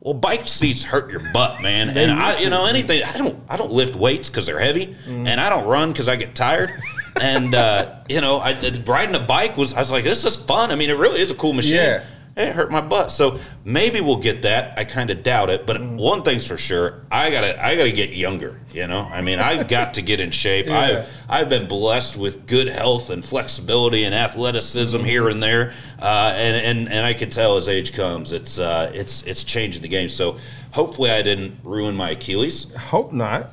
Well, 0.00 0.14
bike 0.14 0.46
seats 0.46 0.84
hurt 0.84 1.10
your 1.10 1.20
butt, 1.32 1.60
man. 1.60 1.90
and 1.90 2.12
I, 2.12 2.38
you 2.38 2.50
know, 2.50 2.66
anything. 2.66 3.02
I 3.02 3.16
don't. 3.18 3.38
I 3.48 3.56
don't 3.56 3.72
lift 3.72 3.96
weights 3.96 4.28
because 4.30 4.46
they're 4.46 4.60
heavy, 4.60 4.86
Mm-hmm. 4.86 5.26
and 5.26 5.40
I 5.40 5.50
don't 5.50 5.66
run 5.66 5.90
because 5.92 6.08
I 6.08 6.16
get 6.16 6.34
tired. 6.36 6.70
and 7.20 7.54
uh, 7.54 7.96
you 8.08 8.20
know, 8.20 8.38
I, 8.38 8.54
riding 8.86 9.14
a 9.16 9.20
bike 9.26 9.56
was. 9.56 9.74
I 9.74 9.80
was 9.80 9.90
like, 9.90 10.04
this 10.04 10.24
is 10.24 10.36
fun. 10.36 10.70
I 10.70 10.76
mean, 10.76 10.88
it 10.90 10.96
really 10.96 11.20
is 11.20 11.30
a 11.32 11.34
cool 11.34 11.52
machine. 11.52 11.74
Yeah. 11.76 12.04
It 12.38 12.54
hurt 12.54 12.70
my 12.70 12.80
butt. 12.80 13.10
So 13.10 13.38
maybe 13.64 14.00
we'll 14.00 14.16
get 14.16 14.42
that. 14.42 14.78
I 14.78 14.84
kind 14.84 15.10
of 15.10 15.22
doubt 15.24 15.50
it. 15.50 15.66
But 15.66 15.78
Mm. 15.78 15.96
one 15.96 16.22
thing's 16.22 16.46
for 16.46 16.56
sure, 16.56 17.02
I 17.10 17.30
gotta 17.32 17.62
I 17.62 17.74
gotta 17.76 17.90
get 17.92 18.10
younger. 18.14 18.60
You 18.72 18.86
know, 18.86 19.08
I 19.12 19.20
mean, 19.22 19.40
I've 19.40 19.66
got 19.76 19.94
to 19.94 20.02
get 20.02 20.20
in 20.20 20.30
shape. 20.30 20.66
Yeah. 20.68 20.78
I've 20.78 21.06
I've 21.28 21.48
been 21.48 21.66
blessed 21.66 22.16
with 22.16 22.46
good 22.46 22.68
health 22.68 23.10
and 23.10 23.24
flexibility 23.24 24.04
and 24.04 24.14
athleticism 24.14 25.00
here 25.04 25.28
and 25.28 25.42
there, 25.42 25.72
uh, 26.00 26.32
and 26.36 26.56
and 26.64 26.88
and 26.92 27.04
I 27.04 27.12
can 27.12 27.28
tell 27.28 27.56
as 27.56 27.68
age 27.68 27.92
comes, 27.92 28.32
it's 28.32 28.58
uh, 28.60 28.90
it's 28.94 29.22
it's 29.24 29.42
changing 29.42 29.82
the 29.82 29.88
game. 29.88 30.08
So 30.08 30.36
hopefully, 30.70 31.10
I 31.10 31.22
didn't 31.22 31.58
ruin 31.64 31.96
my 31.96 32.10
Achilles 32.10 32.72
Hope 32.76 33.12
not. 33.12 33.50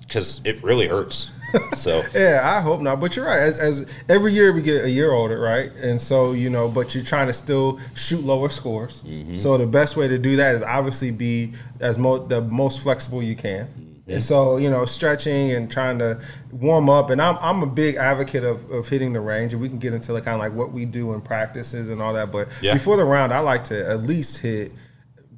because 0.00 0.40
it 0.44 0.62
really 0.64 0.88
hurts. 0.88 1.30
So 1.74 2.02
Yeah, 2.14 2.40
I 2.44 2.60
hope 2.60 2.80
not. 2.80 3.00
But 3.00 3.16
you're 3.16 3.26
right. 3.26 3.40
As, 3.40 3.58
as 3.58 4.02
every 4.08 4.32
year 4.32 4.52
we 4.52 4.62
get 4.62 4.84
a 4.84 4.90
year 4.90 5.12
older, 5.12 5.38
right? 5.38 5.70
And 5.76 6.00
so 6.00 6.32
you 6.32 6.50
know, 6.50 6.68
but 6.68 6.94
you're 6.94 7.04
trying 7.04 7.26
to 7.28 7.32
still 7.32 7.78
shoot 7.94 8.22
lower 8.22 8.48
scores. 8.48 9.00
Mm-hmm. 9.00 9.36
So 9.36 9.56
the 9.56 9.66
best 9.66 9.96
way 9.96 10.08
to 10.08 10.18
do 10.18 10.36
that 10.36 10.54
is 10.54 10.62
obviously 10.62 11.10
be 11.10 11.52
as 11.80 11.98
mo- 11.98 12.26
the 12.26 12.42
most 12.42 12.82
flexible 12.82 13.22
you 13.22 13.36
can. 13.36 13.66
Mm-hmm. 13.66 14.12
And 14.12 14.22
so 14.22 14.56
you 14.56 14.70
know, 14.70 14.84
stretching 14.84 15.52
and 15.52 15.70
trying 15.70 15.98
to 16.00 16.20
warm 16.50 16.88
up. 16.90 17.10
And 17.10 17.20
I'm 17.22 17.36
I'm 17.40 17.62
a 17.62 17.66
big 17.66 17.96
advocate 17.96 18.44
of, 18.44 18.70
of 18.70 18.88
hitting 18.88 19.12
the 19.12 19.20
range. 19.20 19.52
And 19.52 19.62
we 19.62 19.68
can 19.68 19.78
get 19.78 19.92
into 19.94 20.12
the 20.12 20.20
kind 20.20 20.34
of 20.34 20.40
like 20.40 20.52
what 20.52 20.72
we 20.72 20.84
do 20.84 21.12
in 21.14 21.20
practices 21.20 21.88
and 21.88 22.00
all 22.02 22.12
that. 22.14 22.32
But 22.32 22.48
Yeah. 22.62 22.72
before 22.74 22.96
the 22.96 23.04
round, 23.04 23.32
I 23.32 23.38
like 23.40 23.64
to 23.64 23.88
at 23.88 24.02
least 24.02 24.38
hit. 24.38 24.72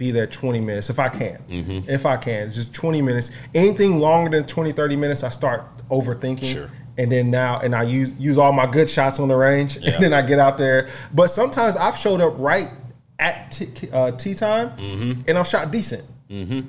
Be 0.00 0.10
there 0.10 0.26
20 0.26 0.60
minutes 0.62 0.88
if 0.88 0.98
I 0.98 1.10
can. 1.10 1.38
Mm-hmm. 1.50 1.90
If 1.90 2.06
I 2.06 2.16
can, 2.16 2.48
just 2.48 2.72
20 2.72 3.02
minutes. 3.02 3.30
Anything 3.54 3.98
longer 3.98 4.30
than 4.30 4.46
20, 4.48 4.72
30 4.72 4.96
minutes, 4.96 5.22
I 5.22 5.28
start 5.28 5.62
overthinking 5.90 6.54
Sure. 6.54 6.70
and 6.96 7.12
then 7.12 7.30
now 7.30 7.60
and 7.60 7.74
I 7.74 7.82
use 7.82 8.14
use 8.18 8.38
all 8.38 8.50
my 8.54 8.64
good 8.64 8.88
shots 8.88 9.20
on 9.20 9.28
the 9.28 9.36
range, 9.36 9.76
Yeah. 9.76 9.90
and 9.96 10.02
then 10.02 10.14
I 10.14 10.22
get 10.22 10.38
out 10.38 10.56
there. 10.56 10.88
But 11.14 11.26
sometimes 11.28 11.76
I've 11.76 11.98
showed 11.98 12.22
up 12.22 12.32
right 12.38 12.70
at 13.18 13.52
t- 13.52 13.90
uh, 13.92 14.12
tee 14.12 14.32
time, 14.34 14.70
Mm-hmm. 14.78 15.20
and 15.28 15.36
I've 15.36 15.46
shot 15.46 15.70
decent. 15.70 16.02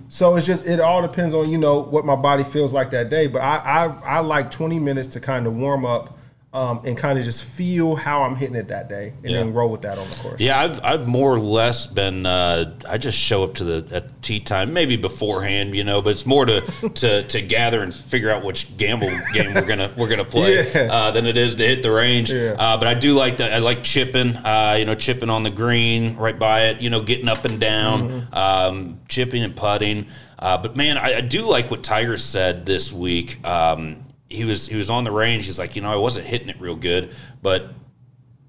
So 0.10 0.36
it's 0.36 0.46
just 0.46 0.66
it 0.68 0.82
all 0.82 1.02
depends 1.02 1.34
on 1.34 1.50
you 1.50 1.58
know 1.58 1.80
what 1.84 2.04
my 2.04 2.16
body 2.18 2.44
feels 2.44 2.74
like 2.74 2.92
that 2.92 3.10
day. 3.10 3.28
But 3.28 3.44
I 3.44 3.62
I, 4.04 4.18
I 4.18 4.20
like 4.20 4.52
twenty 4.52 4.78
minutes 4.80 5.08
to 5.10 5.22
kind 5.22 5.48
of 5.48 5.54
warm 5.56 5.86
up. 5.86 6.18
Um, 6.54 6.82
and 6.84 6.98
kind 6.98 7.18
of 7.18 7.24
just 7.24 7.46
feel 7.46 7.96
how 7.96 8.24
I'm 8.24 8.36
hitting 8.36 8.56
it 8.58 8.68
that 8.68 8.90
day, 8.90 9.14
and 9.24 9.32
Yeah. 9.32 9.38
then 9.38 9.54
roll 9.54 9.70
with 9.70 9.84
that 9.84 9.98
on 9.98 10.10
the 10.10 10.16
course. 10.18 10.42
Yeah, 10.42 10.60
I've 10.60 10.84
I've 10.84 11.08
more 11.08 11.34
or 11.34 11.40
less 11.40 11.88
been. 11.88 12.26
Uh, 12.26 12.74
I 12.90 12.98
just 12.98 13.18
show 13.18 13.46
up 13.46 13.54
to 13.56 13.64
the 13.64 13.96
at 13.96 14.22
tee 14.22 14.42
time, 14.42 14.74
maybe 14.74 14.98
beforehand, 14.98 15.74
you 15.78 15.86
know. 15.86 16.02
But 16.02 16.10
it's 16.10 16.26
more 16.26 16.46
to 16.46 16.60
to, 16.96 17.24
to 17.24 17.42
gather 17.42 17.82
and 17.84 17.96
figure 17.96 18.30
out 18.30 18.44
which 18.44 18.76
gamble 18.76 19.10
game 19.32 19.54
we're 19.54 19.62
gonna 19.62 19.90
we're 19.96 20.10
gonna 20.10 20.26
play 20.26 20.70
Yeah. 20.76 20.90
uh, 20.92 21.12
than 21.12 21.26
it 21.26 21.38
is 21.38 21.56
to 21.56 21.64
hit 21.66 21.84
the 21.84 21.92
range. 21.92 22.34
Yeah. 22.34 22.56
Uh, 22.60 22.76
but 22.78 22.86
I 22.90 22.96
do 22.96 23.14
like 23.14 23.38
that. 23.38 23.54
I 23.54 23.60
like 23.60 23.82
chipping. 23.84 24.36
Uh, 24.36 24.76
you 24.78 24.84
know, 24.84 24.94
chipping 24.96 25.30
on 25.30 25.44
the 25.44 25.52
green 25.52 26.18
right 26.18 26.38
by 26.38 26.66
it. 26.66 26.82
You 26.82 26.90
know, 26.90 27.02
getting 27.02 27.30
up 27.30 27.46
and 27.46 27.62
down, 27.62 28.10
Mm-hmm. 28.10 28.34
um, 28.36 29.00
chipping 29.08 29.44
and 29.44 29.56
putting. 29.56 30.08
Uh, 30.38 30.58
but 30.58 30.76
man, 30.76 30.98
I, 30.98 31.20
I 31.20 31.22
do 31.22 31.44
like 31.44 31.72
what 31.72 31.82
Tiger 31.82 32.18
said 32.18 32.66
this 32.66 32.92
week. 32.92 33.40
Um, 33.48 34.04
he 34.32 34.46
was 34.46 34.68
he 34.68 34.76
was 34.78 34.90
on 34.90 35.04
the 35.04 35.12
range. 35.12 35.46
He's 35.46 35.60
like, 35.60 35.76
you 35.76 35.82
know, 35.82 35.92
I 35.92 35.96
wasn't 35.96 36.28
hitting 36.28 36.50
it 36.50 36.60
real 36.60 36.76
good, 36.76 37.14
but 37.42 37.74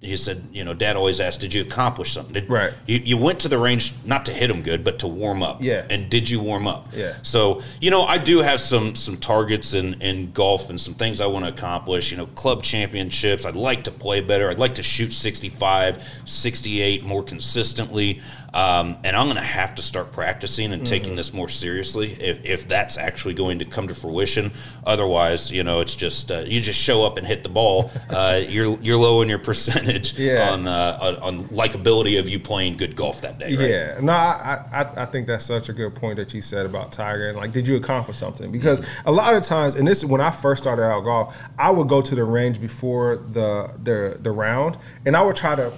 he 0.02 0.16
said, 0.16 0.48
you 0.52 0.64
know, 0.64 0.74
Dad 0.74 0.96
always 0.96 1.20
asked, 1.20 1.38
"Did 1.38 1.54
you 1.54 1.62
accomplish 1.62 2.12
something?" 2.12 2.34
Did, 2.34 2.50
Right. 2.50 2.72
You, 2.86 2.98
you 2.98 3.16
went 3.16 3.38
to 3.40 3.48
the 3.48 3.56
range 3.56 3.94
not 4.04 4.26
to 4.26 4.32
hit 4.32 4.48
them 4.48 4.62
good, 4.62 4.82
but 4.82 4.98
to 4.98 5.06
warm 5.06 5.44
up. 5.44 5.58
Yeah. 5.62 5.86
And 5.88 6.10
did 6.10 6.28
you 6.28 6.40
warm 6.40 6.66
up? 6.66 6.88
Yeah. 6.92 7.14
So 7.22 7.62
you 7.80 7.92
know, 7.92 8.02
I 8.02 8.18
do 8.18 8.38
have 8.38 8.60
some 8.60 8.96
some 8.96 9.16
targets 9.16 9.74
in 9.74 10.02
in 10.02 10.32
golf 10.32 10.70
and 10.70 10.80
some 10.80 10.94
things 10.94 11.20
I 11.20 11.26
want 11.26 11.44
to 11.44 11.52
accomplish. 11.52 12.10
You 12.10 12.16
know, 12.16 12.26
club 12.26 12.64
championships. 12.64 13.46
I'd 13.46 13.54
like 13.54 13.84
to 13.84 13.92
play 13.92 14.20
better. 14.20 14.50
I'd 14.50 14.58
like 14.58 14.74
to 14.74 14.82
shoot 14.82 15.12
65, 15.12 16.22
68 16.24 17.04
more 17.06 17.22
consistently. 17.22 18.20
Um, 18.54 18.98
and 19.04 19.16
I'm 19.16 19.26
going 19.26 19.36
to 19.36 19.42
have 19.42 19.74
to 19.76 19.82
start 19.82 20.12
practicing 20.12 20.72
and 20.72 20.82
Mm-hmm. 20.82 20.90
taking 20.90 21.16
this 21.16 21.32
more 21.32 21.48
seriously 21.48 22.12
if, 22.20 22.44
if 22.44 22.68
that's 22.68 22.98
actually 22.98 23.34
going 23.34 23.58
to 23.60 23.64
come 23.64 23.88
to 23.88 23.94
fruition. 23.94 24.52
Otherwise, 24.84 25.50
you 25.50 25.62
know, 25.64 25.80
it's 25.80 25.96
just 25.96 26.30
uh, 26.30 26.40
you 26.40 26.60
just 26.60 26.78
show 26.78 27.04
up 27.04 27.16
and 27.18 27.26
hit 27.26 27.42
the 27.42 27.48
ball. 27.48 27.90
Uh, 28.10 28.40
you're 28.48 28.78
you're 28.80 28.96
low 28.98 29.22
in 29.22 29.28
your 29.28 29.38
percentage 29.38 30.18
Yeah. 30.18 30.50
on, 30.50 30.66
uh, 30.68 30.98
on 31.00 31.16
on 31.16 31.44
likability 31.48 32.18
of 32.18 32.28
you 32.28 32.38
playing 32.40 32.76
good 32.76 32.94
golf 32.96 33.20
that 33.22 33.38
day. 33.38 33.56
Right? 33.56 33.68
Yeah, 33.70 33.98
no, 34.02 34.12
I, 34.12 34.58
I 34.72 35.02
I 35.02 35.04
think 35.06 35.26
that's 35.26 35.44
such 35.46 35.68
a 35.68 35.72
good 35.72 35.94
point 35.94 36.16
that 36.16 36.34
you 36.34 36.42
said 36.42 36.66
about 36.66 36.92
Tiger. 36.92 37.28
And 37.28 37.38
like, 37.38 37.52
did 37.52 37.66
you 37.66 37.76
accomplish 37.76 38.16
something? 38.18 38.50
Because 38.52 38.86
a 39.06 39.12
lot 39.12 39.34
of 39.34 39.42
times, 39.44 39.76
and 39.76 39.86
this 39.88 39.98
is 39.98 40.06
when 40.06 40.20
I 40.20 40.30
first 40.30 40.62
started 40.62 40.82
out 40.82 41.04
golf, 41.04 41.38
I 41.58 41.70
would 41.70 41.88
go 41.88 42.02
to 42.02 42.14
the 42.14 42.24
range 42.24 42.60
before 42.60 43.16
the 43.16 43.72
the 43.84 44.18
the 44.20 44.30
round, 44.30 44.78
and 45.06 45.16
I 45.16 45.22
would 45.22 45.36
try 45.36 45.54
to 45.54 45.72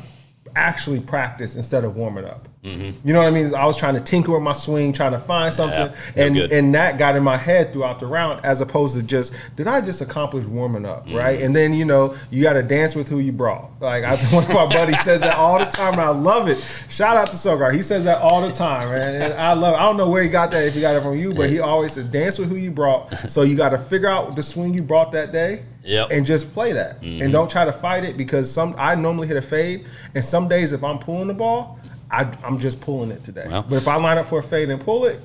actually 0.56 1.00
practice 1.00 1.56
instead 1.56 1.84
of 1.84 1.96
warming 1.96 2.24
up. 2.24 2.48
You 2.62 2.94
know 3.12 3.18
what 3.18 3.26
I 3.28 3.30
mean? 3.30 3.54
I 3.54 3.66
was 3.66 3.76
trying 3.76 3.92
to 3.94 4.00
tinker 4.00 4.32
with 4.32 4.40
my 4.40 4.54
swing, 4.54 4.94
trying 4.94 5.12
to 5.12 5.18
find 5.18 5.52
something, 5.52 5.88
Mm-hmm. 5.88 6.18
and 6.18 6.34
good. 6.34 6.50
and 6.52 6.74
that 6.74 6.96
got 6.98 7.14
in 7.14 7.22
my 7.22 7.36
head 7.36 7.74
throughout 7.74 7.98
the 8.00 8.06
round, 8.06 8.42
as 8.42 8.62
opposed 8.62 8.96
to 8.96 9.02
just 9.02 9.34
did 9.56 9.66
I 9.68 9.82
just 9.82 10.00
accomplish 10.00 10.46
warming 10.46 10.86
up, 10.86 11.06
right? 11.12 11.42
And 11.42 11.54
then 11.54 11.74
you 11.74 11.84
know 11.84 12.14
you 12.30 12.42
got 12.42 12.54
to 12.54 12.62
dance 12.62 12.94
with 12.94 13.06
who 13.06 13.18
you 13.18 13.32
brought. 13.32 13.70
Like 13.80 14.04
I, 14.04 14.16
one 14.34 14.44
of 14.44 14.48
my 14.54 14.66
buddies 14.66 14.98
says 15.02 15.20
that 15.20 15.36
all 15.36 15.58
the 15.58 15.66
time, 15.66 15.92
and 15.92 16.00
I 16.02 16.08
love 16.08 16.48
it. 16.48 16.56
Shout 16.88 17.18
out 17.18 17.26
to 17.32 17.36
Sogar, 17.36 17.70
he 17.70 17.82
says 17.82 18.04
that 18.06 18.22
all 18.22 18.40
the 18.40 18.52
time, 18.52 18.88
man. 18.90 19.20
And 19.20 19.34
I 19.34 19.52
love. 19.52 19.74
It. 19.74 19.76
I 19.76 19.82
don't 19.82 19.98
know 19.98 20.08
where 20.08 20.22
he 20.22 20.30
got 20.30 20.50
that, 20.52 20.64
if 20.64 20.72
he 20.74 20.80
got 20.80 20.96
it 20.96 21.02
from 21.02 21.18
you, 21.18 21.34
but 21.34 21.50
he 21.50 21.60
always 21.60 21.92
says 21.92 22.06
dance 22.06 22.38
with 22.38 22.48
who 22.48 22.56
you 22.56 22.70
brought. 22.70 23.10
So 23.30 23.42
you 23.42 23.56
got 23.58 23.70
to 23.70 23.78
figure 23.78 24.08
out 24.08 24.36
the 24.36 24.42
swing 24.42 24.72
you 24.72 24.82
brought 24.82 25.12
that 25.12 25.32
day. 25.32 25.64
Yep. 25.84 26.08
And 26.12 26.24
just 26.24 26.52
play 26.54 26.72
that, 26.72 27.02
and 27.02 27.20
mm-hmm. 27.20 27.30
don't 27.30 27.50
try 27.50 27.64
to 27.66 27.72
fight 27.72 28.04
it 28.04 28.16
because 28.16 28.50
some 28.50 28.74
I 28.78 28.94
normally 28.94 29.28
hit 29.28 29.36
a 29.36 29.42
fade, 29.42 29.86
and 30.14 30.24
some 30.24 30.48
days 30.48 30.72
if 30.72 30.82
I'm 30.82 30.98
pulling 30.98 31.28
the 31.28 31.34
ball, 31.34 31.78
I, 32.10 32.32
I'm 32.42 32.58
just 32.58 32.80
pulling 32.80 33.10
it 33.10 33.22
today. 33.22 33.46
Well. 33.48 33.62
but 33.62 33.76
if 33.76 33.86
I 33.86 33.96
line 33.96 34.16
up 34.16 34.24
for 34.24 34.38
a 34.38 34.42
fade 34.42 34.70
and 34.70 34.80
pull 34.80 35.04
it, 35.04 35.20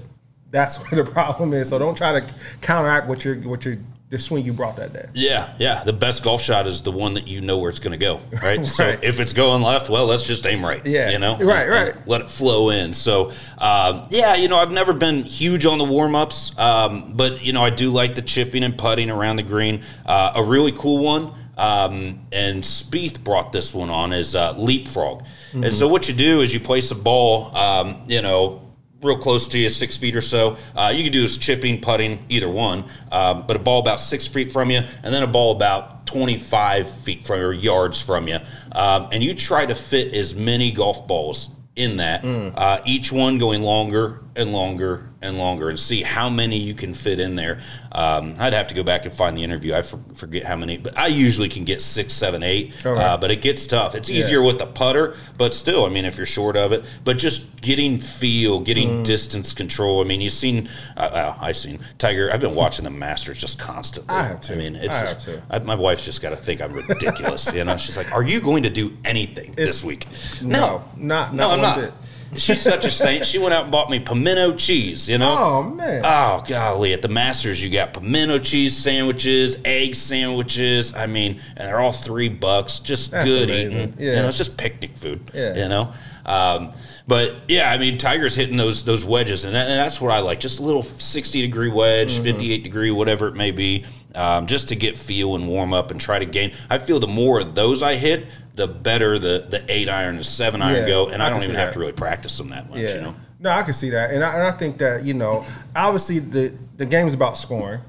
that's 0.51 0.77
where 0.91 1.01
the 1.03 1.09
problem 1.09 1.53
is. 1.53 1.69
So 1.69 1.79
don't 1.79 1.95
try 1.95 2.19
to 2.19 2.35
counteract 2.61 3.07
what 3.07 3.23
your 3.23 3.35
what 3.37 3.63
your 3.63 3.77
the 4.09 4.17
swing 4.17 4.43
you 4.43 4.53
brought 4.53 4.75
that 4.77 4.91
day. 4.91 5.07
Yeah, 5.13 5.53
yeah. 5.59 5.83
The 5.83 5.93
best 5.93 6.23
golf 6.23 6.41
shot 6.41 6.65
is 6.65 6.81
the 6.81 6.91
one 6.91 7.13
that 7.13 7.27
you 7.27 7.41
know 7.41 7.59
where 7.59 7.69
it's 7.69 7.77
going 7.79 7.91
to 7.91 8.03
go, 8.03 8.19
right? 8.43 8.65
So 8.65 8.97
if 9.03 9.19
it's 9.19 9.33
going 9.33 9.61
left, 9.61 9.87
well, 9.89 10.07
let's 10.07 10.23
just 10.23 10.45
aim 10.47 10.65
right. 10.65 10.83
Yeah. 10.85 11.11
you 11.11 11.19
know, 11.19 11.37
Right, 11.37 11.63
And- 11.63 11.71
right. 11.71 11.95
and 11.95 12.07
let 12.07 12.21
it 12.21 12.29
flow 12.29 12.71
in. 12.71 12.91
So, 12.93 13.31
um, 13.59 14.07
yeah, 14.09 14.33
you 14.35 14.47
know, 14.47 14.57
I've 14.57 14.71
never 14.71 14.93
been 14.93 15.23
huge 15.25 15.65
on 15.67 15.77
the 15.77 15.83
warm 15.83 16.15
ups, 16.15 16.57
um, 16.57 17.13
but 17.15 17.43
you 17.43 17.53
know, 17.53 17.61
I 17.63 17.69
do 17.69 17.91
like 17.91 18.15
the 18.15 18.23
chipping 18.23 18.63
and 18.63 18.75
putting 18.77 19.11
around 19.11 19.35
the 19.35 19.43
green. 19.43 19.83
Uh, 20.05 20.31
a 20.35 20.43
really 20.43 20.71
cool 20.71 21.03
one. 21.03 21.33
Um, 21.57 22.21
and 22.31 22.63
Spieth 22.63 23.21
brought 23.21 23.51
this 23.51 23.73
one 23.73 23.89
on 23.89 24.13
is 24.13 24.33
uh, 24.33 24.53
leapfrog. 24.57 25.23
And 25.51 25.73
so 25.73 25.89
what 25.89 26.07
you 26.07 26.13
do 26.15 26.39
is 26.39 26.53
you 26.53 26.59
place 26.61 26.89
a 26.91 26.95
ball, 26.95 27.53
um, 27.57 28.03
you 28.07 28.21
know, 28.21 28.61
real 29.01 29.17
close 29.17 29.47
to 29.49 29.59
you, 29.59 29.69
six 29.69 29.97
feet 29.97 30.15
or 30.15 30.21
so. 30.21 30.57
Uh, 30.75 30.91
you 30.93 31.03
can 31.03 31.11
do 31.11 31.23
is 31.23 31.37
chipping, 31.37 31.79
putting, 31.81 32.23
either 32.29 32.49
one. 32.49 32.85
Um, 33.11 33.45
but 33.47 33.55
a 33.55 33.59
ball 33.59 33.79
about 33.79 34.01
six 34.01 34.27
feet 34.27 34.51
from 34.51 34.69
you, 34.71 34.81
and 35.03 35.13
then 35.13 35.23
a 35.23 35.27
ball 35.27 35.55
about 35.55 36.05
25 36.05 36.89
feet 36.89 37.23
from 37.23 37.39
or 37.39 37.53
yards 37.53 38.01
from 38.01 38.27
you. 38.27 38.39
Um, 38.71 39.09
and 39.11 39.23
you 39.23 39.33
try 39.33 39.65
to 39.65 39.75
fit 39.75 40.13
as 40.13 40.35
many 40.35 40.71
golf 40.71 41.07
balls 41.07 41.49
in 41.75 41.97
that, 41.97 42.25
uh, 42.25 42.81
each 42.83 43.11
one 43.11 43.37
going 43.37 43.61
longer 43.61 44.21
and 44.35 44.51
longer 44.53 45.09
and 45.21 45.37
longer 45.37 45.69
and 45.69 45.77
see 45.79 46.01
how 46.01 46.29
many 46.29 46.57
you 46.57 46.73
can 46.73 46.93
fit 46.93 47.19
in 47.19 47.35
there. 47.35 47.59
Um, 47.91 48.35
I'd 48.39 48.53
have 48.53 48.67
to 48.67 48.73
go 48.73 48.83
back 48.83 49.03
and 49.05 49.13
find 49.13 49.37
the 49.37 49.43
interview. 49.43 49.73
I 49.73 49.81
for, 49.81 49.99
forget 50.15 50.43
how 50.45 50.55
many, 50.55 50.77
but 50.77 50.97
I 50.97 51.07
usually 51.07 51.49
can 51.49 51.65
get 51.65 51.81
six, 51.81 52.13
seven, 52.13 52.41
eight. 52.43 52.73
All 52.85 52.93
right. 52.93 53.01
Uh, 53.03 53.17
but 53.17 53.31
it 53.31 53.41
gets 53.41 53.67
tough. 53.67 53.95
It's 53.95 54.09
easier 54.09 54.41
with 54.41 54.59
the 54.59 54.65
putter, 54.67 55.15
but 55.37 55.53
still, 55.53 55.85
I 55.85 55.89
mean, 55.89 56.05
if 56.05 56.15
you're 56.15 56.25
short 56.25 56.55
of 56.55 56.71
it, 56.71 56.85
but 57.03 57.17
just 57.17 57.59
getting 57.61 57.99
feel, 57.99 58.59
getting 58.61 58.89
Mm. 58.89 59.03
distance 59.03 59.51
control. 59.53 60.01
I 60.01 60.05
mean, 60.05 60.21
you've 60.21 60.31
seen, 60.33 60.69
uh, 60.95 61.35
I've 61.39 61.57
seen 61.57 61.79
Tiger. 61.97 62.31
I've 62.31 62.39
been 62.39 62.55
watching 62.55 62.85
the 62.85 62.91
Masters 62.91 63.39
just 63.39 63.59
constantly. 63.59 64.15
I 64.15 64.23
have 64.23 64.41
to. 64.41 64.53
I 64.53 64.55
mean, 64.57 64.75
it's 64.75 64.97
I 64.97 65.05
have 65.09 65.17
too. 65.19 65.41
I, 65.49 65.59
my 65.59 65.75
wife's 65.75 66.05
just 66.05 66.21
got 66.21 66.29
to 66.29 66.35
think 66.37 66.61
I'm 66.61 66.71
ridiculous. 66.73 67.53
you 67.53 67.63
know, 67.65 67.75
she's 67.77 67.97
like, 67.97 68.11
"Are 68.13 68.23
you 68.23 68.39
going 68.39 68.63
to 68.63 68.69
do 68.69 68.95
anything 69.03 69.51
this 69.53 69.83
week?" 69.83 70.07
No, 70.41 70.83
not- 70.95 71.33
no, 71.33 71.45
I'm 71.51 71.59
one 71.59 71.61
not. 71.61 71.77
bit. 71.77 71.93
She's 72.37 72.61
such 72.61 72.85
a 72.85 72.91
saint. 72.91 73.25
She 73.25 73.39
went 73.39 73.53
out 73.53 73.63
and 73.63 73.71
bought 73.71 73.89
me 73.89 73.99
pimento 73.99 74.53
cheese. 74.55 75.09
You 75.09 75.17
know. 75.17 75.35
Oh 75.37 75.63
man. 75.63 76.01
Oh 76.05 76.43
golly! 76.47 76.93
At 76.93 77.01
the 77.01 77.07
Masters, 77.07 77.63
you 77.63 77.71
got 77.71 77.93
pimento 77.93 78.37
cheese 78.39 78.77
sandwiches, 78.77 79.59
egg 79.65 79.95
sandwiches. 79.95 80.95
I 80.95 81.07
mean, 81.07 81.41
and 81.57 81.67
they're 81.67 81.79
all 81.79 81.91
three 81.91 82.29
bucks. 82.29 82.79
Just 82.79 83.11
That's 83.11 83.29
good 83.29 83.49
amazing. 83.49 83.79
eating. 83.79 83.93
Yeah. 83.97 84.09
You 84.11 84.15
know, 84.23 84.27
it's 84.27 84.37
just 84.37 84.57
picnic 84.57 84.95
food. 84.97 85.31
Yeah. 85.33 85.55
You 85.55 85.69
know. 85.69 85.93
Um, 86.25 86.73
but 87.07 87.37
yeah, 87.47 87.71
I 87.71 87.79
mean, 87.79 87.97
Tiger's 87.97 88.35
hitting 88.35 88.57
those 88.57 88.83
those 88.85 89.03
wedges, 89.03 89.45
and, 89.45 89.55
that, 89.55 89.67
and 89.67 89.79
that's 89.79 89.99
what 89.99 90.11
I 90.11 90.19
like. 90.19 90.39
Just 90.39 90.59
a 90.59 90.63
little 90.63 90.83
sixty 90.83 91.41
degree 91.41 91.69
wedge, 91.69 92.13
Mm-hmm. 92.13 92.23
fifty 92.23 92.51
eight 92.53 92.63
degree, 92.63 92.91
whatever 92.91 93.27
it 93.27 93.35
may 93.35 93.49
be, 93.49 93.85
um, 94.15 94.47
just 94.47 94.69
to 94.69 94.75
get 94.75 94.95
feel 94.95 95.35
and 95.35 95.47
warm 95.47 95.73
up 95.73 95.91
and 95.91 95.99
try 96.01 96.19
to 96.19 96.25
gain. 96.25 96.51
I 96.69 96.77
feel 96.79 96.99
the 96.99 97.07
more 97.07 97.39
of 97.39 97.55
those 97.55 97.83
I 97.83 97.95
hit, 97.95 98.27
the 98.55 98.67
better 98.67 99.17
the 99.19 99.45
the 99.49 99.63
eight 99.69 99.89
iron 99.89 100.15
and 100.17 100.25
seven 100.25 100.61
iron 100.61 100.81
Yeah, 100.81 100.87
go, 100.87 101.07
and 101.09 101.21
I 101.21 101.27
I, 101.27 101.29
don't 101.29 101.43
even 101.43 101.55
have 101.55 101.67
that. 101.69 101.73
to 101.73 101.79
really 101.79 101.91
practice 101.93 102.37
them 102.37 102.49
that 102.49 102.69
much. 102.69 102.79
Yeah. 102.79 102.95
You 102.95 103.01
know. 103.01 103.15
No, 103.41 103.51
I 103.51 103.63
can 103.63 103.73
see 103.73 103.89
that, 103.91 104.11
and 104.11 104.21
I, 104.23 104.33
and 104.35 104.43
I 104.43 104.51
think 104.51 104.77
that 104.79 105.03
you 105.05 105.13
know, 105.13 105.45
obviously 105.75 106.19
the 106.19 106.53
the 106.77 106.85
game 106.85 107.07
is 107.07 107.13
about 107.13 107.37
scoring. 107.37 107.81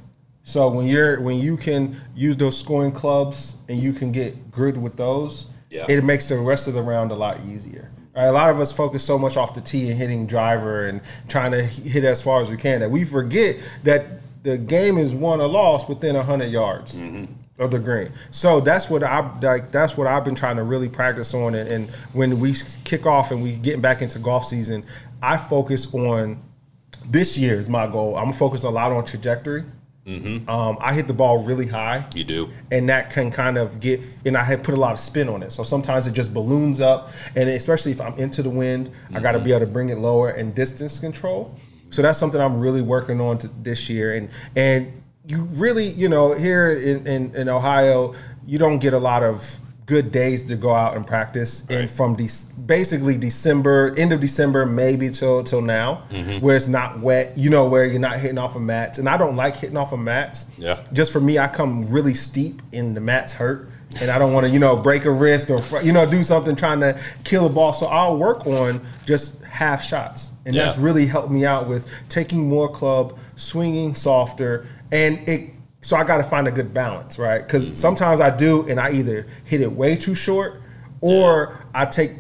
So 0.43 0.69
when 0.71 0.87
you're 0.87 1.21
when 1.21 1.39
you 1.39 1.57
can 1.57 1.97
use 2.15 2.37
those 2.37 2.57
scoring 2.59 2.93
clubs 2.93 3.57
and 3.69 3.79
you 3.79 3.93
can 3.93 4.11
get 4.13 4.51
good 4.53 4.77
with 4.77 4.97
those, 4.97 5.47
Yeah. 5.71 5.87
it 5.89 6.03
makes 6.05 6.29
the 6.29 6.39
rest 6.39 6.67
of 6.69 6.75
the 6.75 6.83
round 6.83 7.11
a 7.13 7.15
lot 7.17 7.39
easier. 7.49 7.91
Right? 8.17 8.25
A 8.27 8.33
lot 8.33 8.49
of 8.51 8.59
us 8.61 8.73
focus 8.73 9.03
so 9.05 9.19
much 9.19 9.37
off 9.37 9.55
the 9.55 9.61
tee 9.61 9.91
and 9.91 9.99
hitting 9.99 10.27
driver 10.27 10.87
and 10.87 11.01
trying 11.29 11.53
to 11.53 11.63
hit 11.63 12.05
as 12.05 12.23
far 12.23 12.41
as 12.41 12.51
we 12.51 12.57
can 12.57 12.81
that 12.81 12.91
we 12.91 13.05
forget 13.05 13.57
that 13.85 14.07
the 14.43 14.57
game 14.57 14.97
is 14.97 15.15
won 15.15 15.41
or 15.41 15.49
lost 15.49 15.89
within 15.89 16.15
hundred 16.15 16.51
yards 16.51 17.01
mm-hmm. 17.01 17.33
of 17.63 17.71
the 17.71 17.79
green. 17.79 18.11
So 18.31 18.61
that's 18.61 18.89
what 18.89 19.03
I 19.03 19.21
like. 19.41 19.71
That's 19.71 19.97
what 19.97 20.07
I've 20.07 20.25
been 20.25 20.35
trying 20.35 20.57
to 20.57 20.63
really 20.63 20.89
practice 20.89 21.35
on. 21.35 21.55
And, 21.55 21.69
and 21.69 21.91
when 22.13 22.41
we 22.41 22.55
kick 22.85 23.07
off 23.07 23.31
and 23.31 23.43
we 23.43 23.57
getting 23.57 23.81
back 23.81 24.03
into 24.03 24.19
golf 24.19 24.45
season, 24.45 24.85
I 25.23 25.37
focus 25.37 25.93
on 25.95 26.43
this 27.07 27.37
year 27.37 27.59
is 27.59 27.69
my 27.69 27.87
goal. 27.87 28.17
I'm 28.17 28.25
gonna 28.25 28.37
focus 28.37 28.65
a 28.65 28.71
lot 28.71 28.93
on 28.93 29.05
trajectory. 29.05 29.65
Mm-hmm. 30.07 30.49
Um, 30.49 30.79
I 30.81 30.95
hit 30.95 31.07
the 31.07 31.13
ball 31.13 31.45
really 31.45 31.67
high 31.67 32.07
You 32.15 32.25
do. 32.25 32.49
and 32.73 32.89
that 32.89 33.11
can 33.11 33.31
kind 33.31 33.59
of 33.59 33.81
get 33.81 34.03
and 34.25 34.35
i 34.35 34.43
had 34.43 34.65
put 34.65 34.75
a 34.75 34.77
lot 34.81 34.93
of 34.93 34.99
spin 34.99 35.29
on 35.29 35.43
it 35.43 35.53
so 35.53 35.63
sometimes 35.63 36.07
it 36.07 36.15
just 36.15 36.33
balloons 36.33 36.81
up 36.81 37.11
and 37.37 37.51
especially 37.51 37.93
if 37.93 38.01
i'm 38.01 38.15
into 38.15 38.43
the 38.43 38.49
wind 38.49 38.89
i 38.89 39.13
mm-hmm. 39.13 39.23
got 39.23 39.33
to 39.33 39.39
be 39.39 39.51
able 39.51 39.61
to 39.61 39.67
bring 39.67 39.91
it 39.91 39.99
lower 39.99 40.31
and 40.31 40.55
distance 40.55 40.99
control 40.99 41.55
so 41.91 42.03
that's 42.03 42.19
something 42.19 42.41
i'm 42.41 42.59
really 42.59 42.83
working 42.83 43.21
on 43.21 43.37
to, 43.39 43.49
this 43.63 43.89
year 43.91 44.15
and 44.15 44.29
and 44.57 44.93
you 45.27 45.45
really 45.55 45.85
you 45.85 46.09
know 46.09 46.33
here 46.33 46.73
in, 46.73 47.07
in, 47.07 47.35
in 47.37 47.49
ohio 47.49 48.15
you 48.47 48.59
don't 48.59 48.79
get 48.79 48.95
a 48.95 48.99
lot 48.99 49.23
of 49.23 49.59
good 49.87 50.13
days 50.13 50.45
to 50.45 50.55
go 50.55 50.73
out 50.73 50.97
and 50.97 51.05
practice 51.05 51.67
and 51.69 51.91
from 51.91 52.15
de- 52.15 52.29
basically 52.67 53.19
december 53.19 53.93
end 53.99 54.13
of 54.13 54.21
december 54.21 54.65
maybe 54.65 55.09
till 55.11 55.43
till 55.43 55.61
now 55.61 56.05
Mm-hmm. 56.11 56.39
where 56.45 56.55
it's 56.57 56.69
not 56.69 57.01
wet 57.01 57.37
you 57.37 57.51
know 57.51 57.69
where 57.69 57.85
you're 57.85 57.99
not 58.01 58.19
hitting 58.21 58.39
off 58.39 58.55
of 58.55 58.63
mats 58.63 58.99
and 58.99 59.09
i 59.09 59.17
don't 59.17 59.35
like 59.37 59.57
hitting 59.57 59.77
off 59.77 59.93
of 59.93 59.99
mats 59.99 60.47
Yeah. 60.59 60.79
just 60.93 61.13
for 61.13 61.21
me, 61.21 61.39
I 61.39 61.49
come 61.49 61.91
really 61.91 62.15
steep 62.15 62.63
and 62.73 62.97
the 62.97 63.01
mats 63.01 63.33
hurt. 63.33 63.69
And 64.01 64.09
I 64.09 64.21
don't 64.21 64.33
want 64.33 64.47
to, 64.47 64.53
you 64.53 64.61
know, 64.61 64.77
break 64.77 65.05
a 65.05 65.11
wrist 65.11 65.51
or, 65.51 65.61
you 65.83 65.91
know, 65.93 66.07
do 66.07 66.23
something 66.23 66.55
trying 66.55 66.79
to 66.79 66.97
kill 67.25 67.47
a 67.47 67.49
ball. 67.49 67.73
So 67.73 67.87
I'll 67.87 68.17
work 68.17 68.47
on 68.47 68.81
just 69.05 69.43
half 69.43 69.83
shots. 69.83 70.31
And 70.51 70.69
that's 70.69 70.79
really 70.79 71.07
helped 71.07 71.31
me 71.31 71.45
out 71.45 71.69
with 71.69 71.91
taking 72.09 72.49
more 72.49 72.69
club, 72.69 73.19
swinging 73.37 73.95
softer. 73.95 74.67
And 74.93 75.29
it, 75.29 75.51
so 75.81 75.97
I 75.97 76.05
got 76.05 76.19
to 76.19 76.23
find 76.23 76.47
a 76.47 76.51
good 76.51 76.75
balance, 76.75 77.19
right? 77.19 77.43
Because 77.43 77.67
mm-hmm. 77.67 77.77
sometimes 77.77 78.21
I 78.21 78.35
do, 78.35 78.69
and 78.69 78.79
I 78.79 78.93
either 78.93 79.27
hit 79.45 79.61
it 79.61 79.71
way 79.71 79.97
too 79.97 80.15
short 80.15 80.63
or 81.01 81.59
I 81.75 81.87
take 81.87 82.13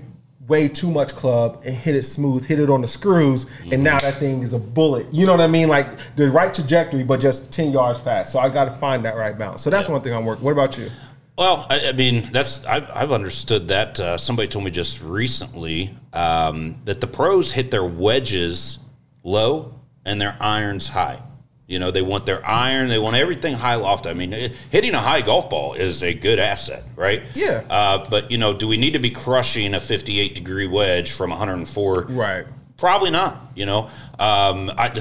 way 0.48 0.66
too 0.66 0.90
much 0.90 1.14
club 1.14 1.62
and 1.64 1.74
hit 1.74 1.94
it 1.94 2.02
smooth, 2.02 2.44
hit 2.44 2.58
it 2.58 2.70
on 2.70 2.80
the 2.80 2.86
screws, 2.86 3.44
and 3.62 3.72
mm-hmm. 3.72 3.82
now 3.84 3.98
that 4.00 4.14
thing 4.14 4.42
is 4.42 4.52
a 4.52 4.58
bullet. 4.58 5.06
You 5.12 5.24
know 5.24 5.32
what 5.32 5.40
I 5.40 5.46
mean? 5.46 5.68
Like 5.68 5.86
the 6.16 6.28
right 6.28 6.52
trajectory, 6.52 7.04
but 7.04 7.20
just 7.20 7.52
10 7.52 7.70
yards 7.70 8.00
past. 8.00 8.32
So 8.32 8.40
I 8.40 8.48
got 8.48 8.64
to 8.64 8.70
find 8.70 9.04
that 9.04 9.16
right 9.16 9.38
balance. 9.38 9.62
So 9.62 9.70
that's 9.70 9.88
one 9.88 10.02
thing 10.02 10.12
I'm 10.12 10.24
working. 10.24 10.44
What 10.44 10.52
about 10.52 10.76
you? 10.76 10.90
Well, 11.40 11.66
I, 11.70 11.88
I 11.88 11.92
mean, 11.92 12.28
that's 12.32 12.66
I've, 12.66 12.90
I've 12.94 13.12
understood 13.12 13.68
that. 13.68 13.98
Uh, 13.98 14.18
somebody 14.18 14.46
told 14.46 14.62
me 14.62 14.70
just 14.70 15.00
recently 15.00 15.94
um, 16.12 16.76
that 16.84 17.00
the 17.00 17.06
pros 17.06 17.50
hit 17.50 17.70
their 17.70 17.82
wedges 17.82 18.78
low 19.24 19.74
and 20.04 20.20
their 20.20 20.36
irons 20.38 20.86
high. 20.86 21.22
You 21.66 21.78
know, 21.78 21.90
they 21.90 22.02
want 22.02 22.26
their 22.26 22.46
iron, 22.46 22.88
they 22.88 22.98
want 22.98 23.16
everything 23.16 23.54
high 23.54 23.76
loft. 23.76 24.06
I 24.06 24.12
mean, 24.12 24.32
hitting 24.70 24.94
a 24.94 24.98
high 24.98 25.22
golf 25.22 25.48
ball 25.48 25.72
is 25.72 26.04
a 26.04 26.12
good 26.12 26.38
asset, 26.38 26.84
right? 26.94 27.22
Yeah. 27.32 27.62
Uh, 27.70 28.06
but 28.10 28.30
you 28.30 28.36
know, 28.36 28.54
do 28.54 28.68
we 28.68 28.76
need 28.76 28.92
to 28.92 28.98
be 28.98 29.10
crushing 29.10 29.72
a 29.72 29.80
58 29.80 30.34
degree 30.34 30.66
wedge 30.66 31.12
from 31.12 31.30
104? 31.30 32.02
Right. 32.10 32.44
Probably 32.76 33.10
not. 33.10 33.52
You 33.54 33.64
know, 33.64 33.84
um, 34.18 34.70
I 34.76 34.92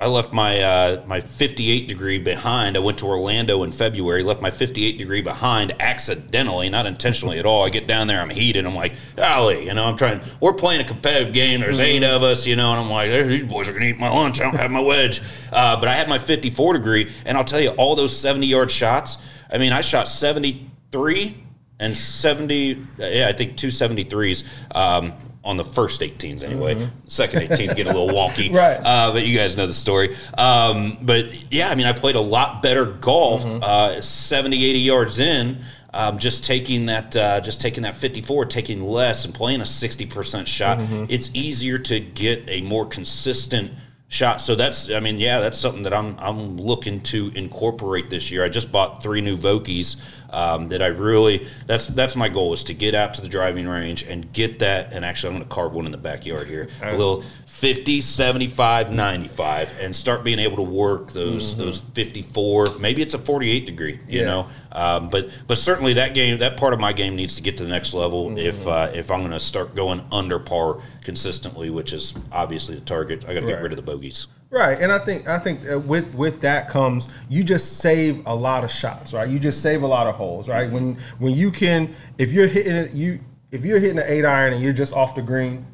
I 0.00 0.06
left 0.06 0.32
my 0.32 0.60
uh, 0.60 1.02
my 1.06 1.20
58 1.20 1.88
degree 1.88 2.18
behind. 2.18 2.76
I 2.76 2.80
went 2.80 2.98
to 2.98 3.06
Orlando 3.06 3.64
in 3.64 3.72
February. 3.72 4.22
Left 4.22 4.40
my 4.40 4.50
58 4.50 4.96
degree 4.96 5.22
behind 5.22 5.74
accidentally, 5.80 6.68
not 6.68 6.86
intentionally 6.86 7.40
at 7.40 7.46
all. 7.46 7.66
I 7.66 7.70
get 7.70 7.88
down 7.88 8.06
there, 8.06 8.20
I'm 8.20 8.30
heated. 8.30 8.64
I'm 8.64 8.76
like, 8.76 8.92
golly, 9.16 9.66
you 9.66 9.74
know, 9.74 9.86
I'm 9.86 9.96
trying. 9.96 10.20
We're 10.40 10.52
playing 10.52 10.82
a 10.82 10.84
competitive 10.84 11.34
game. 11.34 11.60
There's 11.60 11.80
eight 11.80 12.04
of 12.04 12.22
us, 12.22 12.46
you 12.46 12.54
know, 12.54 12.70
and 12.70 12.80
I'm 12.80 12.90
like, 12.90 13.10
these 13.26 13.42
boys 13.42 13.68
are 13.68 13.72
gonna 13.72 13.86
eat 13.86 13.98
my 13.98 14.08
lunch. 14.08 14.40
I 14.40 14.44
don't 14.44 14.54
have 14.54 14.70
my 14.70 14.80
wedge, 14.80 15.20
uh, 15.52 15.80
but 15.80 15.88
I 15.88 15.94
had 15.94 16.08
my 16.08 16.20
54 16.20 16.74
degree, 16.74 17.10
and 17.26 17.36
I'll 17.36 17.42
tell 17.44 17.60
you, 17.60 17.70
all 17.70 17.96
those 17.96 18.16
70 18.16 18.46
yard 18.46 18.70
shots. 18.70 19.18
I 19.52 19.58
mean, 19.58 19.72
I 19.72 19.80
shot 19.80 20.06
73 20.06 21.44
and 21.80 21.92
70. 21.92 22.86
Yeah, 22.98 23.26
I 23.28 23.32
think 23.32 23.56
two 23.56 23.68
73s. 23.68 24.44
Um, 24.76 25.12
on 25.48 25.56
the 25.56 25.64
first 25.64 26.02
18s 26.02 26.44
anyway. 26.44 26.88
Second 27.06 27.40
18s 27.48 27.74
get 27.74 27.86
a 27.86 27.92
little 27.92 28.08
wonky. 28.18 28.52
Right. 28.52 28.76
Uh, 28.76 29.12
but 29.12 29.26
you 29.26 29.36
guys 29.36 29.56
know 29.56 29.66
the 29.66 29.72
story. 29.72 30.14
Um, 30.36 30.98
but 31.00 31.32
yeah, 31.50 31.70
I 31.70 31.74
mean, 31.74 31.86
I 31.86 31.92
played 31.94 32.16
a 32.16 32.20
lot 32.20 32.62
better 32.62 32.84
golf, 32.84 33.44
uh, 33.44 34.00
70, 34.00 34.62
80 34.64 34.78
yards 34.78 35.18
in. 35.18 35.64
Um, 35.94 36.18
just 36.18 36.44
taking 36.44 36.84
that, 36.86 37.16
uh, 37.16 37.40
just 37.40 37.62
taking 37.62 37.84
that 37.84 37.96
54, 37.96 38.44
taking 38.44 38.82
less, 38.84 39.24
and 39.24 39.34
playing 39.34 39.60
a 39.62 39.64
60% 39.64 40.46
shot. 40.46 40.78
It's 41.08 41.30
easier 41.32 41.78
to 41.78 41.98
get 41.98 42.44
a 42.46 42.60
more 42.60 42.84
consistent 42.84 43.72
shot. 44.08 44.42
So 44.42 44.54
that's, 44.54 44.90
I 44.90 45.00
mean, 45.00 45.18
yeah, 45.18 45.40
that's 45.40 45.56
something 45.58 45.84
that 45.84 45.94
I'm, 45.94 46.14
I'm 46.18 46.58
looking 46.58 47.00
to 47.04 47.32
incorporate 47.34 48.10
this 48.10 48.30
year. 48.30 48.44
I 48.44 48.50
just 48.50 48.70
bought 48.70 49.02
three 49.02 49.22
new 49.22 49.38
Vokeys 49.38 49.96
um, 50.30 50.68
that 50.68 50.82
I 50.82 50.86
really, 50.88 51.46
that's 51.66 51.86
that's 51.86 52.14
my 52.16 52.28
goal 52.28 52.52
is 52.52 52.64
to 52.64 52.74
get 52.74 52.94
out 52.94 53.14
to 53.14 53.22
the 53.22 53.28
driving 53.28 53.66
range 53.68 54.02
and 54.04 54.32
get 54.32 54.58
that. 54.60 54.92
And 54.92 55.04
actually, 55.04 55.30
I'm 55.30 55.36
going 55.38 55.48
to 55.48 55.54
carve 55.54 55.74
one 55.74 55.86
in 55.86 55.92
the 55.92 55.98
backyard 55.98 56.46
here, 56.46 56.68
a 56.82 56.92
little 56.96 57.22
50, 57.46 58.00
75, 58.00 58.92
95, 58.92 59.78
and 59.82 59.94
start 59.96 60.22
being 60.24 60.38
able 60.38 60.56
to 60.56 60.62
work 60.62 61.12
those 61.12 61.56
those 61.56 61.80
54. 61.80 62.78
Maybe 62.78 63.02
it's 63.02 63.14
a 63.14 63.18
48 63.18 63.66
degree, 63.66 63.98
you 64.08 64.20
Yeah. 64.20 64.24
know. 64.26 64.48
Um, 64.72 65.08
but 65.10 65.30
but 65.46 65.58
certainly 65.58 65.94
that 65.94 66.14
game, 66.14 66.38
that 66.38 66.56
part 66.56 66.72
of 66.72 66.80
my 66.80 66.92
game 66.92 67.16
needs 67.16 67.36
to 67.36 67.42
get 67.42 67.56
to 67.58 67.64
the 67.64 67.70
next 67.70 67.94
level 67.94 68.36
if 68.38 68.66
uh, 68.66 68.90
if 68.94 69.10
I'm 69.10 69.20
going 69.20 69.32
to 69.32 69.40
start 69.40 69.74
going 69.74 70.02
under 70.12 70.38
par 70.38 70.78
consistently, 71.04 71.70
which 71.70 71.92
is 71.92 72.14
obviously 72.30 72.74
the 72.74 72.80
target. 72.82 73.24
I 73.24 73.34
got 73.34 73.40
to 73.40 73.46
get 73.46 73.54
Right. 73.54 73.62
rid 73.62 73.72
of 73.72 73.76
the 73.76 73.82
bogeys. 73.82 74.26
Right, 74.50 74.78
and 74.80 74.90
I 74.90 74.98
think 74.98 75.28
I 75.28 75.38
think 75.38 75.60
with 75.86 76.12
with 76.14 76.40
that 76.40 76.68
comes 76.68 77.14
you 77.28 77.44
just 77.44 77.80
save 77.80 78.26
a 78.26 78.34
lot 78.34 78.64
of 78.64 78.70
shots, 78.70 79.12
right? 79.12 79.28
You 79.28 79.38
just 79.38 79.60
save 79.62 79.82
a 79.82 79.86
lot 79.86 80.06
of 80.06 80.14
holes, 80.14 80.48
right? 80.48 80.70
When 80.70 80.96
when 81.18 81.34
you 81.34 81.50
can, 81.50 81.94
if 82.16 82.32
you're 82.32 82.46
hitting 82.46 82.74
it, 82.74 82.94
you 82.94 83.20
if 83.52 83.64
you're 83.64 83.78
hitting 83.78 83.98
an 83.98 84.04
eight 84.06 84.24
iron 84.24 84.54
and 84.54 84.62
you're 84.62 84.72
just 84.72 84.94
off 84.94 85.14
the 85.14 85.20
green, 85.20 85.66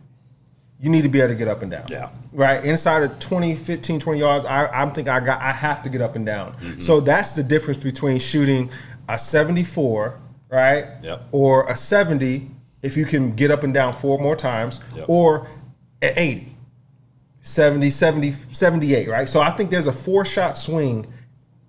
you 0.81 0.91
need 0.91 1.03
to 1.03 1.09
be 1.09 1.21
able 1.21 1.29
to 1.29 1.35
get 1.37 1.47
up 1.47 1.63
and 1.63 1.71
down. 1.71 1.87
Yeah. 1.89 2.11
Right. 2.33 2.65
Inside 2.65 3.05
of 3.05 3.17
20, 3.21 3.55
15, 3.55 4.01
20 4.01 4.19
yards, 4.19 4.45
I, 4.45 4.67
I'm 4.67 4.91
think 4.91 5.09
I 5.09 5.21
got 5.21 5.41
I 5.41 5.53
have 5.53 5.83
to 5.85 5.89
get 5.89 6.01
up 6.03 6.17
and 6.17 6.27
down. 6.27 6.55
Mm-hmm. 6.55 6.81
So 6.81 6.99
that's 6.99 7.37
the 7.37 7.45
difference 7.45 7.81
between 7.83 8.19
shooting 8.19 8.71
a 9.09 9.17
74, 9.17 10.19
right? 10.49 10.87
Yep. 11.03 11.29
Or 11.31 11.63
a 11.71 11.77
70 11.77 12.51
if 12.83 12.97
you 12.97 13.05
can 13.07 13.31
get 13.35 13.51
up 13.51 13.63
and 13.65 13.73
down 13.73 13.93
four 13.93 14.19
more 14.19 14.37
times, 14.37 14.81
Yep. 14.95 15.07
or 15.09 15.47
an 16.03 16.13
80. 16.17 16.54
70, 17.45 17.91
70, 17.91 18.33
78, 18.33 19.09
right? 19.09 19.29
So 19.29 19.41
I 19.41 19.51
think 19.51 19.71
there's 19.71 19.87
a 19.87 19.93
four 19.93 20.25
shot 20.25 20.57
swing 20.57 21.07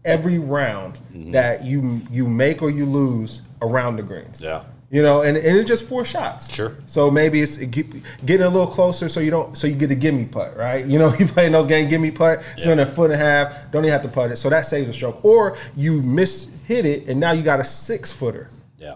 every 0.05 0.39
round 0.39 0.99
Mm-hmm. 1.13 1.31
that 1.31 1.63
you 1.63 1.99
you 2.11 2.27
make 2.27 2.61
or 2.61 2.69
you 2.69 2.85
lose 2.85 3.41
around 3.61 3.95
the 3.97 4.03
greens. 4.03 4.41
Yeah. 4.41 4.63
You 4.91 5.01
know, 5.01 5.21
and, 5.23 5.35
and 5.35 5.57
it's 5.57 5.67
just 5.67 5.89
four 5.89 6.05
shots. 6.05 6.53
Sure. 6.53 6.77
So 6.85 7.09
maybe 7.11 7.41
it's 7.41 7.57
get, 7.57 7.87
getting 8.25 8.45
a 8.45 8.49
little 8.49 8.67
closer, 8.67 9.09
so 9.09 9.19
you 9.19 9.31
don't, 9.31 9.57
so 9.57 9.65
you 9.67 9.75
get 9.75 9.91
a 9.91 9.95
gimme 9.95 10.25
putt, 10.25 10.55
right? 10.55 10.85
You 10.85 10.99
know, 10.99 11.13
you 11.19 11.25
playing 11.25 11.51
those 11.53 11.67
games, 11.67 11.89
gimme 11.89 12.11
putt, 12.11 12.39
it's 12.55 12.65
Yeah. 12.65 12.73
in 12.73 12.79
a 12.79 12.85
foot 12.85 13.05
and 13.11 13.19
a 13.19 13.23
half, 13.25 13.71
don't 13.71 13.83
even 13.83 13.91
have 13.91 14.03
to 14.03 14.07
putt 14.07 14.31
it, 14.31 14.35
so 14.37 14.49
that 14.49 14.61
saves 14.65 14.87
a 14.87 14.93
stroke. 14.93 15.25
Or 15.25 15.57
you 15.75 16.01
miss 16.03 16.49
hit 16.65 16.85
it, 16.85 17.07
and 17.09 17.19
now 17.19 17.31
you 17.31 17.41
got 17.41 17.59
a 17.59 17.63
six 17.63 18.13
footer 18.13 18.49
Yeah. 18.77 18.95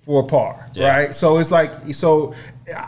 for 0.00 0.22
a 0.22 0.26
par, 0.26 0.66
Yeah. 0.74 0.88
right? 0.88 1.14
So 1.14 1.36
it's 1.38 1.50
like, 1.52 1.72
so 1.94 2.34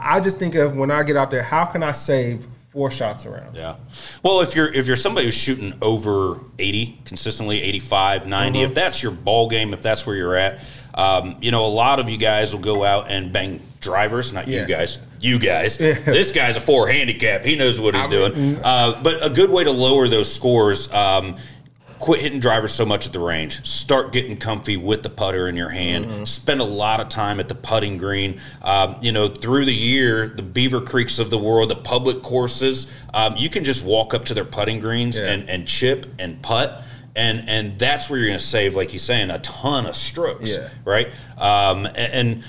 I 0.00 0.18
just 0.18 0.38
think 0.38 0.54
of 0.54 0.74
when 0.74 0.90
I 0.90 1.02
get 1.02 1.16
out 1.16 1.30
there, 1.30 1.42
how 1.42 1.64
can 1.66 1.82
I 1.82 1.92
save 1.92 2.46
four 2.78 2.90
shots 2.92 3.26
around? 3.26 3.56
Yeah. 3.56 3.74
Well, 4.22 4.40
if 4.40 4.54
you're 4.54 4.72
if 4.72 4.86
you're 4.86 4.94
somebody 4.96 5.26
who's 5.26 5.34
shooting 5.34 5.74
over 5.82 6.38
80 6.60 7.00
consistently, 7.04 7.60
85, 7.60 8.28
90, 8.28 8.58
Mm-hmm. 8.60 8.68
if 8.68 8.74
that's 8.74 9.02
your 9.02 9.10
ball 9.10 9.48
game, 9.48 9.74
if 9.74 9.82
that's 9.82 10.06
where 10.06 10.14
you're 10.14 10.36
at, 10.36 10.60
um, 10.94 11.36
you 11.40 11.50
know, 11.50 11.66
a 11.66 11.74
lot 11.84 11.98
of 11.98 12.08
you 12.08 12.16
guys 12.16 12.54
will 12.54 12.62
go 12.62 12.84
out 12.84 13.10
and 13.10 13.32
bang 13.32 13.60
drivers, 13.80 14.32
not 14.32 14.46
Yeah. 14.46 14.60
you 14.62 14.66
guys. 14.68 14.98
You 15.20 15.38
guys. 15.40 15.76
This 16.18 16.30
guy's 16.30 16.54
a 16.56 16.60
four 16.60 16.86
handicap. 16.86 17.42
He 17.44 17.56
knows 17.56 17.80
what 17.80 17.96
he's 17.96 18.06
doing. 18.06 18.56
Uh, 18.62 19.00
but 19.02 19.24
a 19.26 19.30
good 19.30 19.50
way 19.50 19.64
to 19.64 19.72
lower 19.72 20.06
those 20.06 20.32
scores. 20.32 20.92
Um, 20.92 21.36
Quit 21.98 22.20
hitting 22.20 22.38
drivers 22.40 22.72
so 22.72 22.84
much 22.86 23.06
at 23.06 23.12
the 23.12 23.18
range. 23.18 23.66
Start 23.66 24.12
getting 24.12 24.36
comfy 24.36 24.76
with 24.76 25.02
the 25.02 25.10
putter 25.10 25.48
in 25.48 25.56
your 25.56 25.68
hand. 25.68 26.26
Spend 26.28 26.60
a 26.60 26.64
lot 26.64 27.00
of 27.00 27.08
time 27.08 27.40
at 27.40 27.48
the 27.48 27.54
putting 27.54 27.98
green. 27.98 28.40
Um, 28.62 28.96
you 29.00 29.12
know, 29.12 29.28
through 29.28 29.64
the 29.64 29.74
year, 29.74 30.28
the 30.28 30.42
Beaver 30.42 30.80
Creeks 30.80 31.18
of 31.18 31.30
the 31.30 31.38
world, 31.38 31.70
the 31.70 31.76
public 31.76 32.22
courses, 32.22 32.92
um, 33.14 33.34
you 33.36 33.48
can 33.50 33.64
just 33.64 33.84
walk 33.84 34.14
up 34.14 34.24
to 34.26 34.34
their 34.34 34.44
putting 34.44 34.78
greens 34.80 35.18
Yeah. 35.18 35.26
and, 35.32 35.48
and 35.50 35.66
chip 35.66 36.06
and 36.18 36.40
putt. 36.42 36.82
And, 37.16 37.48
and 37.48 37.76
that's 37.78 38.08
where 38.08 38.18
you're 38.20 38.28
going 38.28 38.38
to 38.38 38.44
save, 38.44 38.76
like 38.76 38.92
you're 38.92 39.00
saying, 39.00 39.30
a 39.30 39.40
ton 39.40 39.86
of 39.86 39.96
strokes, 39.96 40.54
Yeah. 40.54 40.68
right? 40.84 41.08
Um, 41.36 41.84
and, 41.86 41.96
and 41.96 42.44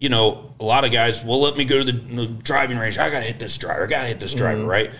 you 0.00 0.08
know, 0.08 0.54
a 0.58 0.64
lot 0.64 0.84
of 0.84 0.90
guys, 0.92 1.24
will 1.24 1.40
let 1.40 1.56
me 1.56 1.64
go 1.64 1.82
to 1.82 1.84
the, 1.84 1.92
the 1.92 2.26
driving 2.26 2.78
range. 2.78 2.98
I 2.98 3.10
got 3.10 3.20
to 3.20 3.24
hit 3.26 3.38
this 3.38 3.56
driver. 3.56 3.84
I 3.84 3.86
got 3.86 4.02
to 4.02 4.08
hit 4.08 4.18
this 4.20 4.34
driver, 4.34 4.64
right? 4.64 4.90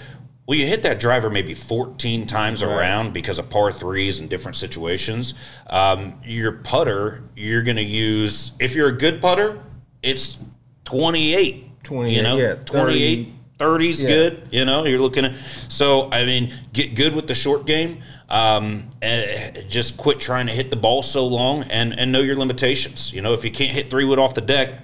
Well, 0.48 0.56
you 0.56 0.66
hit 0.66 0.82
that 0.84 0.98
driver 0.98 1.28
maybe 1.28 1.52
14 1.52 2.26
times 2.26 2.62
around 2.62 3.12
because 3.12 3.38
of 3.38 3.50
par 3.50 3.70
threes 3.70 4.18
and 4.18 4.30
different 4.30 4.56
situations. 4.56 5.34
Um, 5.68 6.14
your 6.24 6.52
putter, 6.52 7.22
you're 7.36 7.62
going 7.62 7.76
to 7.76 7.82
use, 7.82 8.52
if 8.58 8.74
you're 8.74 8.88
a 8.88 8.96
good 8.96 9.20
putter, 9.20 9.62
it's 10.02 10.38
28. 10.86 11.82
28, 11.84 12.16
you 12.16 12.22
know, 12.22 12.36
yeah, 12.38 12.54
28. 12.64 13.28
30 13.58 13.88
is 13.90 14.02
Yeah. 14.02 14.08
good. 14.08 14.48
You 14.50 14.64
know, 14.64 14.86
you're 14.86 15.00
looking 15.00 15.26
at. 15.26 15.34
So, 15.68 16.10
I 16.10 16.24
mean, 16.24 16.54
get 16.72 16.94
good 16.94 17.14
with 17.14 17.26
the 17.26 17.34
short 17.34 17.66
game. 17.66 17.98
Um, 18.30 18.88
and 19.02 19.68
just 19.68 19.98
quit 19.98 20.18
trying 20.18 20.46
to 20.46 20.52
hit 20.54 20.70
the 20.70 20.76
ball 20.76 21.02
so 21.02 21.26
long 21.26 21.64
and, 21.64 21.98
and 21.98 22.10
know 22.10 22.20
your 22.20 22.36
limitations. 22.36 23.12
You 23.12 23.20
know, 23.20 23.34
if 23.34 23.44
you 23.44 23.50
can't 23.50 23.72
hit 23.72 23.90
three 23.90 24.04
wood 24.04 24.18
off 24.18 24.34
the 24.34 24.40
deck, 24.40 24.80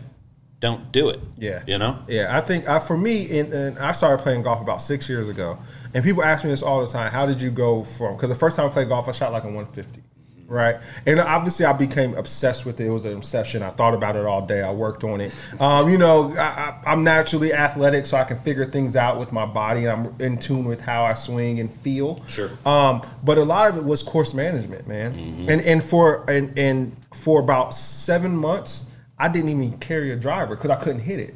don't 0.61 0.93
do 0.93 1.09
it. 1.11 1.21
Yeah. 1.37 1.63
You 1.67 1.79
know? 1.79 1.99
Yeah, 2.09 2.37
I 2.37 2.41
think 2.41 2.69
uh, 2.69 2.79
for 2.79 2.97
me, 2.97 3.39
and, 3.39 3.53
and 3.53 3.79
I 3.79 3.93
started 3.93 4.23
playing 4.23 4.43
golf 4.43 4.61
about 4.61 4.81
six 4.81 5.09
years 5.09 5.29
ago, 5.29 5.59
and 5.93 6.03
people 6.03 6.23
ask 6.23 6.45
me 6.45 6.51
this 6.51 6.63
all 6.63 6.81
the 6.81 6.91
time: 6.91 7.11
How 7.11 7.27
did 7.27 7.41
you 7.41 7.51
go 7.51 7.83
from? 7.83 8.17
Because 8.17 8.31
the 8.31 8.35
first 8.35 8.57
time 8.57 8.69
I 8.69 8.73
played 8.73 8.89
golf, 8.89 9.09
I 9.09 9.13
shot 9.13 9.31
like 9.31 9.45
a 9.45 9.49
150, 9.49 10.03
right? 10.47 10.77
And 11.07 11.21
obviously, 11.21 11.67
I 11.67 11.75
became 11.75 12.15
obsessed 12.15 12.65
with 12.65 12.81
it. 12.81 12.87
It 12.87 12.91
was 12.91 13.05
an 13.05 13.13
obsession. 13.13 13.63
I 13.63 13.69
thought 13.71 13.93
about 13.93 14.17
it 14.17 14.25
all 14.25 14.47
day. 14.47 14.63
I 14.63 14.73
worked 14.73 15.05
on 15.05 15.21
it. 15.21 15.33
Um, 15.61 15.91
you 15.91 15.99
know, 15.99 16.33
I, 16.33 16.41
I, 16.43 16.81
I'm 16.87 17.05
naturally 17.05 17.53
athletic, 17.53 18.07
so 18.07 18.17
I 18.17 18.25
can 18.25 18.39
figure 18.39 18.65
things 18.65 18.97
out 18.97 19.19
with 19.19 19.33
my 19.33 19.45
body, 19.45 19.85
and 19.85 19.91
I'm 19.91 20.15
in 20.21 20.39
tune 20.39 20.65
with 20.65 20.81
how 20.81 21.05
I 21.05 21.13
swing 21.13 21.61
and 21.61 21.71
feel. 21.71 22.25
Sure. 22.27 22.49
Um, 22.65 23.03
but 23.23 23.37
a 23.37 23.45
lot 23.45 23.71
of 23.71 23.77
it 23.77 23.85
was 23.85 24.03
course 24.03 24.33
management, 24.33 24.89
man. 24.89 25.13
And 25.49 25.61
and 25.61 25.85
for 25.85 26.25
and 26.31 26.59
and 26.59 26.97
for 27.13 27.39
about 27.41 27.75
seven 27.75 28.35
months, 28.35 28.87
I 29.19 29.29
didn't 29.29 29.51
even 29.51 29.79
carry 29.79 30.13
a 30.13 30.17
driver 30.17 30.57
because 30.57 30.71
I 30.71 30.77
couldn't 30.77 31.03
hit 31.03 31.21
it. 31.21 31.35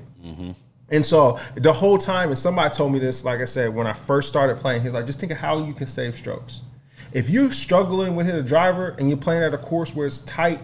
And 0.91 1.05
so 1.05 1.39
the 1.55 1.73
whole 1.73 1.99
time, 1.99 2.29
and 2.29 2.39
somebody 2.39 2.71
told 2.75 2.93
me 2.93 2.99
this, 2.99 3.25
like 3.25 3.41
I 3.41 3.45
said, 3.45 3.75
when 3.75 3.87
I 3.87 3.93
first 3.93 4.29
started 4.29 4.57
playing, 4.57 4.83
he's 4.83 4.93
like, 4.95 5.07
just 5.07 5.21
think 5.21 5.33
of 5.33 5.39
how 5.39 5.59
you 5.59 5.75
can 5.75 5.87
save 5.87 6.15
strokes. 6.15 6.63
If 7.13 7.31
you're 7.31 7.53
struggling 7.53 8.15
with 8.17 8.27
hit 8.27 8.35
a 8.35 8.43
driver 8.43 8.95
and 8.99 9.09
you're 9.09 9.19
playing 9.19 9.43
at 9.43 9.55
a 9.55 9.59
course 9.59 9.95
where 9.95 10.07
it's 10.07 10.21
tight, 10.21 10.63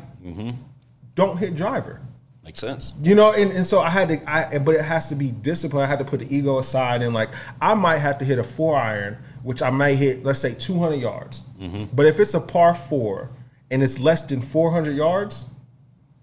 don't 1.15 1.37
hit 1.37 1.57
driver. 1.57 2.01
Makes 2.43 2.61
sense. 2.61 2.93
You 3.03 3.15
know, 3.15 3.33
and, 3.33 3.51
and 3.53 3.67
so 3.67 3.81
I 3.81 3.89
had 3.89 4.09
to, 4.11 4.31
I, 4.31 4.59
but 4.59 4.75
it 4.75 4.83
has 4.83 5.09
to 5.09 5.15
be 5.15 5.31
discipline. 5.31 5.83
I 5.83 5.87
had 5.87 5.99
to 5.99 6.05
put 6.05 6.21
the 6.21 6.35
ego 6.35 6.59
aside 6.59 7.01
and 7.01 7.15
like 7.15 7.31
I 7.61 7.75
might 7.75 7.99
have 7.99 8.19
to 8.19 8.25
hit 8.25 8.39
a 8.39 8.45
four 8.45 8.77
iron, 8.77 9.17
which 9.43 9.63
I 9.63 9.71
may 9.71 9.95
hit, 9.95 10.25
let's 10.25 10.41
say 10.41 10.55
200 10.55 10.97
yards. 10.97 11.45
Mm-hmm. 11.59 11.95
But 11.95 12.07
if 12.07 12.21
it's 12.21 12.35
a 12.35 12.41
par 12.41 12.75
four 12.75 13.31
and 13.71 13.83
it's 13.83 13.99
less 13.99 14.23
than 14.25 14.43
400 14.43 14.95
yards, 14.95 15.47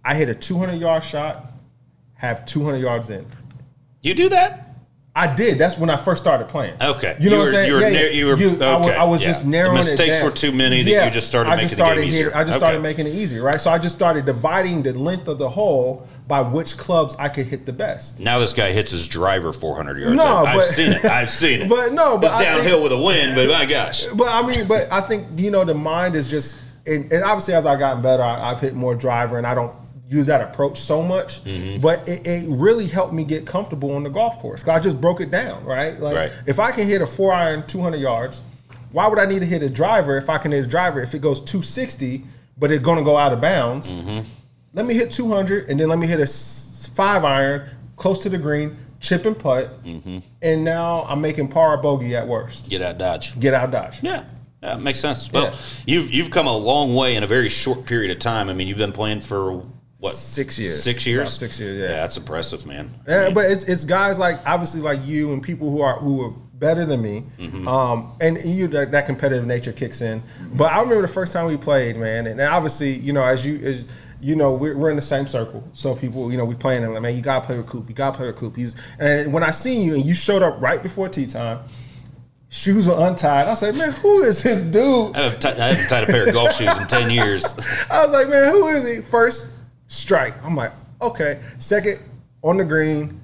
I 0.04 0.16
hit 0.16 0.30
a 0.30 0.36
200 0.36 0.74
yard 0.76 1.04
shot, 1.04 1.52
have 2.16 2.46
200 2.46 2.78
yards 2.78 3.10
in. 3.10 3.26
You 4.02 4.14
do 4.14 4.30
that? 4.30 4.68
I 5.14 5.28
did. 5.36 5.58
That's 5.58 5.78
when 5.78 5.90
I 5.90 5.98
first 5.98 6.22
started 6.22 6.48
playing. 6.48 6.74
Okay. 6.82 7.18
You 7.20 7.30
know 7.30 7.36
You 7.36 7.40
what 7.42 7.44
were- 7.44 7.48
I'm 7.50 7.54
saying? 7.54 7.68
you 7.68 7.74
were 7.76 7.82
yeah, 7.82 8.08
you 8.08 8.26
were- 8.28 8.32
I 8.32 8.78
was, 8.78 8.88
okay, 8.88 8.96
I 8.96 9.04
was 9.04 9.22
yeah. 9.22 9.28
just 9.28 9.44
The 9.44 9.50
narrowing 9.50 9.76
it 9.76 9.80
mistakes 9.82 10.18
down. 10.20 10.26
were 10.26 10.32
too 10.32 10.52
many 10.54 10.84
that 10.84 11.06
you 11.06 11.12
just 11.12 11.28
started 11.28 11.50
I 11.50 11.56
making 11.58 11.68
just 11.68 11.78
the 11.78 11.84
game 11.84 11.94
started 11.96 12.08
easier. 12.08 12.28
I 12.34 12.40
just 12.44 12.50
Okay. 12.52 12.58
started 12.60 12.82
making 12.82 13.08
it 13.08 13.14
easier, 13.14 13.44
right? 13.44 13.60
So 13.60 13.70
I 13.72 13.78
just 13.78 13.94
started 13.94 14.24
dividing 14.26 14.84
the 14.84 14.94
length 14.94 15.28
of 15.28 15.38
the 15.38 15.50
hole 15.50 16.08
by 16.30 16.40
which 16.42 16.78
clubs 16.78 17.18
I 17.20 17.28
could 17.28 17.46
hit 17.46 17.66
the 17.66 17.74
best. 17.74 18.22
Now 18.22 18.40
this 18.40 18.54
guy 18.54 18.72
hits 18.72 18.92
his 18.92 19.06
driver 19.06 19.52
400 19.52 20.00
yards. 20.00 20.16
No, 20.16 20.24
I've 20.46 20.56
but- 20.56 20.68
seen 20.68 20.94
it. 20.94 21.04
I've 21.04 21.30
seen 21.30 21.64
it. 21.64 21.70
But 21.70 21.92
no, 21.92 22.18
but 22.18 22.32
it's 22.32 22.42
downhill 22.42 22.80
think- 22.80 22.84
with 22.84 22.94
a 22.94 23.02
wind. 23.04 23.36
But 23.36 23.50
my 23.50 23.66
gosh, 23.66 24.06
But 24.16 24.30
I 24.30 24.48
mean, 24.48 24.66
but 24.66 24.88
I 24.94 25.02
think 25.02 25.28
you 25.36 25.52
know 25.52 25.66
the 25.66 25.76
mind 25.76 26.16
is 26.16 26.28
just, 26.30 26.58
and, 26.88 27.12
and 27.12 27.22
obviously 27.26 27.54
as 27.54 27.66
I 27.66 27.76
gotten 27.76 28.02
better, 28.02 28.24
I, 28.24 28.50
I've 28.50 28.62
hit 28.62 28.76
more 28.76 28.96
driver, 28.96 29.38
and 29.38 29.46
I 29.46 29.54
don't 29.54 29.74
use 30.12 30.26
that 30.26 30.42
approach 30.42 30.78
so 30.78 31.02
much. 31.02 31.44
Mm-hmm. 31.46 31.82
But 31.82 32.08
it, 32.08 32.28
it 32.28 32.46
really 32.50 32.86
helped 32.86 33.14
me 33.14 33.24
get 33.24 33.46
comfortable 33.46 33.96
on 33.96 34.04
the 34.04 34.10
golf 34.10 34.40
course. 34.40 34.62
'Cause 34.62 34.76
I 34.76 34.80
just 34.80 35.00
broke 35.00 35.22
it 35.22 35.32
down, 35.32 35.64
right? 35.64 35.98
Like 36.00 36.16
Right. 36.18 36.32
if 36.46 36.60
I 36.60 36.72
can 36.72 36.86
hit 36.86 37.02
a 37.02 37.06
four 37.06 37.32
iron 37.34 37.64
200 37.68 37.98
yards, 37.98 38.44
why 38.92 39.08
would 39.08 39.20
I 39.20 39.26
need 39.26 39.40
to 39.40 39.46
hit 39.46 39.64
a 39.64 39.70
driver 39.70 40.18
if 40.18 40.30
I 40.30 40.38
can 40.38 40.52
hit 40.52 40.66
a 40.66 40.68
driver 40.68 41.02
if 41.02 41.14
it 41.16 41.22
goes 41.22 41.40
260, 41.40 42.24
but 42.58 42.72
it's 42.72 42.84
going 42.84 42.98
to 42.98 43.04
go 43.06 43.16
out 43.18 43.32
of 43.32 43.40
bounds? 43.40 43.94
Mm-hmm. 43.94 44.20
Let 44.74 44.86
me 44.86 44.94
hit 44.94 45.12
200, 45.12 45.70
and 45.70 45.80
then 45.80 45.88
let 45.90 45.98
me 46.00 46.08
hit 46.08 46.20
a 46.20 46.28
five 46.94 47.24
iron 47.24 47.70
close 47.96 48.20
to 48.24 48.30
the 48.30 48.38
green, 48.38 48.76
chip 49.00 49.26
and 49.26 49.38
putt, 49.38 49.84
Mm-hmm. 49.86 50.20
and 50.42 50.64
now 50.64 51.06
I'm 51.08 51.22
making 51.22 51.48
par 51.48 51.74
or 51.74 51.78
bogey 51.78 52.16
at 52.18 52.28
worst. 52.28 52.70
get 52.70 52.82
out 52.82 52.98
dodge. 52.98 53.40
Get 53.40 53.54
out 53.54 53.72
dodge. 53.72 54.04
Yeah. 54.04 54.24
Yeah, 54.64 54.76
makes 54.78 55.00
sense. 55.00 55.32
Well, 55.32 55.46
Yeah. 55.46 55.54
you've 55.88 56.12
you've 56.12 56.30
come 56.30 56.46
a 56.48 56.56
long 56.56 56.94
way 56.94 57.16
in 57.16 57.24
a 57.24 57.28
very 57.28 57.50
short 57.50 57.84
period 57.86 58.12
of 58.12 58.20
time. 58.20 58.48
I 58.48 58.54
mean, 58.54 58.68
you've 58.68 58.78
been 58.78 58.92
playing 58.92 59.22
for 59.22 59.64
what 60.02 60.14
Six 60.14 60.60
years. 60.60 60.84
Six 60.84 61.06
years. 61.08 61.20
About 61.22 61.30
six 61.30 61.60
years, 61.60 61.80
yeah. 61.80 61.88
that's 61.88 62.18
impressive, 62.18 62.66
man. 62.66 62.94
I 63.08 63.12
Yeah, 63.12 63.26
mean, 63.26 63.34
but 63.36 63.46
it's 63.50 63.64
it's 63.64 63.86
guys 63.86 64.20
like 64.20 64.40
obviously 64.46 64.82
like 64.82 65.00
you 65.06 65.32
and 65.32 65.42
people 65.42 65.70
who 65.72 65.82
are 65.82 65.98
who 66.00 66.26
are 66.26 66.32
better 66.56 66.86
than 66.86 67.02
me, 67.02 67.24
Mm-hmm. 67.40 67.68
um, 67.68 68.14
and 68.22 68.38
you 68.44 68.68
that, 68.68 68.92
that 68.92 69.06
competitive 69.08 69.46
nature 69.48 69.72
kicks 69.72 70.02
in. 70.02 70.22
But 70.54 70.72
I 70.72 70.82
remember 70.82 71.02
the 71.02 71.08
first 71.08 71.34
time 71.34 71.46
we 71.46 71.58
played, 71.58 71.96
man, 71.98 72.28
and 72.28 72.40
obviously 72.42 72.92
you 72.92 73.14
know 73.14 73.24
as 73.24 73.46
you 73.46 73.58
as 73.66 73.88
you 74.22 74.36
know 74.36 74.54
we're, 74.54 74.76
we're 74.78 74.90
in 74.92 74.96
the 74.96 75.02
same 75.02 75.26
circle, 75.28 75.64
so 75.74 75.96
people 75.96 76.32
you 76.32 76.38
know 76.38 76.46
we 76.46 76.54
playing 76.56 76.84
and 76.84 76.94
like 76.94 77.02
man 77.04 77.16
you 77.16 77.22
gotta 77.22 77.46
play 77.46 77.58
with 77.58 77.68
Coop, 77.68 77.88
you 77.90 77.96
gotta 77.96 78.16
play 78.18 78.28
with 78.28 78.36
Coop. 78.36 78.56
He's 78.56 78.76
and 79.00 79.32
when 79.34 79.44
I 79.44 79.52
seen 79.52 79.86
you 79.88 79.96
and 79.96 80.06
you 80.06 80.14
showed 80.14 80.44
up 80.44 80.62
right 80.62 80.82
before 80.84 81.10
tee 81.10 81.26
time, 81.28 81.60
shoes 82.50 82.88
were 82.88 83.08
untied. 83.08 83.48
I 83.48 83.54
said, 83.56 83.76
man, 83.76 83.92
who 83.94 84.22
is 84.22 84.44
this 84.44 84.62
dude? 84.62 85.16
I 85.16 85.22
haven't, 85.24 85.42
ti- 85.42 85.48
I 85.62 85.68
haven't 85.74 85.88
tied 85.90 86.04
a 86.04 86.12
pair 86.12 86.28
of 86.28 86.34
golf 86.34 86.54
shoes 86.54 86.78
in 86.78 86.86
ten 86.88 87.10
years. 87.10 87.46
I 87.90 88.04
was 88.04 88.12
like, 88.14 88.30
man, 88.30 88.52
who 88.52 88.68
is 88.68 88.88
he? 88.88 89.02
First 89.02 89.51
strike. 89.92 90.42
I'm 90.44 90.56
like, 90.56 90.72
okay. 91.02 91.42
Second 91.60 92.00
on 92.44 92.58
the 92.58 92.66
green. 92.66 93.20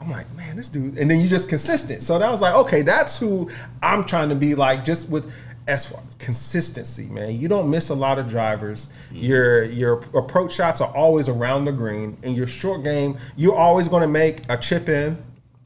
I'm 0.00 0.10
like, 0.10 0.30
man, 0.34 0.56
this 0.56 0.68
dude. 0.68 0.98
And 0.98 1.10
then 1.10 1.20
you 1.20 1.28
just 1.28 1.48
consistent. 1.48 2.02
So 2.02 2.18
that 2.18 2.30
was 2.30 2.42
like, 2.42 2.54
okay, 2.54 2.82
that's 2.82 3.18
who 3.18 3.50
I'm 3.82 4.04
trying 4.04 4.28
to 4.28 4.34
be 4.34 4.54
like, 4.54 4.84
just 4.84 5.08
with 5.08 5.32
as 5.68 5.90
far 5.90 6.00
as 6.06 6.14
consistency, 6.14 7.06
man. 7.06 7.34
You 7.40 7.48
don't 7.48 7.68
miss 7.70 7.88
a 7.88 7.94
lot 7.94 8.18
of 8.18 8.28
drivers. 8.28 8.88
Mm-hmm. 9.08 9.16
Your 9.16 9.64
your 9.64 9.94
approach 10.14 10.54
shots 10.54 10.80
are 10.80 10.94
always 10.94 11.28
around 11.28 11.64
the 11.64 11.72
green. 11.72 12.16
In 12.22 12.34
your 12.34 12.46
short 12.46 12.84
game, 12.84 13.16
you're 13.36 13.56
always 13.56 13.88
going 13.88 14.02
to 14.02 14.08
make 14.08 14.42
a 14.48 14.56
chip 14.56 14.88
in, 14.88 15.16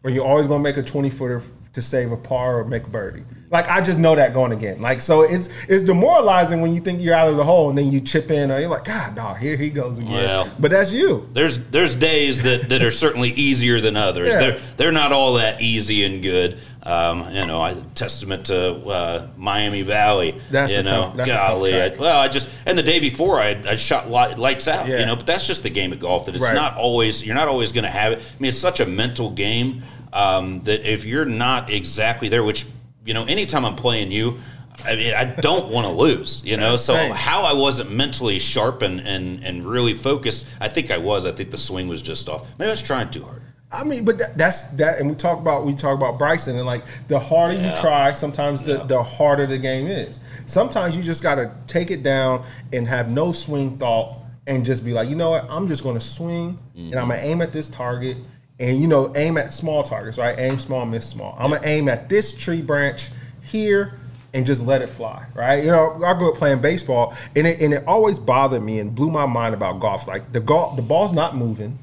or 0.04 0.10
you're 0.10 0.24
always 0.24 0.46
going 0.46 0.62
to 0.62 0.62
make 0.62 0.78
a 0.78 0.82
20 0.82 1.10
footer 1.10 1.42
to 1.72 1.82
save 1.82 2.12
a 2.12 2.16
par 2.16 2.60
or 2.60 2.64
make 2.64 2.84
a 2.84 2.90
birdie. 2.90 3.24
Like 3.50 3.68
I 3.68 3.80
just 3.80 3.98
know 3.98 4.14
that 4.14 4.32
going 4.32 4.52
again. 4.52 4.80
Like 4.80 5.00
so, 5.00 5.22
it's 5.22 5.64
it's 5.64 5.82
demoralizing 5.82 6.60
when 6.60 6.72
you 6.72 6.80
think 6.80 7.02
you're 7.02 7.14
out 7.16 7.28
of 7.28 7.36
the 7.36 7.42
hole 7.42 7.68
and 7.68 7.76
then 7.76 7.90
you 7.90 8.00
chip 8.00 8.30
in, 8.30 8.48
or 8.48 8.60
you're 8.60 8.70
like, 8.70 8.84
God, 8.84 9.16
dog, 9.16 9.38
here 9.38 9.56
he 9.56 9.70
goes 9.70 9.98
again. 9.98 10.12
Well. 10.12 10.48
but 10.60 10.70
that's 10.70 10.92
you. 10.92 11.28
There's 11.32 11.58
there's 11.70 11.96
days 11.96 12.44
that, 12.44 12.68
that 12.68 12.82
are 12.84 12.92
certainly 12.92 13.30
easier 13.30 13.80
than 13.80 13.96
others. 13.96 14.28
Yeah. 14.28 14.38
They're 14.38 14.60
they're 14.76 14.92
not 14.92 15.10
all 15.10 15.34
that 15.34 15.60
easy 15.60 16.04
and 16.04 16.22
good. 16.22 16.58
Um, 16.84 17.28
you 17.34 17.44
know, 17.44 17.60
I 17.60 17.74
testament 17.96 18.46
to 18.46 18.76
uh, 18.86 19.26
Miami 19.36 19.82
Valley. 19.82 20.40
That's 20.52 20.72
you 20.72 20.80
a 20.80 20.82
know, 20.84 20.90
tough- 20.90 21.16
that's 21.16 21.30
a 21.30 21.34
tough 21.34 21.46
golly, 21.48 21.70
track. 21.72 21.98
I, 21.98 22.00
well, 22.00 22.20
I 22.20 22.28
just 22.28 22.48
and 22.66 22.78
the 22.78 22.84
day 22.84 23.00
before 23.00 23.40
I 23.40 23.60
I 23.66 23.74
shot 23.74 24.08
light, 24.08 24.38
lights 24.38 24.68
out. 24.68 24.86
Yeah. 24.86 25.00
You 25.00 25.06
know, 25.06 25.16
but 25.16 25.26
that's 25.26 25.48
just 25.48 25.64
the 25.64 25.70
game 25.70 25.92
of 25.92 25.98
golf. 25.98 26.26
That 26.26 26.36
it's 26.36 26.44
Right. 26.44 26.54
not 26.54 26.76
always 26.76 27.26
you're 27.26 27.34
not 27.34 27.48
always 27.48 27.72
going 27.72 27.82
to 27.84 27.90
have 27.90 28.12
it. 28.12 28.20
I 28.20 28.22
mean, 28.40 28.50
it's 28.50 28.58
such 28.58 28.78
a 28.78 28.86
mental 28.86 29.30
game 29.30 29.82
um, 30.12 30.62
that 30.62 30.88
if 30.88 31.04
you're 31.04 31.24
not 31.24 31.68
exactly 31.70 32.28
there, 32.28 32.44
which 32.44 32.64
you 33.04 33.14
know, 33.14 33.24
anytime 33.24 33.64
I'm 33.64 33.76
playing 33.76 34.12
you. 34.12 34.40
I 34.82 34.96
mean, 34.96 35.14
I 35.14 35.24
don't 35.24 35.68
want 35.70 35.86
to 35.86 35.92
lose, 35.92 36.42
you 36.42 36.56
know. 36.56 36.76
So 36.76 36.94
Same. 36.94 37.12
how 37.12 37.42
I 37.42 37.52
wasn't 37.52 37.90
mentally 37.90 38.38
sharp 38.38 38.80
and, 38.80 39.00
and 39.00 39.44
and 39.44 39.66
really 39.66 39.92
focused, 39.92 40.46
I 40.58 40.68
think 40.68 40.90
I 40.90 40.96
was. 40.96 41.26
I 41.26 41.32
think 41.32 41.50
the 41.50 41.58
swing 41.58 41.86
was 41.86 42.00
just 42.00 42.30
off. 42.30 42.46
Maybe 42.58 42.70
I 42.70 42.72
was 42.72 42.80
trying 42.80 43.10
too 43.10 43.22
hard. 43.24 43.42
I 43.72 43.84
mean, 43.84 44.04
but 44.04 44.18
that, 44.18 44.36
that's 44.36 44.62
that, 44.72 44.98
and 44.98 45.08
we 45.08 45.14
talk 45.14 45.38
about 45.38 45.64
we 45.64 45.74
talk 45.74 45.96
about 45.96 46.18
Bryson, 46.18 46.56
and 46.56 46.66
like 46.66 46.82
the 47.08 47.18
harder 47.18 47.54
Yeah. 47.54 47.74
you 47.74 47.80
try, 47.80 48.12
sometimes 48.12 48.62
the, 48.62 48.78
Yeah. 48.78 48.84
the 48.84 49.02
harder 49.02 49.46
the 49.46 49.58
game 49.58 49.86
is. 49.86 50.20
Sometimes 50.46 50.96
you 50.96 51.02
just 51.02 51.22
got 51.22 51.36
to 51.36 51.52
take 51.66 51.90
it 51.90 52.02
down 52.02 52.44
and 52.72 52.88
have 52.88 53.10
no 53.10 53.30
swing 53.32 53.76
thought, 53.78 54.16
and 54.46 54.64
just 54.64 54.84
be 54.84 54.92
like, 54.92 55.08
you 55.08 55.14
know 55.14 55.30
what, 55.30 55.46
I'm 55.48 55.68
just 55.68 55.82
going 55.84 55.94
to 55.94 56.00
swing, 56.00 56.58
and 56.74 56.86
I'm 56.94 57.08
gonna 57.08 57.14
mm-hmm. 57.14 57.26
aim 57.32 57.42
at 57.42 57.52
this 57.52 57.68
target, 57.68 58.16
and 58.60 58.78
you 58.78 58.86
know, 58.86 59.12
aim 59.16 59.36
at 59.38 59.52
small 59.52 59.82
targets, 59.82 60.18
right? 60.18 60.38
Aim 60.38 60.58
small, 60.58 60.86
miss 60.86 61.08
small. 61.08 61.34
I'm 61.38 61.50
gonna 61.50 61.66
aim 61.66 61.88
at 61.88 62.08
this 62.08 62.32
tree 62.32 62.62
branch 62.62 63.10
here. 63.42 63.94
And 64.32 64.46
just 64.46 64.64
let 64.64 64.80
it 64.80 64.88
fly, 64.88 65.26
right? 65.34 65.64
You 65.64 65.72
know, 65.72 66.00
I 66.04 66.16
grew 66.16 66.30
up 66.30 66.36
playing 66.36 66.60
baseball, 66.60 67.16
and 67.34 67.48
it, 67.48 67.60
and 67.60 67.74
it 67.74 67.82
always 67.88 68.16
bothered 68.16 68.62
me 68.62 68.78
and 68.78 68.94
blew 68.94 69.10
my 69.10 69.26
mind 69.26 69.56
about 69.56 69.80
golf. 69.80 70.06
Like 70.06 70.32
the 70.32 70.38
golf, 70.38 70.76
the 70.76 70.82
ball's 70.82 71.12
not 71.12 71.34
moving. 71.34 71.76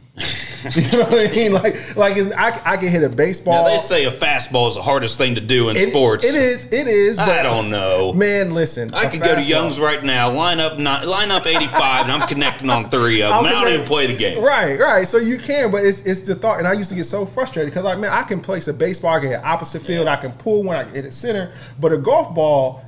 you 0.75 0.91
know 0.91 1.05
what 1.05 1.27
I 1.27 1.31
mean? 1.31 1.53
Like, 1.53 1.95
like 1.95 2.17
I, 2.35 2.61
I 2.73 2.77
can 2.77 2.89
hit 2.89 3.03
a 3.03 3.09
baseball. 3.09 3.63
Now 3.63 3.69
they 3.69 3.79
say 3.79 4.05
a 4.05 4.11
fastball 4.11 4.67
is 4.67 4.75
the 4.75 4.81
hardest 4.81 5.17
thing 5.17 5.35
to 5.35 5.41
do 5.41 5.69
in 5.69 5.77
It- 5.77 5.89
sports. 5.89 6.25
It 6.25 6.35
is. 6.35 6.65
It 6.65 6.87
is. 6.87 7.17
But 7.17 7.29
I 7.29 7.43
don't 7.43 7.69
know. 7.69 8.13
Man, 8.13 8.53
listen. 8.53 8.93
I 8.93 9.07
could 9.07 9.21
go 9.21 9.35
to 9.35 9.43
Young's 9.43 9.79
right 9.79 10.03
now, 10.03 10.31
line 10.31 10.59
up 10.59 10.79
not, 10.79 11.07
line 11.07 11.31
up 11.31 11.45
85, 11.45 12.03
and 12.03 12.11
I'm 12.11 12.27
connecting 12.27 12.69
on 12.69 12.89
three 12.89 13.21
of 13.21 13.29
them. 13.29 13.45
I 13.45 13.51
don't 13.51 13.73
even 13.73 13.85
play 13.85 14.07
the 14.07 14.15
game. 14.15 14.41
Right, 14.43 14.79
right. 14.79 15.07
So 15.07 15.17
you 15.17 15.37
can, 15.37 15.71
but 15.71 15.83
it's 15.83 16.01
it's 16.01 16.21
the 16.21 16.35
thought. 16.35 16.59
And 16.59 16.67
I 16.67 16.73
used 16.73 16.89
to 16.89 16.95
get 16.95 17.05
so 17.05 17.25
frustrated 17.25 17.71
because 17.71 17.85
like, 17.85 17.99
man, 17.99 18.11
I 18.11 18.23
can 18.23 18.39
place 18.39 18.67
a 18.67 18.73
baseball, 18.73 19.15
I 19.15 19.19
can 19.19 19.29
hit 19.29 19.43
opposite 19.43 19.81
field, 19.81 20.07
I 20.07 20.15
can 20.15 20.31
pull 20.33 20.63
one, 20.63 20.75
I 20.75 20.83
can 20.83 20.95
hit 20.95 21.05
it 21.05 21.13
center, 21.13 21.51
but 21.79 21.91
a 21.93 21.97
golf 21.97 22.33
ball 22.33 22.83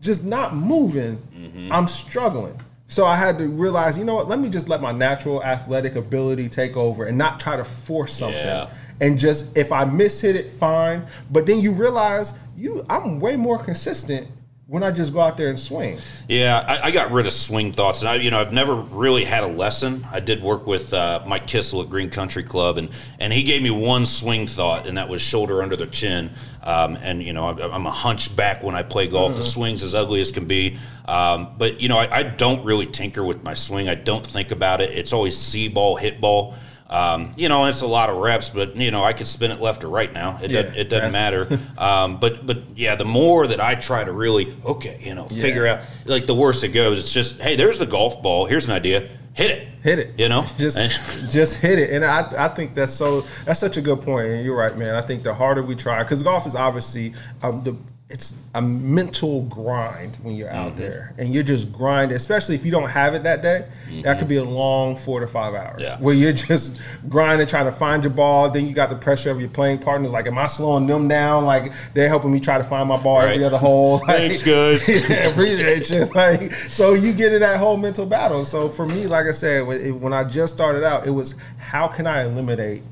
just 0.00 0.24
not 0.24 0.54
moving. 0.54 1.18
Mm-hmm. 1.34 1.72
I'm 1.72 1.86
struggling. 1.86 2.58
So 2.90 3.06
I 3.06 3.14
had 3.14 3.38
to 3.38 3.46
realize, 3.46 3.96
you 3.96 4.04
know 4.04 4.16
what? 4.16 4.26
Let 4.26 4.40
me 4.40 4.48
just 4.48 4.68
let 4.68 4.80
my 4.80 4.90
natural 4.90 5.42
athletic 5.44 5.94
ability 5.94 6.48
take 6.48 6.76
over 6.76 7.04
and 7.04 7.16
not 7.16 7.38
try 7.38 7.56
to 7.56 7.62
force 7.62 8.12
something. 8.12 8.36
Yeah. 8.36 8.68
And 9.00 9.16
just 9.16 9.56
if 9.56 9.70
I 9.70 9.84
miss 9.84 10.20
hit 10.20 10.34
it, 10.34 10.50
fine. 10.50 11.06
But 11.30 11.46
then 11.46 11.60
you 11.60 11.70
realize 11.72 12.34
you, 12.56 12.84
I'm 12.90 13.20
way 13.20 13.36
more 13.36 13.58
consistent 13.58 14.26
when 14.70 14.84
I 14.84 14.92
just 14.92 15.12
go 15.12 15.20
out 15.20 15.36
there 15.36 15.48
and 15.48 15.58
swing. 15.58 15.98
Yeah, 16.28 16.64
I, 16.66 16.86
I 16.86 16.90
got 16.92 17.10
rid 17.10 17.26
of 17.26 17.32
swing 17.32 17.72
thoughts, 17.72 18.02
and 18.02 18.08
I, 18.08 18.14
you 18.14 18.30
know, 18.30 18.38
I've 18.40 18.52
never 18.52 18.76
really 18.76 19.24
had 19.24 19.42
a 19.42 19.48
lesson. 19.48 20.06
I 20.12 20.20
did 20.20 20.40
work 20.40 20.64
with 20.64 20.94
uh, 20.94 21.24
Mike 21.26 21.48
Kissel 21.48 21.82
at 21.82 21.90
Green 21.90 22.08
Country 22.08 22.44
Club, 22.44 22.78
and 22.78 22.88
and 23.18 23.32
he 23.32 23.42
gave 23.42 23.62
me 23.64 23.70
one 23.70 24.06
swing 24.06 24.46
thought, 24.46 24.86
and 24.86 24.96
that 24.96 25.08
was 25.08 25.20
shoulder 25.20 25.60
under 25.60 25.74
the 25.74 25.88
chin. 25.88 26.30
Um, 26.62 26.96
and 27.02 27.20
you 27.20 27.32
know, 27.32 27.46
I'm, 27.46 27.58
I'm 27.58 27.86
a 27.86 27.90
hunchback 27.90 28.62
when 28.62 28.76
I 28.76 28.84
play 28.84 29.08
golf. 29.08 29.34
The 29.34 29.42
swing's 29.42 29.82
as 29.82 29.92
ugly 29.92 30.20
as 30.20 30.30
can 30.30 30.46
be, 30.46 30.78
um, 31.08 31.48
but 31.58 31.80
you 31.80 31.88
know, 31.88 31.98
I, 31.98 32.18
I 32.18 32.22
don't 32.22 32.64
really 32.64 32.86
tinker 32.86 33.24
with 33.24 33.42
my 33.42 33.54
swing. 33.54 33.88
I 33.88 33.96
don't 33.96 34.24
think 34.24 34.52
about 34.52 34.80
it. 34.80 34.90
It's 34.92 35.12
always 35.12 35.36
see 35.36 35.66
ball, 35.66 35.96
hit 35.96 36.20
ball. 36.20 36.54
Um, 36.90 37.30
you 37.36 37.48
know, 37.48 37.66
it's 37.66 37.82
a 37.82 37.86
lot 37.86 38.10
of 38.10 38.16
reps, 38.16 38.50
but 38.50 38.74
you 38.76 38.90
know, 38.90 39.04
I 39.04 39.12
could 39.12 39.28
spin 39.28 39.52
it 39.52 39.60
left 39.60 39.84
or 39.84 39.88
right 39.88 40.12
now. 40.12 40.38
It 40.42 40.50
Yeah, 40.50 40.62
doesn't, 40.62 40.76
it 40.76 40.88
doesn't 40.88 41.12
matter. 41.12 41.46
Um, 41.78 42.18
but 42.20 42.44
but 42.46 42.58
yeah, 42.76 42.94
the 42.96 43.04
more 43.04 43.46
that 43.46 43.60
I 43.60 43.74
try 43.74 44.04
to 44.04 44.12
really 44.12 44.54
okay, 44.64 45.00
you 45.02 45.14
know, 45.14 45.26
figure 45.26 45.66
out 45.66 45.80
like 46.04 46.26
the 46.26 46.34
worse 46.34 46.62
it 46.62 46.70
goes. 46.70 46.98
It's 46.98 47.12
just 47.12 47.40
hey, 47.40 47.56
there's 47.56 47.78
the 47.78 47.86
golf 47.86 48.20
ball. 48.22 48.44
Here's 48.44 48.66
an 48.66 48.72
idea. 48.72 49.08
Hit 49.32 49.50
it. 49.52 49.68
hit 49.82 49.98
it. 50.00 50.18
You 50.18 50.28
know, 50.28 50.42
just 50.58 50.78
just 51.30 51.62
hit 51.62 51.78
it. 51.78 51.90
And 51.90 52.04
I, 52.04 52.30
I 52.36 52.48
think 52.48 52.74
that's 52.74 52.92
so 52.92 53.22
that's 53.46 53.60
such 53.60 53.76
a 53.76 53.80
good 53.80 54.02
point. 54.02 54.26
And 54.26 54.44
you're 54.44 54.56
right, 54.56 54.76
man. 54.76 54.94
I 54.94 55.00
think 55.00 55.22
the 55.22 55.32
harder 55.32 55.62
we 55.62 55.74
try, 55.76 56.02
because 56.02 56.22
golf 56.22 56.46
is 56.46 56.54
obviously 56.56 57.14
um, 57.42 57.62
the 57.62 57.76
it's 58.10 58.34
a 58.54 58.60
mental 58.62 59.42
grind 59.42 60.16
when 60.22 60.34
you're 60.34 60.48
Mm-hmm. 60.48 60.56
out 60.56 60.76
there 60.76 61.14
and 61.18 61.32
you're 61.32 61.44
just 61.44 61.72
grinding, 61.72 62.16
especially 62.16 62.56
if 62.56 62.64
you 62.64 62.70
don't 62.72 62.88
have 62.90 63.14
it 63.14 63.22
that 63.22 63.40
day. 63.42 63.66
That 64.02 64.18
could 64.18 64.26
be 64.28 64.36
a 64.36 64.44
long 64.44 64.96
four 64.96 65.20
to 65.20 65.26
five 65.28 65.54
hours 65.54 65.82
Mm-hmm. 65.82 65.82
Yeah. 65.82 65.96
where 66.04 66.14
you're 66.14 66.32
just 66.32 66.80
grinding, 67.08 67.46
trying 67.46 67.66
to 67.66 67.70
find 67.72 68.02
your 68.02 68.12
ball. 68.12 68.50
Then 68.50 68.66
you 68.66 68.74
got 68.74 68.88
the 68.88 68.96
pressure 68.96 69.30
of 69.30 69.40
your 69.40 69.48
playing 69.50 69.78
partners. 69.78 70.12
Like, 70.12 70.26
am 70.26 70.38
I 70.38 70.46
slowing 70.46 70.86
them 70.86 71.06
down? 71.06 71.44
Like, 71.44 71.72
they're 71.94 72.08
helping 72.08 72.32
me 72.32 72.40
try 72.40 72.58
to 72.58 72.64
find 72.64 72.88
my 72.88 73.00
ball 73.00 73.20
every 73.20 73.44
other 73.44 73.58
hole. 73.58 74.00
Like, 74.08 74.16
Thanks, 74.18 74.42
guys. 74.42 74.88
yeah, 74.88 75.28
appreciate 75.28 75.88
you. 75.90 76.04
Like, 76.06 76.50
so 76.52 76.94
you 76.94 77.12
get 77.12 77.32
in 77.32 77.40
that 77.40 77.58
whole 77.58 77.76
mental 77.76 78.06
battle. 78.06 78.44
So 78.44 78.68
for 78.68 78.86
me, 78.86 79.06
like 79.06 79.26
I 79.26 79.30
said, 79.32 79.60
when 80.00 80.12
I 80.12 80.24
just 80.24 80.52
started 80.54 80.82
out, 80.84 81.06
it 81.06 81.10
was 81.10 81.36
how 81.58 81.86
can 81.86 82.06
I 82.08 82.24
eliminate 82.24 82.82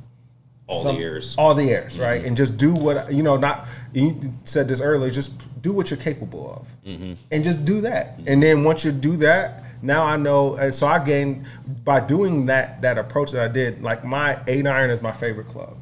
all 0.69 0.83
some- 0.83 0.95
the 0.95 1.01
years. 1.01 1.35
all 1.37 1.55
the 1.55 1.71
errors, 1.71 1.99
right? 1.99 2.19
Mm-hmm. 2.19 2.29
And 2.29 2.37
just 2.37 2.57
do 2.57 2.75
what 2.75 3.11
you 3.13 3.23
know. 3.23 3.37
Not 3.37 3.67
you 3.93 4.21
said 4.45 4.69
this 4.69 4.81
earlier. 4.81 5.11
Just 5.11 5.33
do 5.63 5.73
what 5.73 5.91
you're 5.91 5.99
capable 5.99 6.53
of, 6.53 6.69
mm-hmm. 6.87 7.15
and 7.33 7.45
just 7.45 7.65
do 7.65 7.81
that. 7.81 8.19
Mm-hmm. 8.19 8.29
And 8.29 8.43
then 8.43 8.65
once 8.65 8.85
you 8.85 8.93
do 8.93 9.17
that, 9.19 9.65
now 9.83 10.05
I 10.05 10.17
know. 10.17 10.55
And 10.57 10.75
so 10.75 10.87
I 10.87 11.03
gained 11.03 11.47
by 11.85 12.01
doing 12.01 12.47
that 12.47 12.83
that 12.83 12.99
approach 12.99 13.33
that 13.33 13.43
I 13.43 13.53
did. 13.53 13.83
Like 13.83 14.05
my 14.05 14.39
eight 14.47 14.67
iron 14.67 14.91
is 14.91 15.03
my 15.03 15.13
favorite 15.13 15.47
club, 15.47 15.79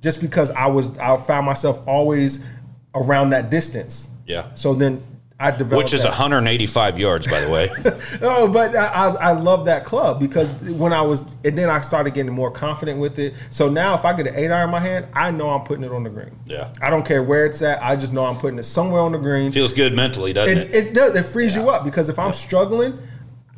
just 0.00 0.20
because 0.20 0.50
I 0.50 0.66
was 0.66 0.98
I 0.98 1.16
found 1.16 1.46
myself 1.46 1.80
always 1.86 2.48
around 2.94 3.30
that 3.30 3.50
distance. 3.50 4.10
Yeah. 4.26 4.52
So 4.54 4.74
then 4.74 5.02
I 5.44 5.50
developed 5.50 5.84
Which 5.84 5.92
is 5.92 6.02
that. 6.02 6.08
185 6.08 6.98
yards, 6.98 7.26
by 7.26 7.40
the 7.40 7.50
way. 7.50 7.68
Oh, 8.22 8.50
but 8.50 8.74
I, 8.74 9.14
I, 9.20 9.32
love 9.32 9.64
that 9.66 9.84
club 9.84 10.18
because 10.18 10.50
when 10.62 10.92
I 10.92 11.02
was, 11.02 11.36
and 11.44 11.56
then 11.58 11.68
I 11.68 11.80
started 11.80 12.14
getting 12.14 12.32
more 12.32 12.50
confident 12.50 12.98
with 12.98 13.18
it. 13.18 13.34
So 13.50 13.68
now, 13.68 13.94
if 13.94 14.04
I 14.04 14.14
get 14.14 14.26
an 14.26 14.34
eight 14.36 14.50
iron 14.50 14.68
in 14.68 14.70
my 14.70 14.80
hand, 14.80 15.06
I 15.12 15.30
know 15.30 15.50
I'm 15.50 15.64
putting 15.66 15.84
it 15.84 15.92
on 15.92 16.02
the 16.02 16.10
green. 16.10 16.30
Yeah. 16.46 16.72
I 16.80 16.90
don't 16.90 17.04
care 17.04 17.22
where 17.22 17.44
it's 17.44 17.60
at. 17.60 17.82
I 17.82 17.96
just 17.96 18.12
know 18.12 18.24
I'm 18.24 18.38
putting 18.38 18.58
it 18.58 18.62
somewhere 18.62 19.02
on 19.02 19.12
the 19.12 19.18
green. 19.18 19.52
Feels 19.52 19.72
good 19.72 19.94
mentally, 19.94 20.32
doesn't 20.32 20.56
It, 20.56 20.74
it? 20.74 20.86
it 20.88 20.94
does. 20.94 21.14
It 21.14 21.26
frees 21.26 21.54
you 21.54 21.68
up 21.68 21.84
because 21.84 22.08
if 22.08 22.18
I'm 22.18 22.32
struggling, 22.32 22.98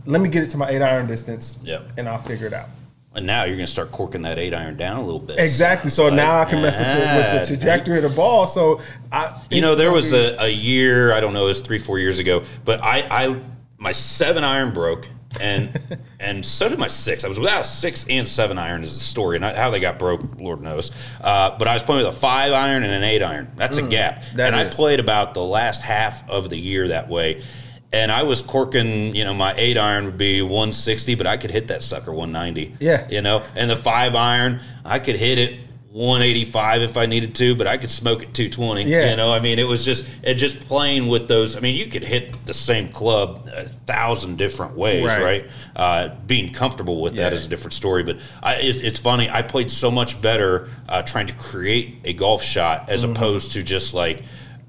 let 0.06 0.20
me 0.20 0.28
get 0.28 0.42
it 0.42 0.50
to 0.50 0.56
my 0.56 0.68
eight 0.68 0.82
iron 0.82 1.06
distance. 1.06 1.58
Yep. 1.62 1.92
And 1.98 2.08
I'll 2.08 2.18
figure 2.18 2.46
it 2.46 2.52
out. 2.52 2.68
And 3.16 3.26
now 3.26 3.44
you're 3.44 3.56
going 3.56 3.66
to 3.66 3.72
start 3.72 3.92
corking 3.92 4.22
that 4.22 4.38
eight 4.38 4.52
iron 4.54 4.76
down 4.76 4.98
a 4.98 5.02
little 5.02 5.18
bit. 5.18 5.38
Exactly. 5.38 5.90
So 5.90 6.04
Like, 6.04 6.14
now 6.14 6.40
I 6.40 6.44
can 6.44 6.60
mess 6.60 6.78
with 6.78 6.88
the, 6.88 7.00
with 7.00 7.48
the 7.48 7.56
trajectory 7.56 7.96
of 7.96 8.02
the 8.02 8.14
ball. 8.14 8.46
So 8.46 8.80
I, 9.10 9.42
You 9.50 9.62
know, 9.62 9.74
there 9.74 9.90
was 9.90 10.12
a, 10.12 10.36
a 10.38 10.48
year, 10.48 11.12
I 11.12 11.20
don't 11.20 11.32
know, 11.32 11.44
it 11.44 11.48
was 11.48 11.62
three, 11.62 11.78
four 11.78 11.98
years 11.98 12.18
ago, 12.18 12.44
but 12.64 12.82
I, 12.82 13.06
I 13.10 13.40
my 13.78 13.92
seven 13.92 14.44
iron 14.44 14.72
broke 14.72 15.06
and 15.40 15.98
and 16.20 16.44
so 16.44 16.68
did 16.68 16.78
my 16.78 16.88
six. 16.88 17.24
I 17.24 17.28
was 17.28 17.38
without 17.38 17.62
a 17.62 17.64
six 17.64 18.06
and 18.08 18.26
seven 18.26 18.58
iron 18.58 18.82
is 18.82 18.94
the 18.94 19.04
story. 19.04 19.36
And 19.36 19.44
I, 19.44 19.54
how 19.54 19.70
they 19.70 19.80
got 19.80 19.98
broke, 19.98 20.22
Lord 20.38 20.60
knows. 20.60 20.92
Uh, 21.20 21.56
but 21.58 21.68
I 21.68 21.74
was 21.74 21.82
playing 21.82 22.04
with 22.04 22.14
a 22.14 22.18
five 22.18 22.52
iron 22.52 22.82
and 22.82 22.92
an 22.92 23.02
eight 23.02 23.22
iron. 23.22 23.50
That's 23.56 23.78
a 23.78 23.82
gap. 23.82 24.22
Mm, 24.22 24.32
that 24.34 24.54
and 24.54 24.66
is. 24.66 24.74
I 24.74 24.76
played 24.76 25.00
about 25.00 25.34
the 25.34 25.44
last 25.44 25.82
half 25.82 26.28
of 26.28 26.50
the 26.50 26.58
year 26.58 26.88
that 26.88 27.08
way. 27.08 27.42
And 27.92 28.10
I 28.10 28.24
was 28.24 28.42
corking, 28.42 29.14
you 29.14 29.24
know, 29.24 29.32
my 29.34 29.54
eight 29.56 29.78
iron 29.78 30.06
would 30.06 30.18
be 30.18 30.42
160, 30.42 31.14
but 31.14 31.26
I 31.26 31.36
could 31.36 31.50
hit 31.52 31.68
that 31.68 31.82
sucker 31.84 32.12
190. 32.12 32.76
Yeah. 32.80 33.06
You 33.08 33.22
know, 33.22 33.42
and 33.54 33.70
the 33.70 33.76
five 33.76 34.14
iron, 34.16 34.60
I 34.84 34.98
could 34.98 35.16
hit 35.16 35.38
it 35.38 35.60
185 35.92 36.82
if 36.82 36.96
I 36.98 37.06
needed 37.06 37.34
to, 37.36 37.54
but 37.54 37.66
I 37.66 37.78
could 37.78 37.90
smoke 37.90 38.22
it 38.22 38.34
220. 38.34 38.82
Yeah. 38.84 39.10
You 39.10 39.16
know, 39.16 39.32
I 39.32 39.40
mean, 39.40 39.58
it 39.58 39.64
was 39.66 39.82
just 39.84 40.06
it 40.22 40.34
just 40.34 40.60
playing 40.68 41.06
with 41.08 41.26
those. 41.26 41.56
I 41.56 41.60
mean, 41.60 41.74
you 41.74 41.86
could 41.86 42.04
hit 42.04 42.44
the 42.44 42.52
same 42.52 42.88
club 42.90 43.48
a 43.54 43.62
thousand 43.64 44.36
different 44.36 44.76
ways, 44.76 45.06
Right. 45.06 45.22
right? 45.22 45.46
Uh, 45.74 46.08
being 46.26 46.52
comfortable 46.52 47.00
with 47.00 47.14
that 47.16 47.32
Yeah. 47.32 47.38
is 47.38 47.46
a 47.46 47.48
different 47.48 47.72
story. 47.72 48.02
But 48.02 48.18
I, 48.42 48.56
it's, 48.56 48.78
it's 48.80 48.98
funny. 48.98 49.30
I 49.30 49.40
played 49.42 49.70
so 49.70 49.90
much 49.90 50.20
better 50.20 50.68
uh, 50.88 51.00
trying 51.02 51.28
to 51.28 51.34
create 51.34 51.96
a 52.04 52.12
golf 52.12 52.42
shot 52.42 52.90
as 52.90 53.02
Mm-hmm. 53.02 53.12
opposed 53.12 53.52
to 53.52 53.62
just 53.62 53.94
like. 53.94 54.22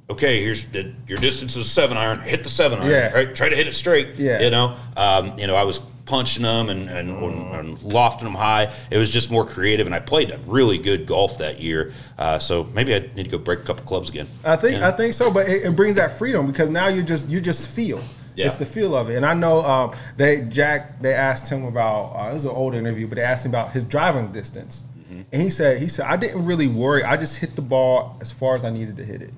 Okay, 0.10 0.42
here's 0.42 0.68
the, 0.68 0.94
your 1.08 1.18
distance 1.18 1.58
is 1.58 1.70
seven 1.70 1.98
iron. 1.98 2.22
Hit 2.22 2.44
the 2.44 2.50
seven 2.50 2.80
iron. 2.80 2.90
Yeah. 2.90 3.14
Right, 3.14 3.36
try 3.36 3.50
to 3.50 3.56
hit 3.56 3.68
it 3.68 3.74
straight. 3.74 4.16
Yeah. 4.16 4.42
you 4.42 4.50
know, 4.50 4.78
um, 4.96 5.38
you 5.38 5.48
know, 5.48 5.56
I 5.56 5.64
was 5.64 5.80
punching 6.06 6.44
them 6.44 6.70
and, 6.70 6.90
and, 6.90 7.10
and 7.12 7.82
lofting 7.84 8.24
them 8.24 8.34
high. 8.36 8.72
It 8.90 8.98
was 8.98 9.12
just 9.12 9.30
more 9.30 9.46
creative, 9.46 9.86
and 9.86 9.94
I 9.94 10.00
played 10.00 10.32
a 10.32 10.38
really 10.46 10.78
good 10.78 11.06
golf 11.08 11.38
that 11.40 11.60
year. 11.60 11.92
Uh, 12.18 12.40
so 12.40 12.64
maybe 12.74 12.96
I 12.96 13.00
need 13.16 13.26
to 13.26 13.30
go 13.30 13.38
break 13.38 13.60
a 13.60 13.64
couple 13.64 13.84
clubs 13.84 14.08
again. 14.10 14.28
I 14.46 14.56
think. 14.56 14.82
I 14.82 14.92
think 14.92 15.14
so, 15.14 15.30
but 15.32 15.50
it, 15.50 15.66
it 15.66 15.76
brings 15.76 15.98
that 15.98 16.12
freedom 16.14 16.46
because 16.48 16.70
now 16.70 16.88
you 16.88 17.04
just 17.04 17.30
you 17.30 17.42
just 17.42 17.76
feel. 17.76 18.02
Yeah. 18.36 18.46
It's 18.46 18.56
the 18.56 18.66
feel 18.66 18.96
of 18.96 19.10
it, 19.10 19.16
and 19.18 19.26
I 19.26 19.34
know 19.34 19.60
um, 19.62 19.92
they 20.16 20.42
Jack. 20.48 21.02
They 21.02 21.14
asked 21.14 21.52
him 21.52 21.66
about 21.66 22.14
uh, 22.16 22.30
it 22.30 22.34
was 22.36 22.46
an 22.46 22.52
old 22.52 22.76
interview, 22.76 23.08
but 23.08 23.16
they 23.16 23.24
asked 23.24 23.46
him 23.46 23.52
about 23.52 23.72
his 23.74 23.84
driving 23.84 24.32
distance, 24.32 24.86
Mm-hmm. 25.10 25.22
and 25.34 25.42
he 25.42 25.50
said 25.50 25.80
he 25.82 25.88
said 25.88 26.06
I 26.06 26.16
didn't 26.18 26.46
really 26.46 26.68
worry. 26.68 27.04
I 27.04 27.18
just 27.18 27.38
hit 27.40 27.56
the 27.56 27.62
ball 27.62 28.18
as 28.22 28.32
far 28.32 28.56
as 28.56 28.64
I 28.64 28.70
needed 28.70 28.96
to 28.98 29.04
hit 29.04 29.22
it. 29.22 29.32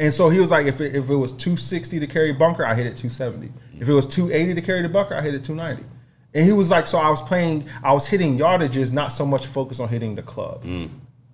And 0.00 0.10
so 0.12 0.30
he 0.30 0.40
was 0.40 0.50
like, 0.50 0.66
if 0.66 0.80
it, 0.80 0.96
if 0.96 1.10
it 1.10 1.14
was 1.14 1.30
260 1.32 2.00
to 2.00 2.06
carry 2.06 2.32
bunker, 2.32 2.64
I 2.64 2.74
hit 2.74 2.86
it 2.86 2.96
270. 2.96 3.52
If 3.78 3.88
it 3.88 3.92
was 3.92 4.06
280 4.06 4.54
to 4.54 4.62
carry 4.62 4.80
the 4.80 4.88
bunker, 4.88 5.14
I 5.14 5.20
hit 5.20 5.34
it 5.34 5.44
290. 5.44 5.84
And 6.32 6.44
he 6.44 6.52
was 6.52 6.70
like, 6.70 6.86
so 6.86 6.96
I 6.96 7.10
was 7.10 7.20
playing, 7.20 7.66
I 7.84 7.92
was 7.92 8.06
hitting 8.06 8.38
yardages, 8.38 8.92
not 8.92 9.08
so 9.12 9.26
much 9.26 9.46
focused 9.46 9.78
on 9.80 9.88
hitting 9.88 10.14
the 10.14 10.22
club. 10.22 10.64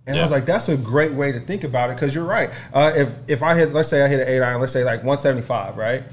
And 0.09 0.17
I 0.19 0.23
was 0.23 0.31
like, 0.33 0.47
that's 0.47 0.69
a 0.69 0.77
great 0.77 1.13
way 1.13 1.33
to 1.33 1.39
think 1.41 1.63
about 1.65 1.91
it 1.91 1.97
because 1.97 2.15
you're 2.15 2.25
right. 2.25 2.51
Uh, 2.73 2.93
if 2.95 3.19
if 3.29 3.43
I 3.43 3.55
hit, 3.55 3.73
let's 3.73 3.89
say 3.89 4.03
I 4.03 4.09
hit 4.09 4.21
an 4.21 4.29
eight 4.29 4.41
iron, 4.41 4.61
let's 4.61 4.73
say 4.73 4.85
like 4.85 5.01
175, 5.05 5.77
right? 5.77 6.05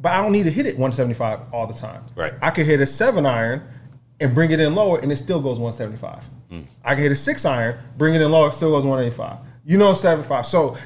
But 0.00 0.12
I 0.12 0.22
don't 0.22 0.32
need 0.32 0.44
to 0.44 0.50
hit 0.50 0.66
it 0.66 0.78
175 0.78 1.52
all 1.52 1.66
the 1.66 1.72
time. 1.72 2.04
Right. 2.14 2.34
I 2.42 2.50
could 2.50 2.66
hit 2.66 2.80
a 2.80 2.86
seven 2.86 3.24
iron 3.26 3.62
and 4.20 4.34
bring 4.34 4.50
it 4.50 4.60
in 4.60 4.74
lower, 4.74 4.98
and 4.98 5.10
it 5.12 5.16
still 5.16 5.40
goes 5.40 5.58
175. 5.60 6.28
I 6.84 6.94
can 6.94 7.02
hit 7.02 7.12
a 7.12 7.16
six 7.16 7.44
iron, 7.44 7.78
bring 7.96 8.14
it 8.14 8.20
in 8.20 8.30
lower, 8.30 8.48
it 8.48 8.52
still 8.52 8.70
goes 8.70 8.84
185. 8.84 9.38
You 9.66 9.78
know, 9.78 9.92
seven 9.94 10.24
five. 10.24 10.46
So 10.46 10.76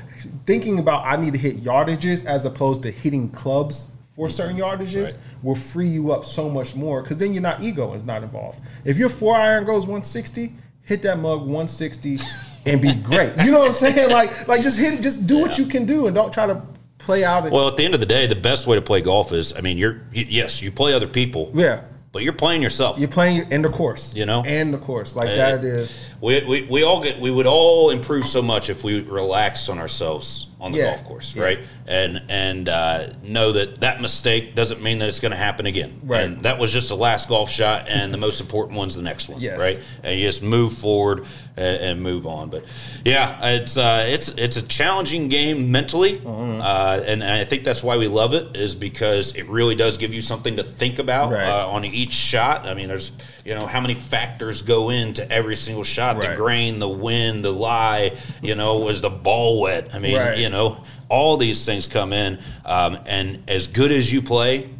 thinking 0.46 0.78
about 0.78 1.04
I 1.04 1.16
need 1.16 1.34
to 1.34 1.38
hit 1.38 1.62
yardages 1.62 2.24
as 2.24 2.46
opposed 2.46 2.82
to 2.84 2.90
hitting 2.90 3.28
clubs 3.28 3.90
for 4.16 4.26
mm-hmm. 4.26 4.32
certain 4.32 4.56
yardages 4.56 5.04
Right. 5.04 5.18
will 5.42 5.54
free 5.54 5.86
you 5.86 6.12
up 6.12 6.24
so 6.24 6.48
much 6.48 6.74
more 6.74 7.02
because 7.02 7.18
then 7.18 7.34
you're 7.34 7.42
not 7.42 7.62
ego 7.62 7.92
is 7.92 8.04
not 8.04 8.22
involved. 8.22 8.60
If 8.86 8.96
your 8.96 9.10
four 9.10 9.36
iron 9.36 9.64
goes 9.64 9.82
160, 9.82 10.54
hit 10.82 11.02
that 11.02 11.18
mug 11.18 11.40
160 11.40 12.18
and 12.66 12.80
be 12.80 12.94
great. 12.94 13.34
You 13.44 13.52
know 13.52 13.60
what 13.60 13.68
I'm 13.68 13.74
saying? 13.74 14.10
Like 14.10 14.48
like 14.48 14.62
just 14.62 14.78
hit 14.78 14.94
it, 14.94 15.02
just 15.02 15.26
do 15.26 15.38
what 15.38 15.58
you 15.58 15.66
can 15.66 15.84
do 15.84 16.06
and 16.06 16.14
don't 16.14 16.32
try 16.32 16.46
to 16.46 16.62
play 16.98 17.22
out. 17.24 17.44
And, 17.44 17.52
Well, 17.52 17.68
at 17.68 17.76
the 17.76 17.84
end 17.84 17.94
of 17.94 18.00
the 18.00 18.06
day, 18.06 18.26
the 18.26 18.34
best 18.34 18.66
way 18.66 18.76
to 18.76 18.82
play 18.82 19.00
golf 19.00 19.32
is, 19.32 19.54
I 19.56 19.60
mean, 19.60 19.76
you're 19.76 20.00
yes, 20.12 20.62
you 20.62 20.70
play 20.70 20.94
other 20.94 21.06
people, 21.06 21.50
yeah, 21.54 21.82
but 22.12 22.22
you're 22.22 22.32
playing 22.32 22.62
yourself. 22.62 22.98
you're 22.98 23.08
playing 23.08 23.50
in 23.50 23.62
the 23.62 23.68
course. 23.68 24.14
You 24.14 24.26
know? 24.26 24.42
and 24.46 24.72
the 24.74 24.78
course 24.78 25.16
like 25.16 25.30
Uh, 25.30 25.36
that 25.36 25.64
is. 25.64 25.90
We, 26.20 26.44
we, 26.44 26.62
we 26.70 26.82
all 26.82 27.02
get 27.02 27.20
we 27.20 27.30
would 27.30 27.46
all 27.46 27.90
improve 27.90 28.26
so 28.26 28.42
much 28.42 28.70
if 28.70 28.84
we 28.84 29.00
relaxed 29.00 29.70
on 29.70 29.78
ourselves 29.78 30.46
on 30.60 30.72
the 30.72 30.78
Yeah. 30.78 30.84
golf 30.90 31.04
course, 31.04 31.34
Yeah. 31.34 31.42
right? 31.42 31.58
And 31.88 32.22
and 32.28 32.68
uh, 32.68 33.06
know 33.22 33.52
that 33.52 33.80
that 33.80 34.00
mistake 34.00 34.54
doesn't 34.54 34.82
mean 34.82 34.98
that 35.00 35.08
it's 35.08 35.20
going 35.20 35.32
to 35.32 35.38
happen 35.38 35.66
again. 35.66 36.00
Right. 36.04 36.22
And 36.24 36.40
that 36.42 36.58
was 36.58 36.72
just 36.72 36.88
the 36.88 36.96
last 36.96 37.28
golf 37.28 37.50
shot, 37.50 37.86
and 37.88 38.12
the 38.12 38.18
most 38.18 38.40
important 38.40 38.76
one's 38.76 38.94
the 38.96 39.02
next 39.02 39.28
one, 39.28 39.40
Yes. 39.40 39.58
right? 39.58 39.80
And 40.04 40.18
you 40.18 40.26
just 40.26 40.42
move 40.42 40.72
forward 40.74 41.24
and, 41.56 41.76
and 41.82 42.02
move 42.02 42.26
on. 42.26 42.50
But 42.50 42.64
yeah, 43.04 43.44
it's 43.46 43.76
uh, 43.76 44.04
it's 44.08 44.28
it's 44.30 44.56
a 44.56 44.62
challenging 44.62 45.28
game 45.28 45.70
mentally, 45.72 46.18
Mm-hmm. 46.18 46.60
uh, 46.60 47.00
and 47.06 47.24
I 47.24 47.44
think 47.44 47.64
that's 47.64 47.82
why 47.82 47.96
we 47.96 48.06
love 48.08 48.34
it 48.34 48.56
is 48.56 48.74
because 48.74 49.34
it 49.36 49.48
really 49.48 49.74
does 49.74 49.96
give 49.96 50.12
you 50.12 50.22
something 50.22 50.56
to 50.56 50.62
think 50.64 50.98
about 50.98 51.32
Right. 51.32 51.48
uh, 51.48 51.68
on 51.68 51.84
each 51.84 52.12
shot. 52.12 52.66
I 52.66 52.74
mean, 52.74 52.88
there's 52.88 53.12
you 53.44 53.54
know 53.54 53.66
how 53.66 53.80
many 53.80 53.94
factors 53.94 54.60
go 54.62 54.90
into 54.90 55.28
every 55.32 55.56
single 55.56 55.84
shot: 55.84 56.20
the 56.20 56.34
grain, 56.36 56.78
the 56.78 56.88
wind, 56.88 57.44
the 57.44 57.52
lie. 57.52 58.12
You 58.42 58.54
know, 58.54 58.78
was 58.80 59.00
the 59.00 59.10
ball 59.10 59.60
wet? 59.62 59.94
I 59.94 59.98
mean, 59.98 60.16
Right. 60.16 60.38
you 60.38 60.49
know, 60.50 60.84
all 61.08 61.36
these 61.36 61.64
things 61.64 61.86
come 61.86 62.12
in, 62.12 62.38
um, 62.64 62.98
and 63.06 63.42
as 63.48 63.66
good 63.66 63.92
as 63.92 64.12
you 64.12 64.22
play, 64.22 64.70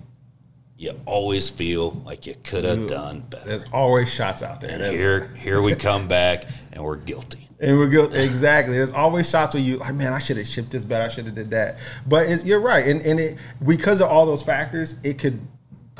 you 0.77 0.99
always 1.05 1.51
feel 1.51 1.91
like 2.07 2.27
you 2.27 2.35
could 2.43 2.65
have 2.65 2.87
done 2.87 3.21
better. 3.29 3.47
There's 3.47 3.67
always 3.71 4.13
shots 4.13 4.43
out 4.43 4.61
there. 4.63 4.71
And 4.71 4.97
here, 4.97 5.27
here 5.37 5.61
we 5.61 5.75
come 5.75 6.09
back, 6.09 6.47
and 6.73 6.83
we're 6.83 6.97
guilty. 6.97 7.49
And 7.61 7.77
we're 7.77 7.91
good. 7.91 8.15
Exactly. 8.15 8.75
There's 8.75 8.93
always 8.93 9.29
shots 9.29 9.53
where 9.53 9.63
you 9.63 9.77
like, 9.77 9.95
man, 9.95 10.15
I 10.15 10.19
should 10.19 10.39
have 10.39 10.47
shipped 10.47 10.71
this 10.71 10.87
better. 10.87 11.05
I 11.05 11.09
should 11.09 11.27
have 11.27 11.35
did 11.35 11.51
that. 11.51 11.79
But 12.09 12.27
it's, 12.27 12.45
you're 12.47 12.61
right, 12.61 12.87
and 12.87 13.03
and 13.03 13.21
it 13.21 13.37
because 13.67 14.01
of 14.01 14.09
all 14.09 14.25
those 14.25 14.43
factors, 14.43 14.97
it 15.05 15.19
could 15.19 15.39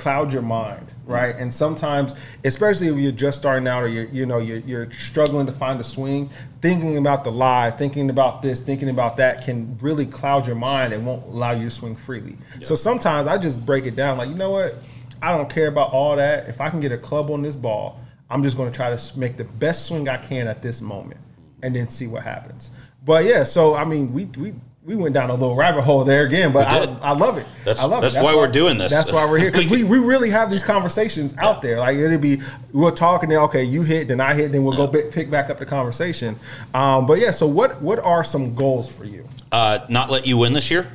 cloud 0.01 0.33
your 0.33 0.41
mind, 0.41 0.95
right? 1.05 1.37
And 1.37 1.53
sometimes, 1.53 2.15
especially 2.45 2.89
if 2.89 2.97
you're 2.97 3.13
just 3.13 3.37
starting 3.37 3.69
out 3.69 3.83
or 3.83 3.89
you're 3.89 4.05
you 4.05 4.25
know 4.25 4.39
you're, 4.39 4.59
you're 4.59 4.91
struggling 4.91 5.45
to 5.45 5.53
find 5.53 5.79
a 5.79 5.85
swing, 5.85 6.31
thinking 6.63 6.97
about 6.97 7.23
the 7.23 7.31
lie, 7.31 7.71
thinking 7.71 8.09
about 8.09 8.41
this, 8.41 8.61
thinking 8.61 8.89
about 8.89 9.19
that 9.19 9.45
can 9.45 9.77
really 9.83 10.07
cloud 10.07 10.47
your 10.47 10.57
mind 10.57 10.95
and 10.95 11.05
won't 11.05 11.23
allow 11.27 11.51
you 11.53 11.65
to 11.65 11.71
swing 11.71 11.95
freely. 11.95 12.39
So 12.63 12.75
sometimes 12.75 13.29
I 13.29 13.37
just 13.37 13.65
break 13.67 13.85
it 13.85 13.95
down, 13.95 14.17
like 14.17 14.31
you 14.31 14.35
know 14.35 14.51
what, 14.51 14.75
I 15.21 15.37
don't 15.37 15.51
care 15.51 15.69
about 15.69 15.93
all 15.93 16.17
that. 16.17 16.49
If 16.49 16.63
I 16.63 16.71
can 16.71 16.81
get 16.81 16.93
a 16.93 16.99
club 16.99 17.31
on 17.31 17.43
this 17.43 17.55
ball, 17.55 18.01
I'm 18.31 18.43
just 18.43 18.57
going 18.57 18.71
to 18.71 18.75
try 18.75 18.95
to 18.95 19.19
make 19.19 19.37
the 19.37 19.45
best 19.45 19.87
swing 19.87 20.09
I 20.09 20.17
can 20.17 20.49
at 20.49 20.63
this 20.63 20.81
moment 20.81 21.21
and 21.63 21.77
then 21.77 21.91
see 21.91 22.07
what 22.07 22.23
happens. 22.23 22.71
But 23.05 23.25
yeah, 23.25 23.45
so 23.45 23.75
I 23.75 23.85
mean, 23.85 24.15
we 24.15 24.25
we 24.39 24.55
we 24.91 24.97
went 24.97 25.15
down 25.15 25.31
a 25.31 25.35
little 25.35 25.55
rabbit 25.55 25.83
hole 25.83 26.03
there 26.03 26.27
again, 26.27 26.53
but 26.53 26.67
I. 26.67 26.81
I 27.01 27.13
love 27.13 27.39
it. 27.39 27.47
That's- 27.65 27.79
I 27.81 27.85
love 27.87 28.03
that's 28.03 28.17
it. 28.17 28.25
why 28.25 28.35
we're 28.35 28.49
doing 28.51 28.77
this. 28.77 28.91
That's 28.91 29.13
why 29.13 29.25
we're 29.25 29.39
here 29.39 29.53
because 29.53 29.71
we, 29.71 29.85
we 29.85 29.99
really 29.99 30.31
have 30.31 30.51
these 30.51 30.65
conversations 30.65 31.33
out 31.39 31.63
there. 31.63 31.79
Like 31.79 31.97
it'll 31.97 32.19
be 32.19 32.39
we're 32.73 32.91
talking. 32.91 33.29
Then 33.29 33.39
okay, 33.39 33.63
you 33.63 33.85
hit, 33.85 34.09
then 34.09 34.21
I 34.21 34.35
hit, 34.35 34.51
then 34.51 34.65
we'll 34.65 34.77
go 34.77 34.89
bi- 34.89 35.09
pick 35.13 35.31
back 35.31 35.49
up 35.49 35.59
the 35.59 35.67
conversation. 35.67 36.37
Um, 36.75 37.07
but 37.07 37.21
yeah, 37.21 37.31
so 37.31 37.47
what 37.47 37.81
what 37.81 38.01
are 38.01 38.25
some 38.25 38.53
goals 38.55 38.95
for 38.95 39.05
you? 39.05 39.25
Uh, 39.53 39.79
not 39.89 40.11
let 40.11 40.27
you 40.27 40.37
win 40.37 40.53
this 40.53 40.73
year. 40.73 40.89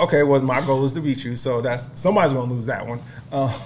Okay, 0.00 0.22
well 0.22 0.42
my 0.42 0.60
goal 0.60 0.84
is 0.84 0.92
to 0.92 1.00
beat 1.00 1.24
you, 1.24 1.34
so 1.34 1.62
that's 1.62 1.98
somebody's 1.98 2.34
gonna 2.34 2.52
lose 2.52 2.66
that 2.66 2.86
one. 2.86 3.00
Uh, 3.32 3.58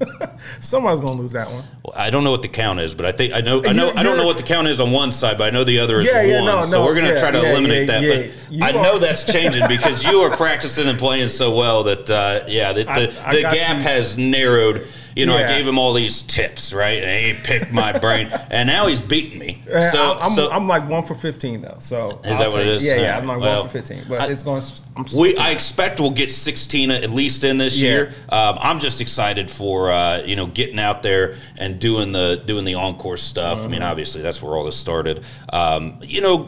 somebody's 0.60 1.00
gonna 1.00 1.20
lose 1.20 1.32
that 1.32 1.48
one. 1.50 1.64
Well, 1.84 1.94
I 1.96 2.10
don't 2.10 2.24
know 2.24 2.30
what 2.30 2.42
the 2.42 2.48
count 2.48 2.80
is, 2.80 2.94
but 2.94 3.06
I 3.06 3.12
think 3.12 3.32
I 3.34 3.40
know. 3.40 3.62
I 3.64 3.72
know. 3.72 3.86
You- 3.88 3.92
I 3.96 4.02
don't 4.02 4.16
know 4.16 4.26
what 4.26 4.36
the 4.36 4.42
count 4.42 4.66
is 4.68 4.80
on 4.80 4.90
one 4.92 5.12
side, 5.12 5.38
but 5.38 5.46
I 5.46 5.50
know 5.50 5.64
the 5.64 5.78
other 5.78 6.00
is 6.00 6.06
Yeah, 6.06 6.18
one. 6.20 6.28
yeah, 6.28 6.40
no, 6.44 6.62
so 6.62 6.84
we're 6.84 6.94
going 6.94 7.06
to 7.06 7.12
yeah, 7.14 7.20
try 7.20 7.30
to 7.30 7.38
eliminate 7.38 7.86
that. 7.88 8.32
But 8.50 8.62
I 8.62 8.70
are- 8.70 8.82
know 8.82 8.98
that's 8.98 9.24
changing 9.24 9.66
because 9.68 10.04
you 10.04 10.20
are 10.20 10.34
practicing 10.36 10.88
and 10.88 10.98
playing 10.98 11.28
so 11.28 11.54
well 11.56 11.82
that 11.84 12.10
uh, 12.10 12.44
yeah, 12.48 12.72
the, 12.72 12.84
the, 12.84 13.14
I 13.26 13.34
the 13.36 13.42
gap 13.42 13.76
you. 13.78 13.82
has 13.82 14.18
narrowed. 14.18 14.86
You 15.16 15.26
know, 15.26 15.38
Yeah. 15.38 15.44
I 15.46 15.48
gave 15.58 15.66
him 15.68 15.78
all 15.78 15.92
these 15.92 16.22
tips, 16.22 16.72
right? 16.72 17.02
And 17.02 17.20
he 17.20 17.32
picked 17.34 17.72
my 17.72 17.96
brain, 18.04 18.28
and 18.50 18.66
now 18.66 18.86
he's 18.88 19.00
beating 19.00 19.38
me. 19.38 19.62
Uh, 19.72 19.90
So, 19.90 20.18
I'm, 20.20 20.32
so 20.32 20.50
I'm 20.50 20.66
like 20.66 20.88
one 20.88 21.02
for 21.04 21.14
fifteen 21.14 21.62
though. 21.62 21.76
So 21.78 22.20
Is 22.24 22.32
I'll 22.32 22.38
that 22.38 22.50
what 22.52 22.60
it 22.62 22.66
is? 22.66 22.84
Yeah, 22.84 22.96
yeah. 22.96 23.16
I'm 23.18 23.26
like 23.26 23.40
well, 23.40 23.60
one 23.60 23.68
for 23.68 23.78
fifteen, 23.78 24.04
but 24.08 24.20
I- 24.22 24.26
it's 24.26 24.42
going. 24.42 24.62
I'm 24.96 25.04
we, 25.18 25.36
I 25.36 25.50
expect 25.50 26.00
we'll 26.00 26.10
get 26.10 26.30
16 26.30 26.90
at 26.90 27.10
least 27.10 27.44
in 27.44 27.58
this 27.58 27.80
Yeah. 27.80 27.88
year. 27.90 28.14
Um, 28.28 28.58
I'm 28.60 28.78
just 28.80 29.00
excited 29.00 29.50
for 29.50 29.90
uh, 29.90 30.22
you 30.24 30.36
know 30.36 30.46
getting 30.46 30.78
out 30.78 31.02
there 31.02 31.36
and 31.58 31.78
doing 31.78 32.12
the 32.12 32.42
doing 32.46 32.64
the 32.64 32.74
encore 32.74 33.16
stuff. 33.16 33.58
I 33.58 33.62
mean, 33.68 33.80
Mm-hmm. 33.80 33.90
obviously 33.90 34.22
that's 34.22 34.42
where 34.42 34.56
all 34.56 34.64
this 34.64 34.76
started. 34.76 35.24
Um, 35.52 35.98
you 36.02 36.20
know, 36.20 36.46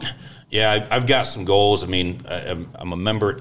yeah, 0.49 0.85
I, 0.89 0.95
I've 0.95 1.07
got 1.07 1.27
some 1.27 1.43
goals. 1.45 1.83
I 1.83 1.87
mean, 1.87 2.21
I, 2.27 2.35
I'm, 2.51 2.69
I'm 2.75 2.93
a 2.93 2.97
member 2.97 3.39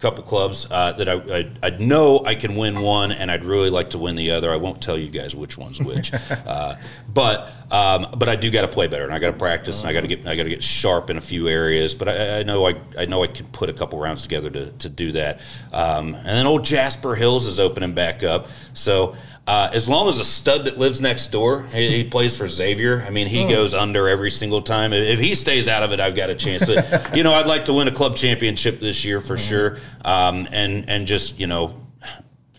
couple 0.00 0.24
clubs 0.24 0.66
uh, 0.70 0.92
that 0.92 1.08
I, 1.08 1.12
I 1.12 1.50
I 1.62 1.70
know 1.78 2.24
I 2.24 2.34
can 2.34 2.56
win 2.56 2.80
one, 2.80 3.12
and 3.12 3.30
I'd 3.30 3.44
really 3.44 3.68
like 3.68 3.90
to 3.90 3.98
win 3.98 4.16
the 4.16 4.30
other. 4.30 4.50
I 4.50 4.56
won't 4.56 4.80
tell 4.80 4.98
you 4.98 5.10
guys 5.10 5.36
which 5.36 5.58
one's 5.58 5.78
which, 5.78 6.12
uh, 6.30 6.76
but 7.12 7.52
um, 7.70 8.06
but 8.16 8.28
I 8.28 8.36
do 8.36 8.50
got 8.50 8.62
to 8.62 8.68
play 8.68 8.88
better, 8.88 9.04
and 9.04 9.12
I 9.12 9.18
got 9.18 9.30
to 9.30 9.36
practice, 9.36 9.80
and 9.80 9.88
I 9.88 9.92
got 9.92 10.00
to 10.00 10.08
get 10.08 10.26
I 10.26 10.36
got 10.36 10.44
to 10.44 10.48
get 10.48 10.62
sharp 10.62 11.10
in 11.10 11.18
a 11.18 11.20
few 11.20 11.48
areas. 11.48 11.94
But 11.94 12.08
I, 12.08 12.40
I 12.40 12.42
know 12.42 12.66
I 12.66 12.74
I 12.98 13.04
know 13.04 13.22
I 13.22 13.26
can 13.26 13.46
put 13.46 13.68
a 13.68 13.74
couple 13.74 13.98
rounds 13.98 14.22
together 14.22 14.50
to 14.50 14.72
to 14.72 14.88
do 14.88 15.12
that. 15.12 15.40
Um, 15.72 16.14
and 16.14 16.26
then 16.26 16.46
old 16.46 16.64
Jasper 16.64 17.14
Hills 17.14 17.46
is 17.46 17.60
opening 17.60 17.92
back 17.92 18.22
up, 18.22 18.48
so. 18.74 19.14
Uh, 19.50 19.68
as 19.72 19.88
long 19.88 20.06
as 20.06 20.20
a 20.20 20.24
stud 20.24 20.64
that 20.64 20.78
lives 20.78 21.00
next 21.00 21.32
door, 21.32 21.64
he, 21.72 21.88
he 21.88 22.04
plays 22.04 22.36
for 22.36 22.46
Xavier. 22.46 23.02
I 23.04 23.10
mean, 23.10 23.26
he 23.26 23.48
goes 23.48 23.74
under 23.74 24.08
every 24.08 24.30
single 24.30 24.62
time. 24.62 24.92
If 24.92 25.18
he 25.18 25.34
stays 25.34 25.66
out 25.66 25.82
of 25.82 25.90
it, 25.90 25.98
I've 25.98 26.14
got 26.14 26.30
a 26.30 26.36
chance. 26.36 26.66
But, 26.66 27.16
you 27.16 27.24
know, 27.24 27.32
I'd 27.32 27.48
like 27.48 27.64
to 27.64 27.72
win 27.72 27.88
a 27.88 27.90
club 27.90 28.14
championship 28.14 28.78
this 28.78 29.04
year 29.04 29.20
for 29.20 29.36
sure, 29.36 29.78
um, 30.04 30.46
and 30.52 30.88
and 30.88 31.04
just 31.04 31.40
you 31.40 31.48
know, 31.48 31.74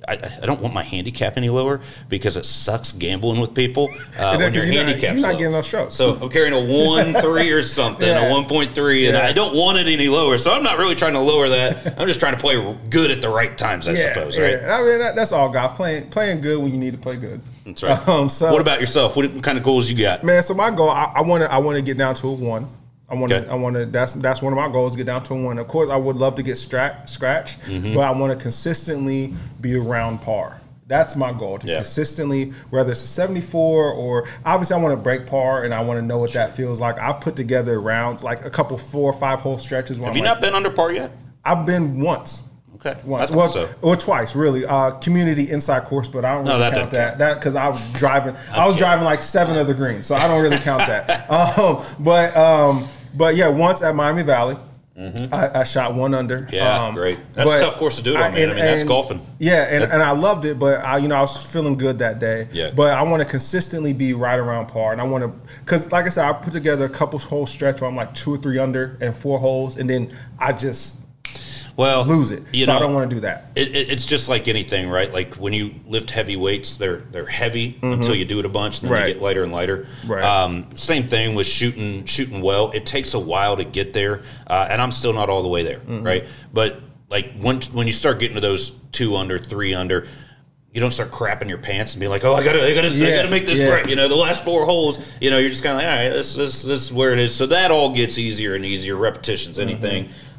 I, 0.08 0.14
I 0.42 0.46
don't 0.48 0.60
want 0.62 0.74
my 0.74 0.82
handicap 0.84 1.38
any 1.38 1.50
lower 1.50 1.80
because 2.10 2.36
it 2.36 2.46
sucks 2.46 2.92
gambling 2.92 3.40
with 3.40 3.54
people 3.54 3.90
uh, 4.18 4.36
when 4.40 4.52
your 4.54 4.66
you're 4.66 4.84
not- 4.84 5.00
you're 5.00 5.14
not 5.14 5.22
low. 5.34 5.38
getting 5.38 5.52
no 5.52 5.62
strokes. 5.62 5.96
So 5.96 6.18
I'm 6.22 6.30
carrying 6.30 6.54
a 6.54 6.86
one 6.90 7.14
three 7.22 7.52
or 7.52 7.62
something, 7.62 8.08
Yeah. 8.08 8.28
a 8.28 8.32
one 8.32 8.46
point 8.46 8.74
three, 8.74 9.06
and 9.08 9.16
Yeah. 9.16 9.26
I 9.28 9.32
don't 9.34 9.56
want 9.56 9.78
it 9.78 9.88
any 9.88 10.08
lower. 10.10 10.38
So 10.40 10.52
I'm 10.54 10.64
not 10.64 10.78
really 10.80 10.96
trying 10.96 11.14
to 11.14 11.20
lower 11.20 11.48
that. 11.50 12.00
I'm 12.00 12.08
just 12.08 12.20
trying 12.20 12.34
to 12.34 12.40
play 12.40 12.56
good 12.90 13.12
at 13.12 13.22
the 13.22 13.30
right 13.30 13.56
times, 13.58 13.88
I 13.88 13.94
suppose. 13.94 14.38
yeah. 14.38 14.44
Right? 14.46 14.64
I 14.64 14.84
mean, 14.84 15.00
that, 15.00 15.16
that's 15.16 15.32
all 15.32 15.50
golf. 15.50 15.76
Playing 15.76 16.10
playing 16.10 16.42
good 16.42 16.62
when 16.62 16.72
you 16.72 16.80
need 16.80 16.94
to 16.94 17.00
play 17.00 17.16
good. 17.18 17.40
That's 17.66 17.84
right. 17.84 17.98
Um, 18.08 18.28
so, 18.28 18.52
what 18.52 18.60
about 18.62 18.80
yourself? 18.82 19.16
What 19.16 19.44
kind 19.44 19.58
of 19.58 19.64
goals 19.64 19.90
you 19.90 19.98
got? 19.98 20.24
man? 20.24 20.42
So 20.42 20.54
my 20.56 20.72
goal, 20.72 20.90
I 20.90 21.22
want 21.22 21.44
to 21.44 21.52
I 21.54 21.60
want 21.60 21.78
to 21.78 21.84
get 21.84 21.98
down 21.98 22.16
to 22.16 22.28
a 22.28 22.34
one. 22.34 22.68
I 23.12 23.16
want 23.16 23.30
to 23.32 23.38
Okay. 23.42 23.50
I 23.50 23.56
want 23.56 23.76
to 23.76 23.86
that's 23.86 24.14
that's 24.14 24.42
one 24.42 24.54
of 24.54 24.58
my 24.58 24.70
goals. 24.72 24.96
Get 24.96 25.06
down 25.06 25.24
to 25.26 25.34
one. 25.36 25.58
Of 25.60 25.68
course, 25.68 25.90
I 25.90 25.98
would 25.98 26.16
love 26.16 26.36
to 26.36 26.44
get 26.44 26.56
stra- 26.56 27.02
scratch, 27.06 27.60
Mm-hmm. 27.62 27.94
but 27.94 28.02
I 28.02 28.12
want 28.12 28.32
to 28.38 28.42
consistently 28.42 29.34
be 29.60 29.76
around 29.76 30.22
par. 30.22 30.62
That's 30.88 31.16
my 31.16 31.32
goal 31.34 31.58
to 31.60 31.68
Yeah. 31.68 31.76
consistently, 31.76 32.52
whether 32.70 32.92
it's 32.92 33.04
a 33.04 33.08
74 33.08 33.92
or 33.94 34.28
obviously 34.46 34.76
I 34.76 34.80
want 34.80 34.92
to 34.94 35.02
break 35.02 35.26
par 35.26 35.64
and 35.64 35.74
I 35.74 35.82
want 35.82 36.00
to 36.00 36.06
know 36.06 36.18
what 36.18 36.34
that 36.34 36.56
feels 36.56 36.82
like. 36.82 37.00
I've 37.00 37.22
put 37.22 37.36
together 37.38 37.80
rounds 37.80 38.24
like 38.24 38.44
a 38.46 38.50
couple 38.50 38.78
four 38.78 39.10
or 39.10 39.14
five 39.18 39.40
hole 39.42 39.58
stretches. 39.58 39.98
Have 39.98 40.08
I'm 40.08 40.16
you 40.16 40.22
like, 40.24 40.34
not 40.34 40.42
been 40.42 40.54
under 40.54 40.70
par 40.70 40.92
yet? 40.92 41.12
I've 41.46 41.66
been 41.66 42.02
once. 42.02 42.44
Okay, 42.76 42.98
Once, 43.06 43.30
well, 43.30 43.48
so. 43.48 43.70
or 43.84 43.96
twice, 43.96 44.36
really. 44.36 44.66
Uh, 44.66 44.92
community 44.92 45.52
inside 45.52 45.84
course, 45.86 46.10
but 46.10 46.26
I 46.26 46.34
don't 46.34 46.46
No, 46.46 46.52
really 46.58 46.62
that 46.64 46.74
count 46.74 46.92
that. 46.92 47.18
That 47.20 47.36
because 47.36 47.54
I 47.56 47.70
was 47.70 47.86
driving, 47.94 48.36
I 48.52 48.66
was 48.66 48.76
kidding. 48.76 48.88
driving 48.88 49.06
like 49.06 49.22
seven 49.22 49.56
of 49.56 49.68
the 49.68 49.74
greens, 49.76 50.08
so 50.08 50.16
I 50.16 50.28
don't 50.28 50.42
really 50.42 50.58
count 50.58 50.82
that. 50.88 51.30
Um, 51.30 51.84
but 52.00 52.36
um, 52.36 52.88
but 53.16 53.36
yeah, 53.36 53.48
once 53.48 53.82
at 53.82 53.96
Miami 53.96 54.24
Valley, 54.24 54.58
I, 55.32 55.62
I 55.62 55.64
shot 55.64 55.96
one 55.96 56.14
under. 56.14 56.42
Mm-hmm. 56.42 56.54
Yeah, 56.54 56.86
Um, 56.86 56.94
great. 56.94 57.18
That's 57.34 57.50
a 57.50 57.60
tough 57.60 57.76
course 57.78 57.96
to 57.98 58.04
do 58.04 58.12
it 58.14 58.18
on, 58.18 58.34
man. 58.34 58.50
I 58.50 58.54
mean, 58.54 58.64
that's 58.64 58.84
golfing. 58.84 59.26
Yeah, 59.40 59.64
and, 59.64 59.84
and 59.86 60.04
I 60.04 60.12
loved 60.12 60.46
it, 60.46 60.60
but 60.60 60.84
I, 60.84 60.98
you 60.98 61.08
know, 61.08 61.16
I 61.16 61.22
was 61.22 61.52
feeling 61.52 61.76
good 61.76 61.98
that 62.00 62.20
day. 62.20 62.48
Yeah. 62.52 62.72
But 62.76 62.94
I 62.94 63.02
want 63.02 63.24
to 63.24 63.28
consistently 63.28 63.94
be 63.94 64.14
right 64.14 64.38
around 64.38 64.68
par, 64.68 64.92
and 64.92 65.02
I 65.02 65.04
want 65.06 65.24
to, 65.24 65.50
because 65.62 65.92
like 65.92 66.06
I 66.06 66.10
said, 66.10 66.30
I 66.30 66.34
put 66.34 66.54
together 66.54 66.86
a 66.86 66.90
couple 66.90 67.18
hole 67.18 67.48
stretch 67.48 67.82
where 67.82 67.90
I'm 67.90 67.96
like 67.96 68.14
two 68.14 68.36
or 68.36 68.38
three 68.38 68.60
under 68.60 68.98
and 69.02 69.16
four 69.16 69.40
holes, 69.40 69.78
and 69.78 69.90
then 69.90 70.12
I 70.38 70.54
just 70.54 71.00
Well, 71.78 72.06
lose 72.06 72.32
it. 72.32 72.44
You 72.54 72.66
so 72.66 72.72
know, 72.74 72.78
I 72.78 72.82
don't 72.82 72.94
want 72.94 73.10
to 73.10 73.16
do 73.16 73.22
that. 73.22 73.46
It, 73.56 73.76
it, 73.76 73.90
it's 73.92 74.06
just 74.06 74.28
like 74.30 74.48
anything, 74.48 74.90
right? 74.90 75.12
Like 75.12 75.36
when 75.36 75.54
you 75.54 75.74
lift 75.88 76.10
heavy 76.12 76.36
weights, 76.36 76.76
they're 76.76 76.98
they're 77.12 77.26
heavy 77.26 77.80
until 77.82 78.14
you 78.16 78.26
do 78.26 78.40
it 78.40 78.46
a 78.46 78.50
bunch, 78.50 78.82
and 78.82 78.90
then 78.90 78.92
Mm-hmm. 78.98 79.04
Right. 79.04 79.08
they 79.08 79.14
get 79.14 79.22
lighter 79.22 79.44
and 79.44 79.52
lighter. 79.52 79.88
Right. 80.06 80.24
Um, 80.24 80.68
same 80.76 81.08
thing 81.08 81.34
with 81.36 81.48
shooting 81.48 82.06
shooting 82.06 82.42
well. 82.42 82.72
It 82.72 82.86
takes 82.86 83.14
a 83.14 83.20
while 83.20 83.58
to 83.58 83.64
get 83.64 83.94
there, 83.94 84.22
uh, 84.48 84.68
and 84.70 84.82
I'm 84.82 84.92
still 84.92 85.14
not 85.14 85.30
all 85.30 85.42
the 85.42 85.48
way 85.50 85.64
there, 85.64 85.80
Mm-hmm. 85.80 86.04
right? 86.04 86.26
But 86.54 86.80
like 87.10 87.34
when 87.40 87.62
when 87.74 87.88
you 87.88 87.94
start 87.94 88.20
getting 88.20 88.36
to 88.36 88.42
those 88.42 88.72
two 88.92 89.16
under, 89.16 89.40
three 89.40 89.74
under, 89.74 90.08
you 90.74 90.80
don't 90.82 90.92
start 90.92 91.12
crapping 91.12 91.50
your 91.50 91.58
pants 91.58 91.94
and 91.94 92.00
be 92.02 92.08
like, 92.08 92.24
oh, 92.24 92.34
I 92.34 92.44
gotta, 92.46 92.64
I 92.66 92.74
gotta, 92.74 92.88
I 92.88 93.12
gotta 93.16 93.30
make 93.30 93.46
this 93.46 93.60
yeah. 93.60 93.68
right. 93.70 93.90
You 93.90 93.96
know, 93.98 94.08
the 94.08 94.16
last 94.16 94.46
four 94.46 94.66
holes, 94.66 95.14
you 95.20 95.30
know, 95.30 95.38
you're 95.38 95.50
just 95.50 95.64
kind 95.64 95.78
of 95.78 95.84
like, 95.84 95.92
all 95.92 95.98
right, 96.04 96.10
this, 96.10 96.34
this, 96.36 96.62
this 96.62 96.82
is 96.86 96.94
where 96.94 97.12
it 97.12 97.20
is. 97.20 97.36
So 97.36 97.46
that 97.48 97.72
all 97.72 97.94
gets 97.94 98.18
easier 98.18 98.56
and 98.56 98.66
easier. 98.66 98.96
Repetitions, 98.96 99.58
Mm-hmm. 99.58 99.70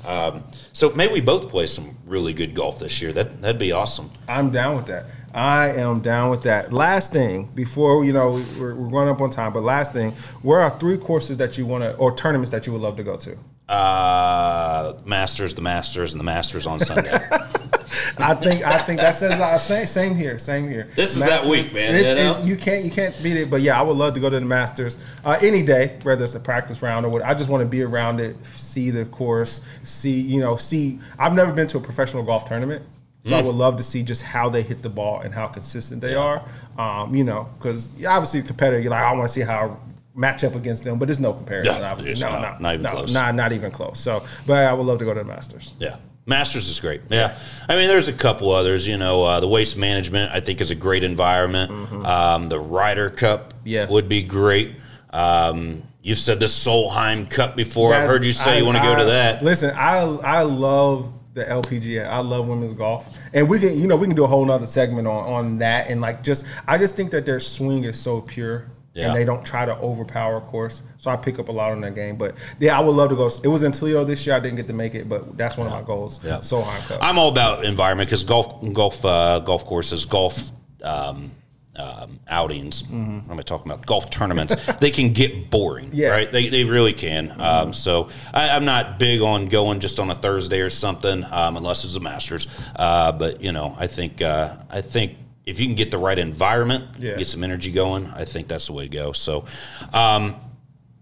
Um, 0.05 0.45
so 0.73 0.91
maybe 0.95 1.15
we 1.15 1.21
both 1.21 1.49
play 1.49 1.67
some 1.67 1.97
really 2.07 2.33
good 2.33 2.55
golf 2.55 2.79
this 2.79 3.01
year. 3.01 3.13
That 3.13 3.41
that'd 3.41 3.59
be 3.59 3.73
awesome. 3.73 4.11
I'm 4.29 4.51
down 4.51 4.77
with 4.77 4.87
that. 4.87 5.07
I 5.35 5.71
am 5.71 6.01
down 6.01 6.31
with 6.31 6.43
that. 6.43 6.73
Last 6.73 7.13
thing 7.13 7.47
before 7.55 8.05
you 8.05 8.13
know 8.13 8.43
we're, 8.59 8.75
we're 8.75 8.91
going 8.91 9.09
up 9.09 9.21
on 9.21 9.31
time, 9.31 9.53
but 9.53 9.63
last 9.63 9.93
thing, 9.93 10.13
where 10.43 10.61
are 10.61 10.71
three 10.71 10.99
courses 10.99 11.39
that 11.39 11.57
you 11.57 11.67
want 11.67 11.85
to 11.85 11.95
or 11.97 12.15
tournaments 12.15 12.51
that 12.51 12.67
you 12.67 12.73
would 12.73 12.83
love 12.83 12.97
to 12.97 13.05
go 13.05 13.17
to? 13.17 13.37
Uh, 13.73 14.99
Masters, 15.05 15.55
the 15.55 15.63
Masters, 15.63 16.13
and 16.13 16.21
the 16.21 16.25
Masters 16.25 16.67
on 16.67 16.81
Sunday. 16.81 17.19
I 18.19 18.35
think 18.35 18.65
I 18.67 18.79
think 18.79 19.01
that 19.01 19.15
says 19.15 19.39
lot. 19.39 19.59
Same, 19.61 19.87
same 19.87 20.15
here. 20.15 20.39
Same 20.39 20.69
here. 20.69 20.89
This 20.95 21.17
is 21.17 21.23
that 21.25 21.45
week, 21.45 21.73
man, 21.75 21.95
it's- 21.95 22.03
you 22.03 22.15
know? 22.15 22.31
it's- 22.31 22.47
you 22.47 22.57
can't 22.57 22.85
you 22.85 22.91
can't 22.91 23.15
beat 23.23 23.37
it. 23.37 23.51
But 23.51 23.61
yeah, 23.63 23.79
I 23.79 23.83
would 23.83 23.97
love 23.97 24.15
to 24.15 24.21
go 24.21 24.29
to 24.31 24.39
the 24.39 24.45
Masters 24.47 24.97
uh, 25.25 25.39
any 25.43 25.63
day, 25.63 25.99
whether 26.03 26.25
it's 26.25 26.35
a 26.35 26.41
practice 26.41 26.83
round 26.83 27.07
or 27.07 27.09
what. 27.11 27.23
I 27.25 27.35
just 27.35 27.51
want 27.51 27.63
to 27.63 27.69
be 27.69 27.83
around 27.83 28.21
it, 28.21 28.45
see 28.45 28.91
the 28.91 29.05
course, 29.07 29.61
see 29.83 30.21
you 30.21 30.41
know, 30.41 30.57
see. 30.57 30.99
I've 31.19 31.35
never 31.35 31.53
been 31.53 31.67
to 31.69 31.79
a 31.79 31.81
professional 31.81 32.23
golf 32.23 32.45
tournament. 32.45 32.85
So 33.25 33.31
Mm. 33.31 33.39
I 33.39 33.43
would 33.43 33.55
love 33.55 33.77
to 33.77 33.85
see 33.85 34.03
just 34.03 34.25
how 34.25 34.49
they 34.49 34.63
hit 34.63 34.83
the 34.83 34.89
ball 34.89 35.21
and 35.21 35.33
how 35.33 35.47
consistent 35.47 36.01
they 36.01 36.17
are. 36.17 36.43
Um, 36.77 37.15
you 37.15 37.23
know, 37.23 37.49
because 37.57 37.95
obviously 38.05 38.43
competitor, 38.43 38.81
you're 38.81 38.91
like, 38.91 39.05
I 39.05 39.13
want 39.13 39.29
to 39.29 39.33
see 39.33 39.43
how 39.43 39.69
I 39.69 39.93
match 40.19 40.43
up 40.43 40.57
against 40.57 40.83
them, 40.83 40.99
but 40.99 41.07
there's 41.07 41.21
no 41.21 41.33
comparison. 41.33 41.81
Yeah, 41.81 41.89
obviously, 41.93 42.15
no, 42.21 42.33
not- 42.41 42.61
no, 42.61 42.69
not 42.69 42.73
even 42.75 42.83
no, 42.83 42.91
close. 42.91 43.15
Not, 43.15 43.35
not 43.37 43.53
even 43.53 43.71
close. 43.71 44.01
So, 44.01 44.25
but 44.45 44.67
I 44.67 44.73
would 44.73 44.87
love 44.87 44.99
to 44.99 45.05
go 45.05 45.15
to 45.15 45.21
the 45.21 45.25
Masters. 45.25 45.75
Yeah. 45.79 45.97
Masters 46.27 46.69
is 46.69 46.79
great. 46.79 47.01
Yeah. 47.11 47.37
I 47.69 47.75
mean, 47.77 47.89
there's 47.89 48.07
a 48.09 48.13
couple 48.13 48.51
others. 48.53 48.87
You 48.87 48.97
know, 48.97 49.25
uh, 49.25 49.41
the 49.41 49.49
waste 49.49 49.77
management, 49.77 50.33
I 50.33 50.39
think, 50.41 50.61
is 50.61 50.71
a 50.71 50.75
great 50.77 51.03
environment. 51.03 51.71
Um, 52.07 52.47
the 52.47 52.61
Ryder 52.61 53.11
Cup 53.11 53.49
Mm-hmm. 53.55 53.59
Yeah. 53.69 53.89
would 53.89 54.09
be 54.09 54.23
great. 54.23 54.77
Um, 55.13 55.83
you've 56.03 56.19
said 56.19 56.41
the 56.41 56.47
Solheim 56.47 57.29
Cup 57.31 57.55
before. 57.57 57.95
I've 57.95 58.07
heard 58.09 58.25
you 58.25 58.33
say 58.33 58.55
I- 58.55 58.57
you 58.59 58.65
want 58.65 58.79
to 58.79 58.83
go 58.85 58.97
to 58.97 59.05
that. 59.05 59.43
Listen, 59.43 59.73
I 59.77 59.99
I 60.25 60.43
love 60.43 61.13
the 61.35 61.45
LPGA. 61.45 62.07
I 62.09 62.19
love 62.19 62.47
women's 62.49 62.73
golf, 62.75 63.17
and 63.35 63.49
we 63.49 63.59
can 63.59 63.77
you 63.79 63.87
know 63.87 63.97
we 63.97 64.07
can 64.07 64.17
do 64.17 64.25
a 64.25 64.27
whole 64.27 64.45
nother 64.45 64.67
segment 64.67 65.07
on 65.07 65.25
on 65.33 65.59
that 65.59 65.89
and 65.89 66.01
like 66.01 66.23
just 66.23 66.47
I 66.69 66.77
just 66.79 66.95
think 66.97 67.11
that 67.13 67.25
their 67.27 67.39
swing 67.41 67.85
is 67.85 67.99
so 68.01 68.21
pure. 68.21 68.67
Yeah. 68.95 69.07
And 69.09 69.17
they 69.17 69.25
don't 69.25 69.45
try 69.45 69.65
to 69.65 69.75
overpower, 69.79 70.37
of 70.37 70.45
course. 70.45 70.83
So 70.99 71.11
I 71.11 71.17
pick 71.17 71.39
up 71.39 71.49
a 71.49 71.53
lot 71.53 71.73
on 71.73 71.81
that 71.81 71.95
game. 71.95 72.17
But 72.17 72.35
yeah, 72.61 72.79
I 72.79 72.83
would 72.83 72.95
love 72.95 73.09
to 73.11 73.17
go. 73.17 73.31
It 73.43 73.49
was 73.49 73.63
in 73.63 73.73
Toledo 73.73 74.05
this 74.05 74.27
year. 74.27 74.37
I 74.37 74.41
didn't 74.41 74.57
get 74.57 74.67
to 74.67 74.75
make 74.75 74.95
it, 74.95 75.09
but 75.09 75.37
that's 75.39 75.57
one 75.57 75.67
of 75.67 75.73
my 75.73 75.83
goals. 75.83 76.23
Yeah. 76.25 76.41
Cup. 76.41 76.99
I'm 77.01 77.19
all 77.19 77.29
about 77.29 77.65
environment 77.65 78.09
because 78.09 78.23
golf, 78.23 78.63
golf, 78.73 79.03
uh, 79.05 79.39
golf 79.39 79.65
courses, 79.65 80.05
golf 80.05 80.51
um, 80.83 81.31
um, 81.77 82.21
outings. 82.29 82.85
What 82.85 83.33
am 83.33 83.39
I 83.39 83.43
talking 83.43 83.73
about? 83.73 83.87
Golf 83.87 84.11
tournaments. 84.11 84.55
they 84.81 84.91
can 84.91 85.13
get 85.13 85.49
boring, 85.51 85.87
Mm-hmm. 85.87 85.95
Yeah. 85.97 86.09
Mm-hmm. 86.09 86.17
right? 86.17 86.33
They, 86.33 86.49
they 86.51 86.65
really 86.65 86.93
can. 86.93 87.35
Um, 87.41 87.73
so 87.73 88.11
I, 88.35 88.51
I'm 88.51 88.65
not 88.67 88.99
big 88.99 89.23
on 89.23 89.49
going 89.49 89.81
just 89.81 89.99
on 90.01 90.11
a 90.11 90.15
Thursday 90.15 90.61
or 90.61 90.71
something, 90.71 91.25
um, 91.31 91.57
unless 91.57 91.85
it's 91.85 91.97
a 91.97 92.01
Masters. 92.01 92.47
Uh, 92.77 93.13
but 93.13 93.41
you 93.41 93.53
know, 93.53 93.75
I 93.79 93.87
think 93.87 94.21
uh, 94.21 94.57
I 94.69 94.83
think 94.83 95.17
if 95.47 95.59
you 95.61 95.67
can 95.67 95.75
get 95.75 95.91
the 95.91 95.99
right 95.99 96.19
environment, 96.19 96.85
Yeah. 96.99 97.17
get 97.17 97.29
some 97.29 97.43
energy 97.45 97.73
going, 97.73 98.07
I 98.15 98.25
think 98.25 98.49
that's 98.49 98.67
the 98.67 98.73
way 98.73 98.85
to 98.85 98.89
go. 98.89 99.13
So. 99.13 99.45
Um, 99.93 100.37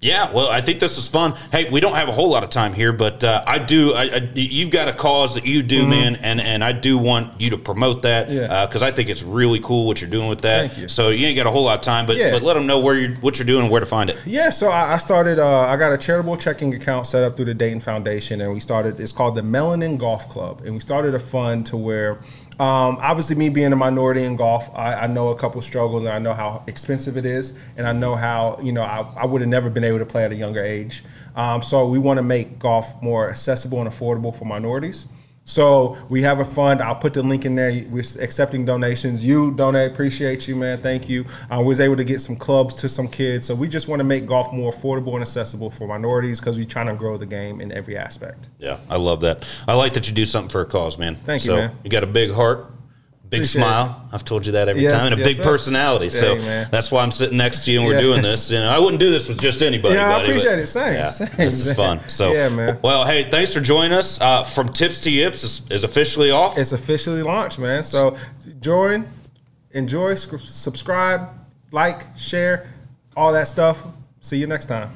yeah, 0.03 0.33
well, 0.33 0.49
I 0.49 0.63
think 0.63 0.81
this 0.81 0.97
is 0.97 1.09
fun. 1.09 1.35
Hey, 1.53 1.69
we 1.69 1.79
don't 1.79 1.93
have 1.95 2.09
a 2.09 2.13
whole 2.13 2.31
lot 2.31 2.43
of 2.43 2.49
time 2.49 2.73
here, 2.73 2.91
but 2.91 3.23
uh, 3.23 3.45
I 3.47 3.59
do. 3.59 3.93
I, 3.93 4.03
I, 4.05 4.31
you've 4.35 4.71
got 4.71 4.89
a 4.89 4.95
cause 4.95 5.35
that 5.35 5.45
you 5.45 5.63
do, 5.63 5.87
man, 5.87 6.17
and, 6.17 6.41
and 6.41 6.65
I 6.65 6.73
do 6.73 6.97
want 6.97 7.39
you 7.39 7.51
to 7.51 7.59
promote 7.59 8.01
that 8.05 8.29
Mm-hmm. 8.29 8.35
Yeah. 8.51 8.65
because 8.65 8.81
I 8.81 8.93
think 8.93 9.11
it's 9.11 9.23
really 9.23 9.61
cool 9.61 9.87
what 9.87 10.01
you're 10.01 10.09
doing 10.09 10.31
with 10.31 10.41
that. 10.41 10.71
Thank 10.71 10.79
you. 10.81 10.89
So 10.89 11.11
you 11.11 11.27
ain't 11.27 11.37
got 11.37 11.47
a 11.47 11.51
whole 11.51 11.65
lot 11.65 11.79
of 11.81 11.85
time, 11.85 12.07
but 12.07 12.17
Yeah. 12.17 12.31
but 12.31 12.41
let 12.43 12.55
them 12.55 12.67
know 12.67 12.81
where 12.81 12.95
you're 12.99 13.15
what 13.17 13.39
you're 13.39 13.45
doing 13.45 13.65
and 13.65 13.71
where 13.71 13.81
to 13.81 13.85
find 13.85 14.09
it. 14.09 14.17
Yeah, 14.25 14.49
so 14.49 14.71
I, 14.71 14.95
I 14.95 14.97
started. 14.97 15.39
Uh, 15.39 15.67
I 15.67 15.77
got 15.77 15.93
a 15.93 15.99
charitable 15.99 16.39
checking 16.39 16.73
account 16.75 17.07
set 17.07 17.23
up 17.23 17.37
through 17.37 17.45
the 17.45 17.55
Dayton 17.55 17.81
Foundation, 17.81 18.41
and 18.41 18.55
we 18.55 18.61
started. 18.61 18.99
It's 19.01 19.13
called 19.13 19.35
the 19.35 19.43
Melanin 19.43 19.99
Golf 19.99 20.31
Club, 20.31 20.63
and 20.65 20.73
we 20.73 20.81
started 20.81 21.15
a 21.15 21.19
fund 21.19 21.67
to 21.67 21.77
where, 21.77 22.21
um, 22.61 22.99
obviously, 23.01 23.37
me 23.37 23.49
being 23.49 23.73
a 23.73 23.77
minority 23.77 24.23
in 24.23 24.37
golf, 24.37 24.69
I, 24.75 24.93
I 24.93 25.07
know 25.07 25.29
a 25.29 25.35
couple 25.35 25.63
struggles, 25.63 26.03
and 26.03 26.13
I 26.13 26.19
know 26.19 26.35
how 26.35 26.63
expensive 26.67 27.17
it 27.17 27.25
is, 27.25 27.59
and 27.79 27.87
I 27.87 27.95
know 27.95 28.15
how 28.15 28.59
you 28.63 28.71
know 28.71 28.83
I, 28.83 29.01
I 29.17 29.25
would 29.25 29.41
have 29.41 29.49
never 29.49 29.71
been 29.71 29.83
able 29.83 29.99
to 29.99 30.05
play 30.05 30.25
at 30.25 30.31
a 30.31 30.35
younger 30.35 30.63
age. 30.63 31.03
Um, 31.37 31.63
so 31.63 31.89
we 31.89 31.99
want 31.99 32.19
to 32.19 32.23
make 32.23 32.59
golf 32.59 33.03
more 33.03 33.31
accessible 33.31 33.81
and 33.81 33.89
affordable 33.89 34.37
for 34.37 34.45
minorities. 34.45 35.07
So 35.51 35.99
we 36.09 36.23
have 36.23 36.39
a 36.39 36.45
fund. 36.45 36.81
I'll 36.81 36.95
put 36.95 37.13
the 37.13 37.23
link 37.23 37.45
in 37.45 37.57
there. 37.57 37.85
We're 37.91 38.05
accepting 38.21 38.65
donations. 38.65 39.25
You 39.25 39.51
donate, 39.53 39.91
appreciate 39.91 40.47
you, 40.47 40.55
man. 40.55 40.81
Thank 40.81 41.09
you. 41.09 41.25
Uh, 41.51 41.59
I 41.59 41.59
was 41.59 41.81
able 41.81 41.97
to 41.97 42.05
get 42.05 42.21
some 42.21 42.37
clubs 42.37 42.77
to 42.77 42.89
some 42.89 43.09
kids. 43.09 43.49
So 43.49 43.55
we 43.55 43.67
just 43.67 43.89
want 43.89 43.99
to 43.99 44.05
make 44.05 44.27
golf 44.27 44.53
more 44.53 44.73
affordable 44.73 45.15
and 45.15 45.23
accessible 45.23 45.71
for 45.71 45.89
minorities 45.89 46.41
because 46.41 46.57
we're 46.57 46.67
trying 46.67 46.87
to 46.87 46.95
grow 46.95 47.17
the 47.17 47.27
game 47.27 47.61
in 47.61 47.73
every 47.73 47.97
aspect. 47.99 48.49
Yeah, 48.59 48.79
I 48.89 48.97
love 48.97 49.21
that. 49.23 49.45
I 49.67 49.75
like 49.75 49.93
that 49.95 50.09
you 50.09 50.15
do 50.15 50.25
something 50.25 50.51
for 50.51 50.61
a 50.61 50.67
cause, 50.67 50.99
man. 50.99 51.17
Thank 51.17 51.43
you, 51.43 51.49
so, 51.49 51.57
man. 51.57 51.77
You 51.83 51.91
got 51.91 52.05
a 52.05 52.07
big 52.07 52.33
heart, 52.33 52.71
big 53.31 53.41
Appreciate 53.43 53.61
smile. 53.63 54.09
I've 54.13 54.25
told 54.25 54.45
you 54.45 54.53
that 54.53 54.69
every 54.69 54.83
Yes, 54.83 54.93
time, 54.93 55.13
and 55.13 55.15
a 55.15 55.19
yes, 55.19 55.29
big 55.29 55.37
sir. 55.37 55.45
personality. 55.45 56.11
so 56.11 56.35
man. 56.37 56.69
that's 56.73 56.91
why 56.91 57.03
I'm 57.03 57.13
sitting 57.13 57.37
next 57.39 57.65
to 57.65 57.71
you 57.71 57.79
and 57.79 57.87
we're 57.87 57.95
Yeah. 57.95 58.01
doing 58.01 58.23
this. 58.23 58.51
You 58.51 58.59
know, 58.59 58.69
I 58.69 58.79
wouldn't 58.81 58.99
do 58.99 59.09
this 59.11 59.29
with 59.29 59.41
just 59.41 59.63
anybody. 59.63 59.95
Yeah, 59.95 60.17
I 60.17 60.23
appreciate 60.23 60.59
it. 60.59 60.67
Same, 60.67 60.95
Yeah, 60.95 61.11
same, 61.11 61.29
This 61.37 61.65
is 61.65 61.73
fun. 61.73 62.01
So 62.09 62.33
Yeah, 62.33 62.49
man. 62.49 62.79
Well, 62.83 63.05
hey, 63.07 63.31
thanks 63.31 63.55
for 63.55 63.61
joining 63.61 63.93
us. 63.93 64.21
Uh, 64.21 64.43
From 64.43 64.69
Tips 64.71 65.01
to 65.03 65.11
Yips 65.11 65.45
is, 65.45 65.63
is 65.71 65.85
officially 65.85 66.33
off. 66.33 66.59
It's 66.59 66.73
officially 66.73 67.23
launched, 67.23 67.61
man. 67.61 67.85
So 67.85 68.17
join, 68.61 69.07
enjoy, 69.73 70.17
subscribe, 70.17 71.29
like, 71.71 72.03
share, 72.17 72.67
all 73.17 73.33
that 73.33 73.47
stuff. 73.47 73.85
See 74.21 74.39
you 74.39 74.49
next 74.49 74.67
time. 74.67 74.91